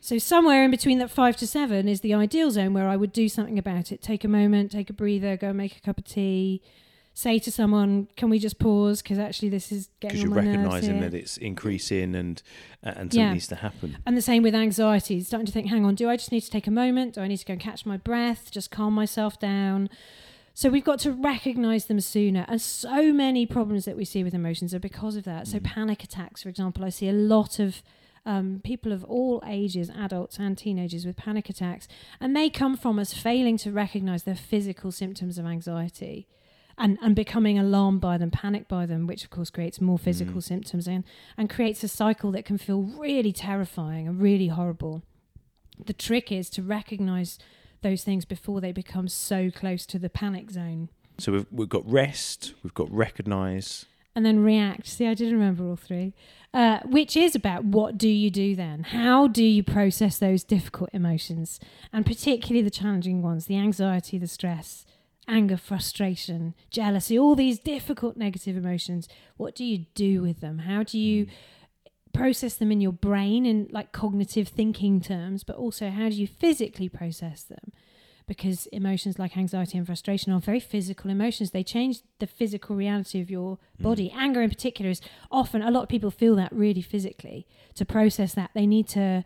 So 0.00 0.18
somewhere 0.18 0.64
in 0.64 0.70
between 0.70 0.98
that 0.98 1.10
five 1.10 1.36
to 1.36 1.46
seven 1.46 1.86
is 1.88 2.00
the 2.00 2.12
ideal 2.14 2.50
zone 2.50 2.74
where 2.74 2.88
I 2.88 2.96
would 2.96 3.12
do 3.12 3.28
something 3.28 3.58
about 3.58 3.92
it. 3.92 4.02
Take 4.02 4.24
a 4.24 4.28
moment, 4.28 4.72
take 4.72 4.90
a 4.90 4.92
breather, 4.92 5.36
go 5.36 5.48
and 5.50 5.58
make 5.58 5.76
a 5.76 5.80
cup 5.80 5.98
of 5.98 6.04
tea. 6.04 6.60
Say 7.14 7.38
to 7.40 7.52
someone, 7.52 8.08
"Can 8.16 8.30
we 8.30 8.38
just 8.38 8.58
pause? 8.58 9.02
Because 9.02 9.18
actually, 9.18 9.50
this 9.50 9.70
is 9.70 9.88
because 10.00 10.14
getting 10.18 10.30
you're 10.30 10.38
on 10.38 10.44
my 10.46 10.50
nerves 10.52 10.56
recognizing 10.74 11.00
that 11.00 11.12
it's 11.14 11.36
increasing 11.36 12.14
and 12.14 12.42
and 12.82 12.96
something 12.96 13.20
Yeah. 13.20 13.32
needs 13.34 13.46
to 13.48 13.56
happen. 13.56 13.98
And 14.06 14.16
the 14.16 14.22
same 14.22 14.42
with 14.42 14.54
anxiety. 14.54 15.20
Starting 15.20 15.46
to 15.46 15.52
think, 15.52 15.66
hang 15.68 15.84
on, 15.84 15.94
do 15.94 16.08
I 16.08 16.16
just 16.16 16.32
need 16.32 16.40
to 16.40 16.50
take 16.50 16.66
a 16.66 16.70
moment? 16.70 17.14
Do 17.14 17.20
I 17.20 17.28
need 17.28 17.36
to 17.36 17.44
go 17.44 17.52
and 17.52 17.60
catch 17.60 17.84
my 17.84 17.96
breath? 17.98 18.50
Just 18.50 18.70
calm 18.70 18.94
myself 18.94 19.38
down. 19.38 19.90
So 20.54 20.68
we've 20.70 20.84
got 20.84 20.98
to 21.00 21.12
recognize 21.12 21.86
them 21.86 22.00
sooner. 22.00 22.44
And 22.48 22.60
so 22.60 23.12
many 23.12 23.46
problems 23.46 23.84
that 23.84 23.96
we 23.96 24.04
see 24.04 24.24
with 24.24 24.34
emotions 24.34 24.74
are 24.74 24.78
because 24.80 25.16
of 25.16 25.24
that. 25.24 25.46
So 25.48 25.58
Mm. 25.60 25.64
panic 25.64 26.04
attacks, 26.04 26.42
for 26.42 26.48
example, 26.48 26.84
I 26.84 26.88
see 26.88 27.08
a 27.08 27.12
lot 27.12 27.58
of 27.58 27.82
um, 28.24 28.60
people 28.62 28.92
of 28.92 29.02
all 29.04 29.42
ages, 29.44 29.90
adults 29.90 30.38
and 30.38 30.56
teenagers, 30.56 31.04
with 31.04 31.16
panic 31.16 31.50
attacks, 31.50 31.88
and 32.20 32.36
they 32.36 32.48
come 32.48 32.76
from 32.76 33.00
us 33.00 33.12
failing 33.12 33.56
to 33.58 33.72
recognize 33.72 34.22
their 34.22 34.36
physical 34.36 34.92
symptoms 34.92 35.38
of 35.38 35.44
anxiety. 35.46 36.28
And, 36.78 36.98
and 37.02 37.14
becoming 37.14 37.58
alarmed 37.58 38.00
by 38.00 38.16
them, 38.18 38.30
panicked 38.30 38.68
by 38.68 38.86
them, 38.86 39.06
which 39.06 39.24
of 39.24 39.30
course 39.30 39.50
creates 39.50 39.80
more 39.80 39.98
physical 39.98 40.36
Mm. 40.40 40.42
symptoms 40.42 40.88
and, 40.88 41.04
and 41.36 41.50
creates 41.50 41.84
a 41.84 41.88
cycle 41.88 42.32
that 42.32 42.44
can 42.46 42.56
feel 42.58 42.82
really 42.82 43.32
terrifying 43.32 44.08
and 44.08 44.20
really 44.20 44.48
horrible. 44.48 45.02
The 45.84 45.92
trick 45.92 46.32
is 46.32 46.48
to 46.50 46.62
recognize 46.62 47.38
those 47.82 48.02
things 48.04 48.24
before 48.24 48.60
they 48.60 48.72
become 48.72 49.06
so 49.08 49.50
close 49.50 49.84
to 49.86 49.98
the 49.98 50.08
panic 50.08 50.50
zone 50.50 50.88
So 51.18 51.32
we've 51.32 51.46
we've 51.50 51.68
got 51.68 51.88
rest, 51.90 52.54
we've 52.62 52.74
got 52.74 52.90
recognize. 52.90 53.84
and 54.14 54.24
then 54.24 54.42
react. 54.42 54.86
See, 54.86 55.06
I 55.06 55.14
did 55.14 55.32
remember 55.32 55.64
all 55.68 55.76
three, 55.76 56.14
uh, 56.54 56.80
which 56.84 57.16
is 57.16 57.34
about 57.34 57.64
what 57.64 57.98
do 57.98 58.08
you 58.08 58.30
do 58.30 58.54
then? 58.54 58.84
How 58.84 59.26
do 59.26 59.44
you 59.44 59.62
process 59.62 60.18
those 60.18 60.42
difficult 60.44 60.90
emotions, 60.92 61.60
and 61.92 62.06
particularly 62.06 62.62
the 62.62 62.70
challenging 62.70 63.20
ones 63.22 63.46
the 63.46 63.56
anxiety, 63.56 64.16
the 64.18 64.26
stress, 64.28 64.84
anger, 65.28 65.56
frustration, 65.56 66.54
jealousy, 66.70 67.18
all 67.18 67.34
these 67.34 67.58
difficult 67.58 68.16
negative 68.16 68.56
emotions. 68.56 69.08
What 69.36 69.54
do 69.54 69.64
you 69.64 69.86
do 69.94 70.22
with 70.22 70.40
them? 70.40 70.60
How 70.60 70.82
do 70.82 70.98
you 70.98 71.24
hmm. 71.24 71.30
process 72.12 72.54
them 72.54 72.72
in 72.72 72.80
your 72.80 72.92
brain 72.92 73.46
in 73.46 73.68
like 73.70 73.92
cognitive 73.92 74.48
thinking 74.48 75.00
terms, 75.00 75.44
but 75.44 75.56
also 75.56 75.90
how 75.90 76.08
do 76.08 76.14
you 76.14 76.26
physically 76.26 76.88
process 76.88 77.42
them? 77.42 77.72
Because 78.26 78.66
emotions 78.66 79.18
like 79.18 79.36
anxiety 79.36 79.76
and 79.76 79.86
frustration 79.86 80.32
are 80.32 80.40
very 80.40 80.60
physical 80.60 81.10
emotions. 81.10 81.50
They 81.50 81.64
change 81.64 82.00
the 82.20 82.26
physical 82.26 82.76
reality 82.76 83.20
of 83.20 83.30
your 83.30 83.58
hmm. 83.76 83.82
body. 83.82 84.12
Anger, 84.16 84.42
in 84.42 84.50
particular, 84.50 84.90
is 84.90 85.00
often 85.30 85.62
a 85.62 85.70
lot 85.70 85.84
of 85.84 85.88
people 85.88 86.10
feel 86.10 86.36
that 86.36 86.52
really 86.52 86.82
physically. 86.82 87.46
To 87.76 87.84
process 87.84 88.34
that, 88.34 88.50
they 88.54 88.66
need 88.66 88.88
to. 88.88 89.24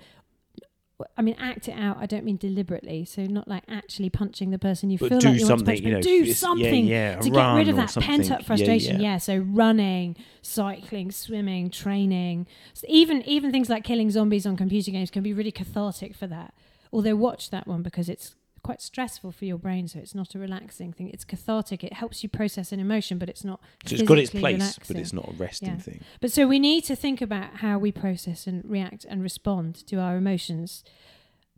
I 1.16 1.20
mean, 1.22 1.36
act 1.38 1.68
it 1.68 1.72
out. 1.72 1.98
I 1.98 2.06
don't 2.06 2.24
mean 2.24 2.38
deliberately. 2.38 3.04
So 3.04 3.24
not 3.26 3.46
like 3.46 3.64
actually 3.68 4.08
punching 4.08 4.50
the 4.50 4.58
person 4.58 4.88
you 4.88 4.96
But 4.98 5.10
feel 5.10 5.18
do 5.18 5.28
like 5.28 5.40
you 5.40 5.46
want 5.46 5.50
to 5.52 5.58
something, 5.58 5.74
punch, 5.74 5.80
you 5.84 5.90
know. 5.92 5.96
but 5.98 6.02
do 6.04 6.10
it's- 6.14 6.28
yeah, 6.28 6.34
something 6.34 6.86
yeah, 6.86 7.16
to 7.20 7.30
get 7.30 7.54
rid 7.54 7.68
of 7.68 7.76
that 7.76 7.92
pent 7.94 8.24
something. 8.24 8.32
up 8.32 8.44
frustration. 8.44 9.00
yeah. 9.00 9.12
Yeah, 9.12 9.18
so 9.18 9.36
running, 9.36 10.16
cycling, 10.42 11.10
swimming, 11.10 11.68
training, 11.70 12.46
So 12.72 12.86
even 12.88 13.22
even 13.28 13.52
things 13.52 13.68
like 13.68 13.84
killing 13.84 14.10
zombies 14.10 14.46
on 14.46 14.56
computer 14.56 14.90
games 14.90 15.10
can 15.10 15.22
be 15.22 15.32
really 15.34 15.52
cathartic 15.52 16.14
for 16.14 16.26
that. 16.28 16.54
Although 16.92 17.16
watch 17.16 17.50
that 17.50 17.66
one 17.66 17.82
because 17.82 18.08
it's 18.08 18.34
quite 18.66 18.82
stressful 18.82 19.30
for 19.32 19.44
your 19.44 19.58
brain, 19.58 19.86
so 19.88 19.98
it's 19.98 20.14
not 20.14 20.34
a 20.34 20.38
relaxing 20.38 20.92
thing. 20.92 21.08
It's 21.10 21.24
cathartic. 21.24 21.82
It 21.84 21.92
helps 21.94 22.22
you 22.22 22.28
process 22.28 22.72
an 22.72 22.80
emotion, 22.80 23.16
but 23.18 23.28
it's 23.28 23.44
not. 23.44 23.60
So 23.86 23.94
it's 23.94 24.02
got 24.02 24.18
its 24.18 24.30
place, 24.30 24.54
relaxing. 24.60 24.84
but 24.88 24.96
it's 25.00 25.12
not 25.12 25.28
a 25.28 25.32
resting 25.32 25.68
Yeah. 25.70 25.78
thing. 25.78 26.00
But 26.20 26.32
so 26.32 26.46
we 26.46 26.58
need 26.58 26.82
to 26.84 26.96
think 26.96 27.22
about 27.22 27.56
how 27.64 27.78
we 27.78 27.92
process 27.92 28.46
and 28.46 28.64
react 28.68 29.04
and 29.08 29.22
respond 29.22 29.76
to 29.86 29.96
our 30.00 30.16
emotions 30.16 30.82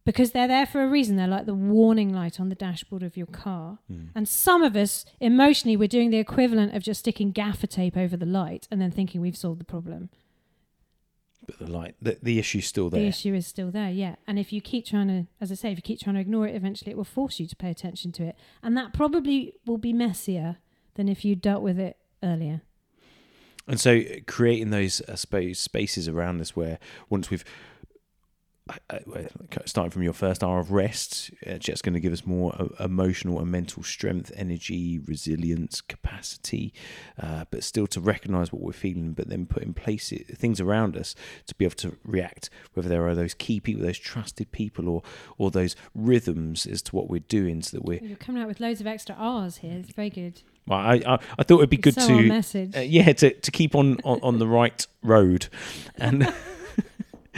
because 0.04 0.30
they're 0.32 0.48
there 0.48 0.66
for 0.66 0.82
a 0.82 0.88
reason. 0.88 1.16
They're 1.16 1.26
like 1.26 1.46
the 1.46 1.54
warning 1.54 2.12
light 2.12 2.38
on 2.40 2.48
the 2.48 2.54
dashboard 2.54 3.02
of 3.02 3.16
your 3.16 3.26
car. 3.26 3.78
Mm. 3.92 4.08
And 4.14 4.28
some 4.28 4.62
of 4.62 4.76
us, 4.76 5.04
emotionally, 5.20 5.76
we're 5.76 5.88
doing 5.88 6.10
the 6.10 6.18
equivalent 6.18 6.74
of 6.74 6.82
just 6.82 7.00
sticking 7.00 7.30
gaffer 7.30 7.66
tape 7.66 7.96
over 7.96 8.16
the 8.16 8.26
light 8.26 8.68
and 8.70 8.80
then 8.80 8.90
thinking 8.90 9.20
we've 9.20 9.36
solved 9.36 9.60
the 9.60 9.64
problem. 9.64 10.08
But 11.48 11.58
the 11.60 11.66
light, 11.66 11.94
the, 12.02 12.18
the 12.22 12.38
issue's 12.38 12.66
still 12.66 12.90
there. 12.90 13.00
The 13.00 13.06
issue 13.06 13.34
is 13.34 13.46
still 13.46 13.70
there, 13.70 13.88
yeah. 13.90 14.16
And 14.26 14.38
if 14.38 14.52
you 14.52 14.60
keep 14.60 14.84
trying 14.84 15.08
to, 15.08 15.26
as 15.40 15.50
I 15.50 15.54
say, 15.54 15.72
if 15.72 15.78
you 15.78 15.82
keep 15.82 15.98
trying 15.98 16.16
to 16.16 16.20
ignore 16.20 16.46
it, 16.46 16.54
eventually 16.54 16.90
it 16.90 16.96
will 16.96 17.04
force 17.04 17.40
you 17.40 17.46
to 17.46 17.56
pay 17.56 17.70
attention 17.70 18.12
to 18.12 18.24
it. 18.24 18.36
And 18.62 18.76
that 18.76 18.92
probably 18.92 19.54
will 19.64 19.78
be 19.78 19.94
messier 19.94 20.58
than 20.96 21.08
if 21.08 21.24
you 21.24 21.34
dealt 21.34 21.62
with 21.62 21.78
it 21.78 21.96
earlier. 22.22 22.60
And 23.66 23.80
so 23.80 23.96
uh, 23.96 24.16
creating 24.26 24.70
those, 24.70 25.00
I 25.08 25.14
suppose, 25.14 25.58
spaces 25.58 26.06
around 26.06 26.42
us 26.42 26.54
where 26.54 26.78
once 27.08 27.30
we've 27.30 27.46
starting 29.64 29.90
from 29.90 30.02
your 30.02 30.12
first 30.12 30.42
hour 30.42 30.58
of 30.58 30.70
rest, 30.72 31.30
Jet's 31.58 31.82
going 31.82 31.94
to 31.94 32.00
give 32.00 32.12
us 32.12 32.26
more 32.26 32.54
uh, 32.58 32.84
emotional 32.84 33.38
and 33.40 33.50
mental 33.50 33.82
strength, 33.82 34.32
energy, 34.36 34.98
resilience, 34.98 35.80
capacity, 35.80 36.72
uh, 37.20 37.44
but 37.50 37.64
still 37.64 37.86
to 37.88 38.00
recognize 38.00 38.52
what 38.52 38.62
we're 38.62 38.72
feeling, 38.72 39.12
but 39.12 39.28
then 39.28 39.46
put 39.46 39.62
in 39.62 39.74
place 39.74 40.12
it, 40.12 40.26
things 40.38 40.60
around 40.60 40.96
us 40.96 41.14
to 41.46 41.54
be 41.54 41.64
able 41.64 41.76
to 41.76 41.96
react, 42.04 42.50
whether 42.74 42.88
there 42.88 43.06
are 43.06 43.14
those 43.14 43.34
key 43.34 43.60
people, 43.60 43.82
those 43.82 43.98
trusted 43.98 44.52
people, 44.52 44.88
or 44.88 45.02
or 45.38 45.50
those 45.50 45.76
rhythms 45.94 46.66
as 46.66 46.82
to 46.82 46.96
what 46.96 47.08
we're 47.08 47.20
doing, 47.20 47.62
so 47.62 47.76
that 47.76 47.84
we're. 47.84 48.00
You're 48.02 48.16
coming 48.16 48.42
out 48.42 48.48
with 48.48 48.60
loads 48.60 48.80
of 48.80 48.86
extra 48.86 49.14
R's 49.14 49.58
here. 49.58 49.78
It's 49.78 49.92
very 49.92 50.10
good. 50.10 50.42
Well, 50.66 50.78
I, 50.78 51.02
I 51.06 51.18
I 51.38 51.42
thought 51.44 51.58
it'd 51.58 51.70
be 51.70 51.78
good 51.78 51.94
so 51.94 52.06
to 52.08 52.22
message. 52.28 52.76
uh, 52.76 52.80
yeah 52.80 53.12
to, 53.12 53.32
to 53.32 53.50
keep 53.50 53.74
on, 53.74 53.98
on, 54.04 54.20
on 54.22 54.38
the 54.38 54.46
right 54.46 54.86
road 55.02 55.48
and 55.96 56.30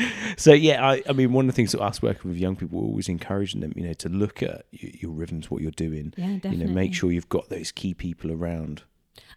so 0.36 0.52
yeah, 0.52 0.86
I, 0.86 1.02
I 1.08 1.12
mean, 1.12 1.32
one 1.32 1.48
of 1.48 1.54
the 1.54 1.56
things 1.56 1.72
that 1.72 1.80
us 1.80 2.02
working 2.02 2.30
with 2.30 2.38
young 2.38 2.56
people, 2.56 2.80
we're 2.80 2.86
always 2.86 3.08
encouraging 3.08 3.60
them, 3.60 3.72
you 3.76 3.86
know, 3.86 3.92
to 3.94 4.08
look 4.08 4.42
at 4.42 4.66
your, 4.70 4.90
your 5.00 5.10
rhythms, 5.10 5.50
what 5.50 5.62
you're 5.62 5.70
doing. 5.70 6.12
Yeah, 6.16 6.34
definitely. 6.34 6.58
You 6.58 6.66
know, 6.66 6.72
make 6.72 6.94
sure 6.94 7.10
you've 7.10 7.28
got 7.28 7.48
those 7.48 7.72
key 7.72 7.94
people 7.94 8.32
around. 8.32 8.82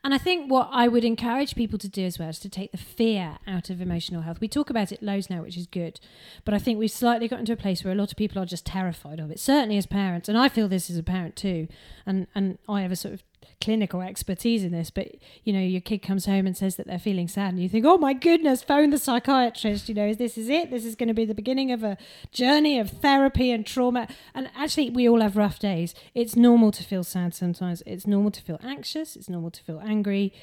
And 0.04 0.14
I 0.14 0.18
think 0.18 0.52
what 0.52 0.70
I 0.72 0.90
would 0.90 1.06
encourage 1.06 1.56
people 1.56 1.80
to 1.80 1.88
do 1.88 2.04
as 2.04 2.20
well 2.20 2.30
is 2.30 2.40
to 2.40 2.50
take 2.50 2.72
the 2.72 2.78
fear 2.78 3.38
out 3.48 3.70
of 3.70 3.80
emotional 3.80 4.22
health. 4.22 4.42
We 4.42 4.50
talk 4.50 4.70
about 4.70 4.92
it 4.92 5.02
loads 5.02 5.30
now, 5.30 5.42
which 5.42 5.56
is 5.56 5.66
good. 5.66 6.00
But 6.44 6.54
I 6.54 6.60
think 6.60 6.78
we've 6.78 6.92
slightly 6.92 7.30
gotten 7.30 7.46
to 7.46 7.54
a 7.54 7.58
place 7.58 7.84
where 7.84 7.94
a 7.94 7.96
lot 7.96 8.12
of 8.12 8.18
people 8.18 8.42
are 8.42 8.46
just 8.46 8.66
terrified 8.66 9.22
of 9.22 9.32
it, 9.32 9.40
certainly 9.40 9.78
as 9.78 9.86
parents. 9.86 10.28
And 10.28 10.38
I 10.38 10.50
feel 10.50 10.68
this 10.68 10.90
as 10.90 10.98
a 10.98 11.04
parent 11.04 11.38
too. 11.38 11.70
And, 12.06 12.28
and 12.36 12.58
I 12.68 12.82
have 12.82 12.92
a 12.92 12.98
sort 12.98 13.14
of 13.14 13.24
clinical 13.64 14.02
expertise 14.02 14.64
in 14.64 14.74
this, 14.74 14.90
but 14.90 15.08
you 15.46 15.54
know, 15.54 15.62
your 15.62 15.80
kid 15.80 16.00
comes 16.00 16.26
home 16.26 16.46
and 16.46 16.58
says 16.58 16.76
that 16.76 16.86
they're 16.86 17.00
feeling 17.00 17.30
sad, 17.30 17.54
and 17.54 17.64
you 17.64 17.70
think, 17.70 17.86
oh 17.86 17.98
my 17.98 18.14
goodness, 18.14 18.62
phone 18.62 18.90
the 18.90 18.98
psychiatrist. 18.98 19.88
You 19.88 19.96
know, 19.96 20.14
this 20.14 20.38
is 20.38 20.50
it. 20.50 20.70
This 20.70 20.84
is 20.84 20.96
going 20.96 21.08
to 21.08 21.14
be 21.14 21.26
the 21.26 21.34
beginning 21.34 21.72
of 21.72 21.82
a 21.82 21.98
journey 22.32 22.78
of 22.78 22.90
therapy 22.90 23.52
and 23.52 23.66
trauma. 23.66 24.08
And 24.36 24.50
actually, 24.56 24.90
we 24.90 25.08
all 25.08 25.22
have 25.22 25.38
rough 25.38 25.60
days. 25.60 25.96
It's 26.14 26.36
normal 26.36 26.72
to 26.74 26.84
feel 26.84 27.06
sad 27.06 27.34
sometimes. 27.34 27.82
It's 27.86 28.06
normal 28.06 28.32
to 28.32 28.42
feel 28.42 28.60
anxious. 28.62 29.16
It's 29.16 29.30
normal 29.30 29.52
to 29.52 29.64
feel 29.64 29.80
angry, 29.80 30.34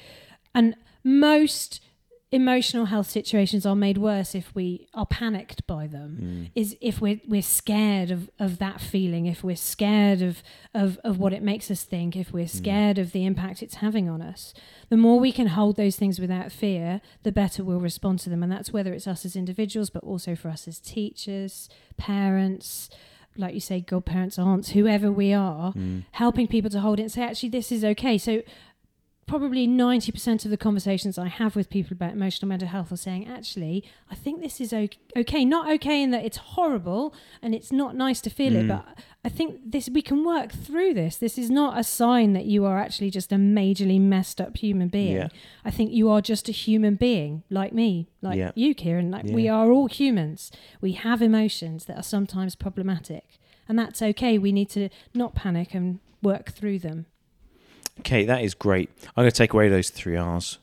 and 0.55 0.75
most 1.03 1.79
emotional 2.33 2.85
health 2.85 3.09
situations 3.09 3.65
are 3.65 3.75
made 3.75 3.97
worse 3.97 4.33
if 4.33 4.55
we 4.55 4.87
are 4.93 5.05
panicked 5.05 5.67
by 5.67 5.85
them 5.85 6.17
Mm. 6.21 6.51
is 6.55 6.77
if 6.79 7.01
we're 7.01 7.19
we're 7.27 7.41
scared 7.41 8.09
of, 8.09 8.29
of 8.39 8.57
that 8.59 8.79
feeling 8.79 9.25
if 9.25 9.43
we're 9.43 9.55
scared 9.55 10.21
of, 10.21 10.41
of 10.73 10.97
of 11.03 11.19
what 11.19 11.33
it 11.33 11.43
makes 11.43 11.69
us 11.69 11.83
think 11.83 12.15
if 12.15 12.31
we're 12.31 12.47
scared 12.47 12.97
of 12.97 13.11
the 13.11 13.25
impact 13.25 13.61
it's 13.61 13.75
having 13.75 14.07
on 14.09 14.21
us 14.21 14.53
the 14.89 14.95
more 14.95 15.19
we 15.19 15.33
can 15.33 15.47
hold 15.47 15.75
those 15.75 15.97
things 15.97 16.19
without 16.19 16.51
fear 16.53 17.01
the 17.23 17.33
better 17.33 17.65
we'll 17.65 17.81
respond 17.81 18.17
to 18.19 18.29
them 18.29 18.41
and 18.43 18.51
that's 18.51 18.71
whether 18.71 18.93
it's 18.93 19.07
us 19.07 19.25
as 19.25 19.35
individuals 19.35 19.89
but 19.89 20.03
also 20.03 20.33
for 20.33 20.47
us 20.47 20.67
as 20.69 20.79
teachers 20.79 21.67
parents 21.97 22.89
like 23.37 23.53
you 23.53 23.59
say 23.61 23.79
godparents 23.81 24.37
aunts 24.39 24.69
whoever 24.71 25.11
we 25.11 25.33
are 25.33 25.73
Mm. 25.73 26.03
helping 26.11 26.47
people 26.47 26.69
to 26.69 26.79
hold 26.79 26.99
it 26.99 27.03
and 27.03 27.11
say 27.11 27.23
actually 27.23 27.49
this 27.49 27.71
is 27.71 27.83
okay 27.83 28.17
so 28.17 28.41
probably 29.27 29.65
90% 29.67 30.43
of 30.43 30.51
the 30.51 30.57
conversations 30.57 31.17
I 31.17 31.27
have 31.27 31.55
with 31.55 31.69
people 31.69 31.93
about 31.93 32.11
emotional 32.11 32.49
mental 32.49 32.67
health 32.67 32.91
are 32.91 32.97
saying, 32.97 33.27
actually, 33.27 33.83
I 34.09 34.15
think 34.15 34.41
this 34.41 34.59
is 34.59 34.73
okay. 34.73 35.45
Not 35.45 35.71
okay 35.75 36.03
in 36.03 36.11
that 36.11 36.25
it's 36.25 36.37
horrible 36.37 37.13
and 37.41 37.55
it's 37.55 37.71
not 37.71 37.95
nice 37.95 38.19
to 38.21 38.29
feel 38.29 38.55
it, 38.57 38.65
Mm. 38.65 38.67
but 38.69 38.85
I 39.23 39.29
think 39.29 39.71
this 39.71 39.87
we 39.89 40.01
can 40.01 40.25
work 40.25 40.51
through 40.51 40.95
this. 40.95 41.15
This 41.17 41.37
is 41.37 41.49
not 41.49 41.77
a 41.77 41.83
sign 41.83 42.33
that 42.33 42.45
you 42.45 42.65
are 42.65 42.77
actually 42.77 43.09
just 43.09 43.31
a 43.31 43.35
majorly 43.35 44.01
messed 44.01 44.41
up 44.41 44.57
human 44.57 44.89
being. 44.89 45.15
Yeah. 45.15 45.27
I 45.63 45.71
think 45.71 45.91
you 45.93 46.09
are 46.09 46.21
just 46.21 46.49
a 46.49 46.51
human 46.51 46.95
being 46.95 47.43
like 47.49 47.71
me, 47.73 48.09
like 48.21 48.37
Yeah. 48.37 48.51
you, 48.55 48.73
Kieran. 48.75 49.11
Like 49.11 49.25
we 49.25 49.47
are 49.47 49.71
all 49.71 49.87
humans. 49.87 50.51
We 50.81 50.93
have 50.93 51.21
emotions 51.21 51.85
that 51.85 51.97
are 51.97 52.03
sometimes 52.03 52.55
problematic, 52.55 53.37
and 53.69 53.79
that's 53.79 54.01
okay. 54.01 54.37
We 54.37 54.51
need 54.51 54.69
to 54.71 54.89
not 55.13 55.35
panic 55.35 55.73
and 55.73 55.99
work 56.21 56.51
through 56.51 56.79
them. 56.79 57.05
Okay, 57.99 58.25
that 58.25 58.41
is 58.41 58.53
great. 58.53 58.89
I'm 59.15 59.23
going 59.23 59.31
to 59.31 59.35
take 59.35 59.53
away 59.53 59.69
those 59.69 59.89
three 59.89 60.17
R's: 60.17 60.57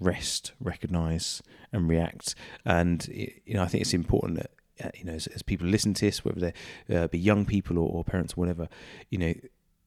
rest, 0.00 0.52
recognize, 0.60 1.42
and 1.72 1.88
react. 1.88 2.34
And 2.64 3.06
you 3.08 3.54
know, 3.54 3.62
I 3.62 3.66
think 3.66 3.82
it's 3.82 3.94
important 3.94 4.38
that 4.38 4.50
uh, 4.86 4.90
you 4.96 5.04
know, 5.04 5.12
as, 5.12 5.26
as 5.28 5.42
people 5.42 5.66
listen 5.66 5.94
to 5.94 6.06
this, 6.06 6.24
whether 6.24 6.40
they 6.88 6.96
uh, 6.96 7.06
be 7.08 7.18
young 7.18 7.44
people 7.44 7.78
or, 7.78 7.88
or 7.88 8.04
parents 8.04 8.32
or 8.32 8.36
whatever, 8.36 8.68
you 9.10 9.18
know, 9.18 9.34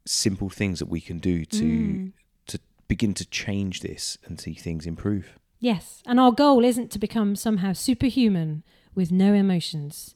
simple 0.06 0.50
things 0.50 0.80
that 0.80 0.88
we 0.88 1.02
can 1.02 1.18
do 1.20 1.46
to 1.46 1.64
Mm. 1.66 2.12
to 2.48 2.60
begin 2.88 3.14
to 3.16 3.26
change 3.26 3.80
this 3.80 4.18
and 4.26 4.39
see 4.39 4.54
things 4.54 4.86
improve. 4.86 5.39
Yes, 5.60 6.04
and 6.06 6.20
our 6.20 6.32
goal 6.32 6.64
isn't 6.66 6.91
to 6.91 7.00
become 7.00 7.36
somehow 7.36 7.74
superhuman 7.74 8.64
with 8.94 9.12
no 9.12 9.34
emotions. 9.34 10.14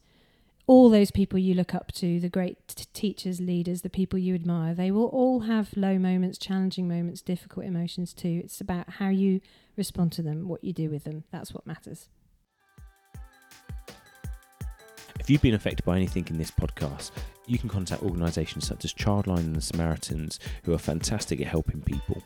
All 0.68 0.90
those 0.90 1.10
people 1.10 1.38
you 1.38 1.54
look 1.54 1.74
up 1.74 1.92
to, 1.92 2.20
the 2.20 2.28
great 2.28 2.58
t- 2.68 2.84
teachers, 2.92 3.40
leaders, 3.40 3.80
the 3.80 3.88
people 3.88 4.18
you 4.18 4.34
admire, 4.34 4.74
they 4.74 4.90
will 4.90 5.06
all 5.06 5.40
have 5.40 5.74
low 5.74 5.98
moments, 5.98 6.36
challenging 6.36 6.86
moments, 6.86 7.22
difficult 7.22 7.64
emotions 7.64 8.12
too. 8.12 8.42
It's 8.44 8.60
about 8.60 8.90
how 8.90 9.08
you 9.08 9.40
respond 9.78 10.12
to 10.12 10.22
them, 10.22 10.46
what 10.46 10.62
you 10.62 10.74
do 10.74 10.90
with 10.90 11.04
them. 11.04 11.24
That's 11.32 11.54
what 11.54 11.66
matters. 11.66 12.10
If 15.18 15.30
you've 15.30 15.40
been 15.40 15.54
affected 15.54 15.86
by 15.86 15.96
anything 15.96 16.26
in 16.28 16.36
this 16.36 16.50
podcast, 16.50 17.12
you 17.46 17.56
can 17.56 17.70
contact 17.70 18.02
organisations 18.02 18.66
such 18.66 18.84
as 18.84 18.92
Childline 18.92 19.38
and 19.38 19.56
the 19.56 19.62
Samaritans, 19.62 20.38
who 20.64 20.74
are 20.74 20.78
fantastic 20.78 21.40
at 21.40 21.46
helping 21.46 21.80
people. 21.80 22.22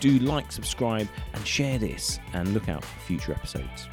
Do 0.01 0.19
like, 0.19 0.53
subscribe, 0.53 1.09
and 1.33 1.47
share 1.47 1.79
this, 1.79 2.19
and 2.35 2.53
look 2.53 2.69
out 2.69 2.85
for 2.85 3.01
future 3.01 3.33
episodes. 3.33 3.89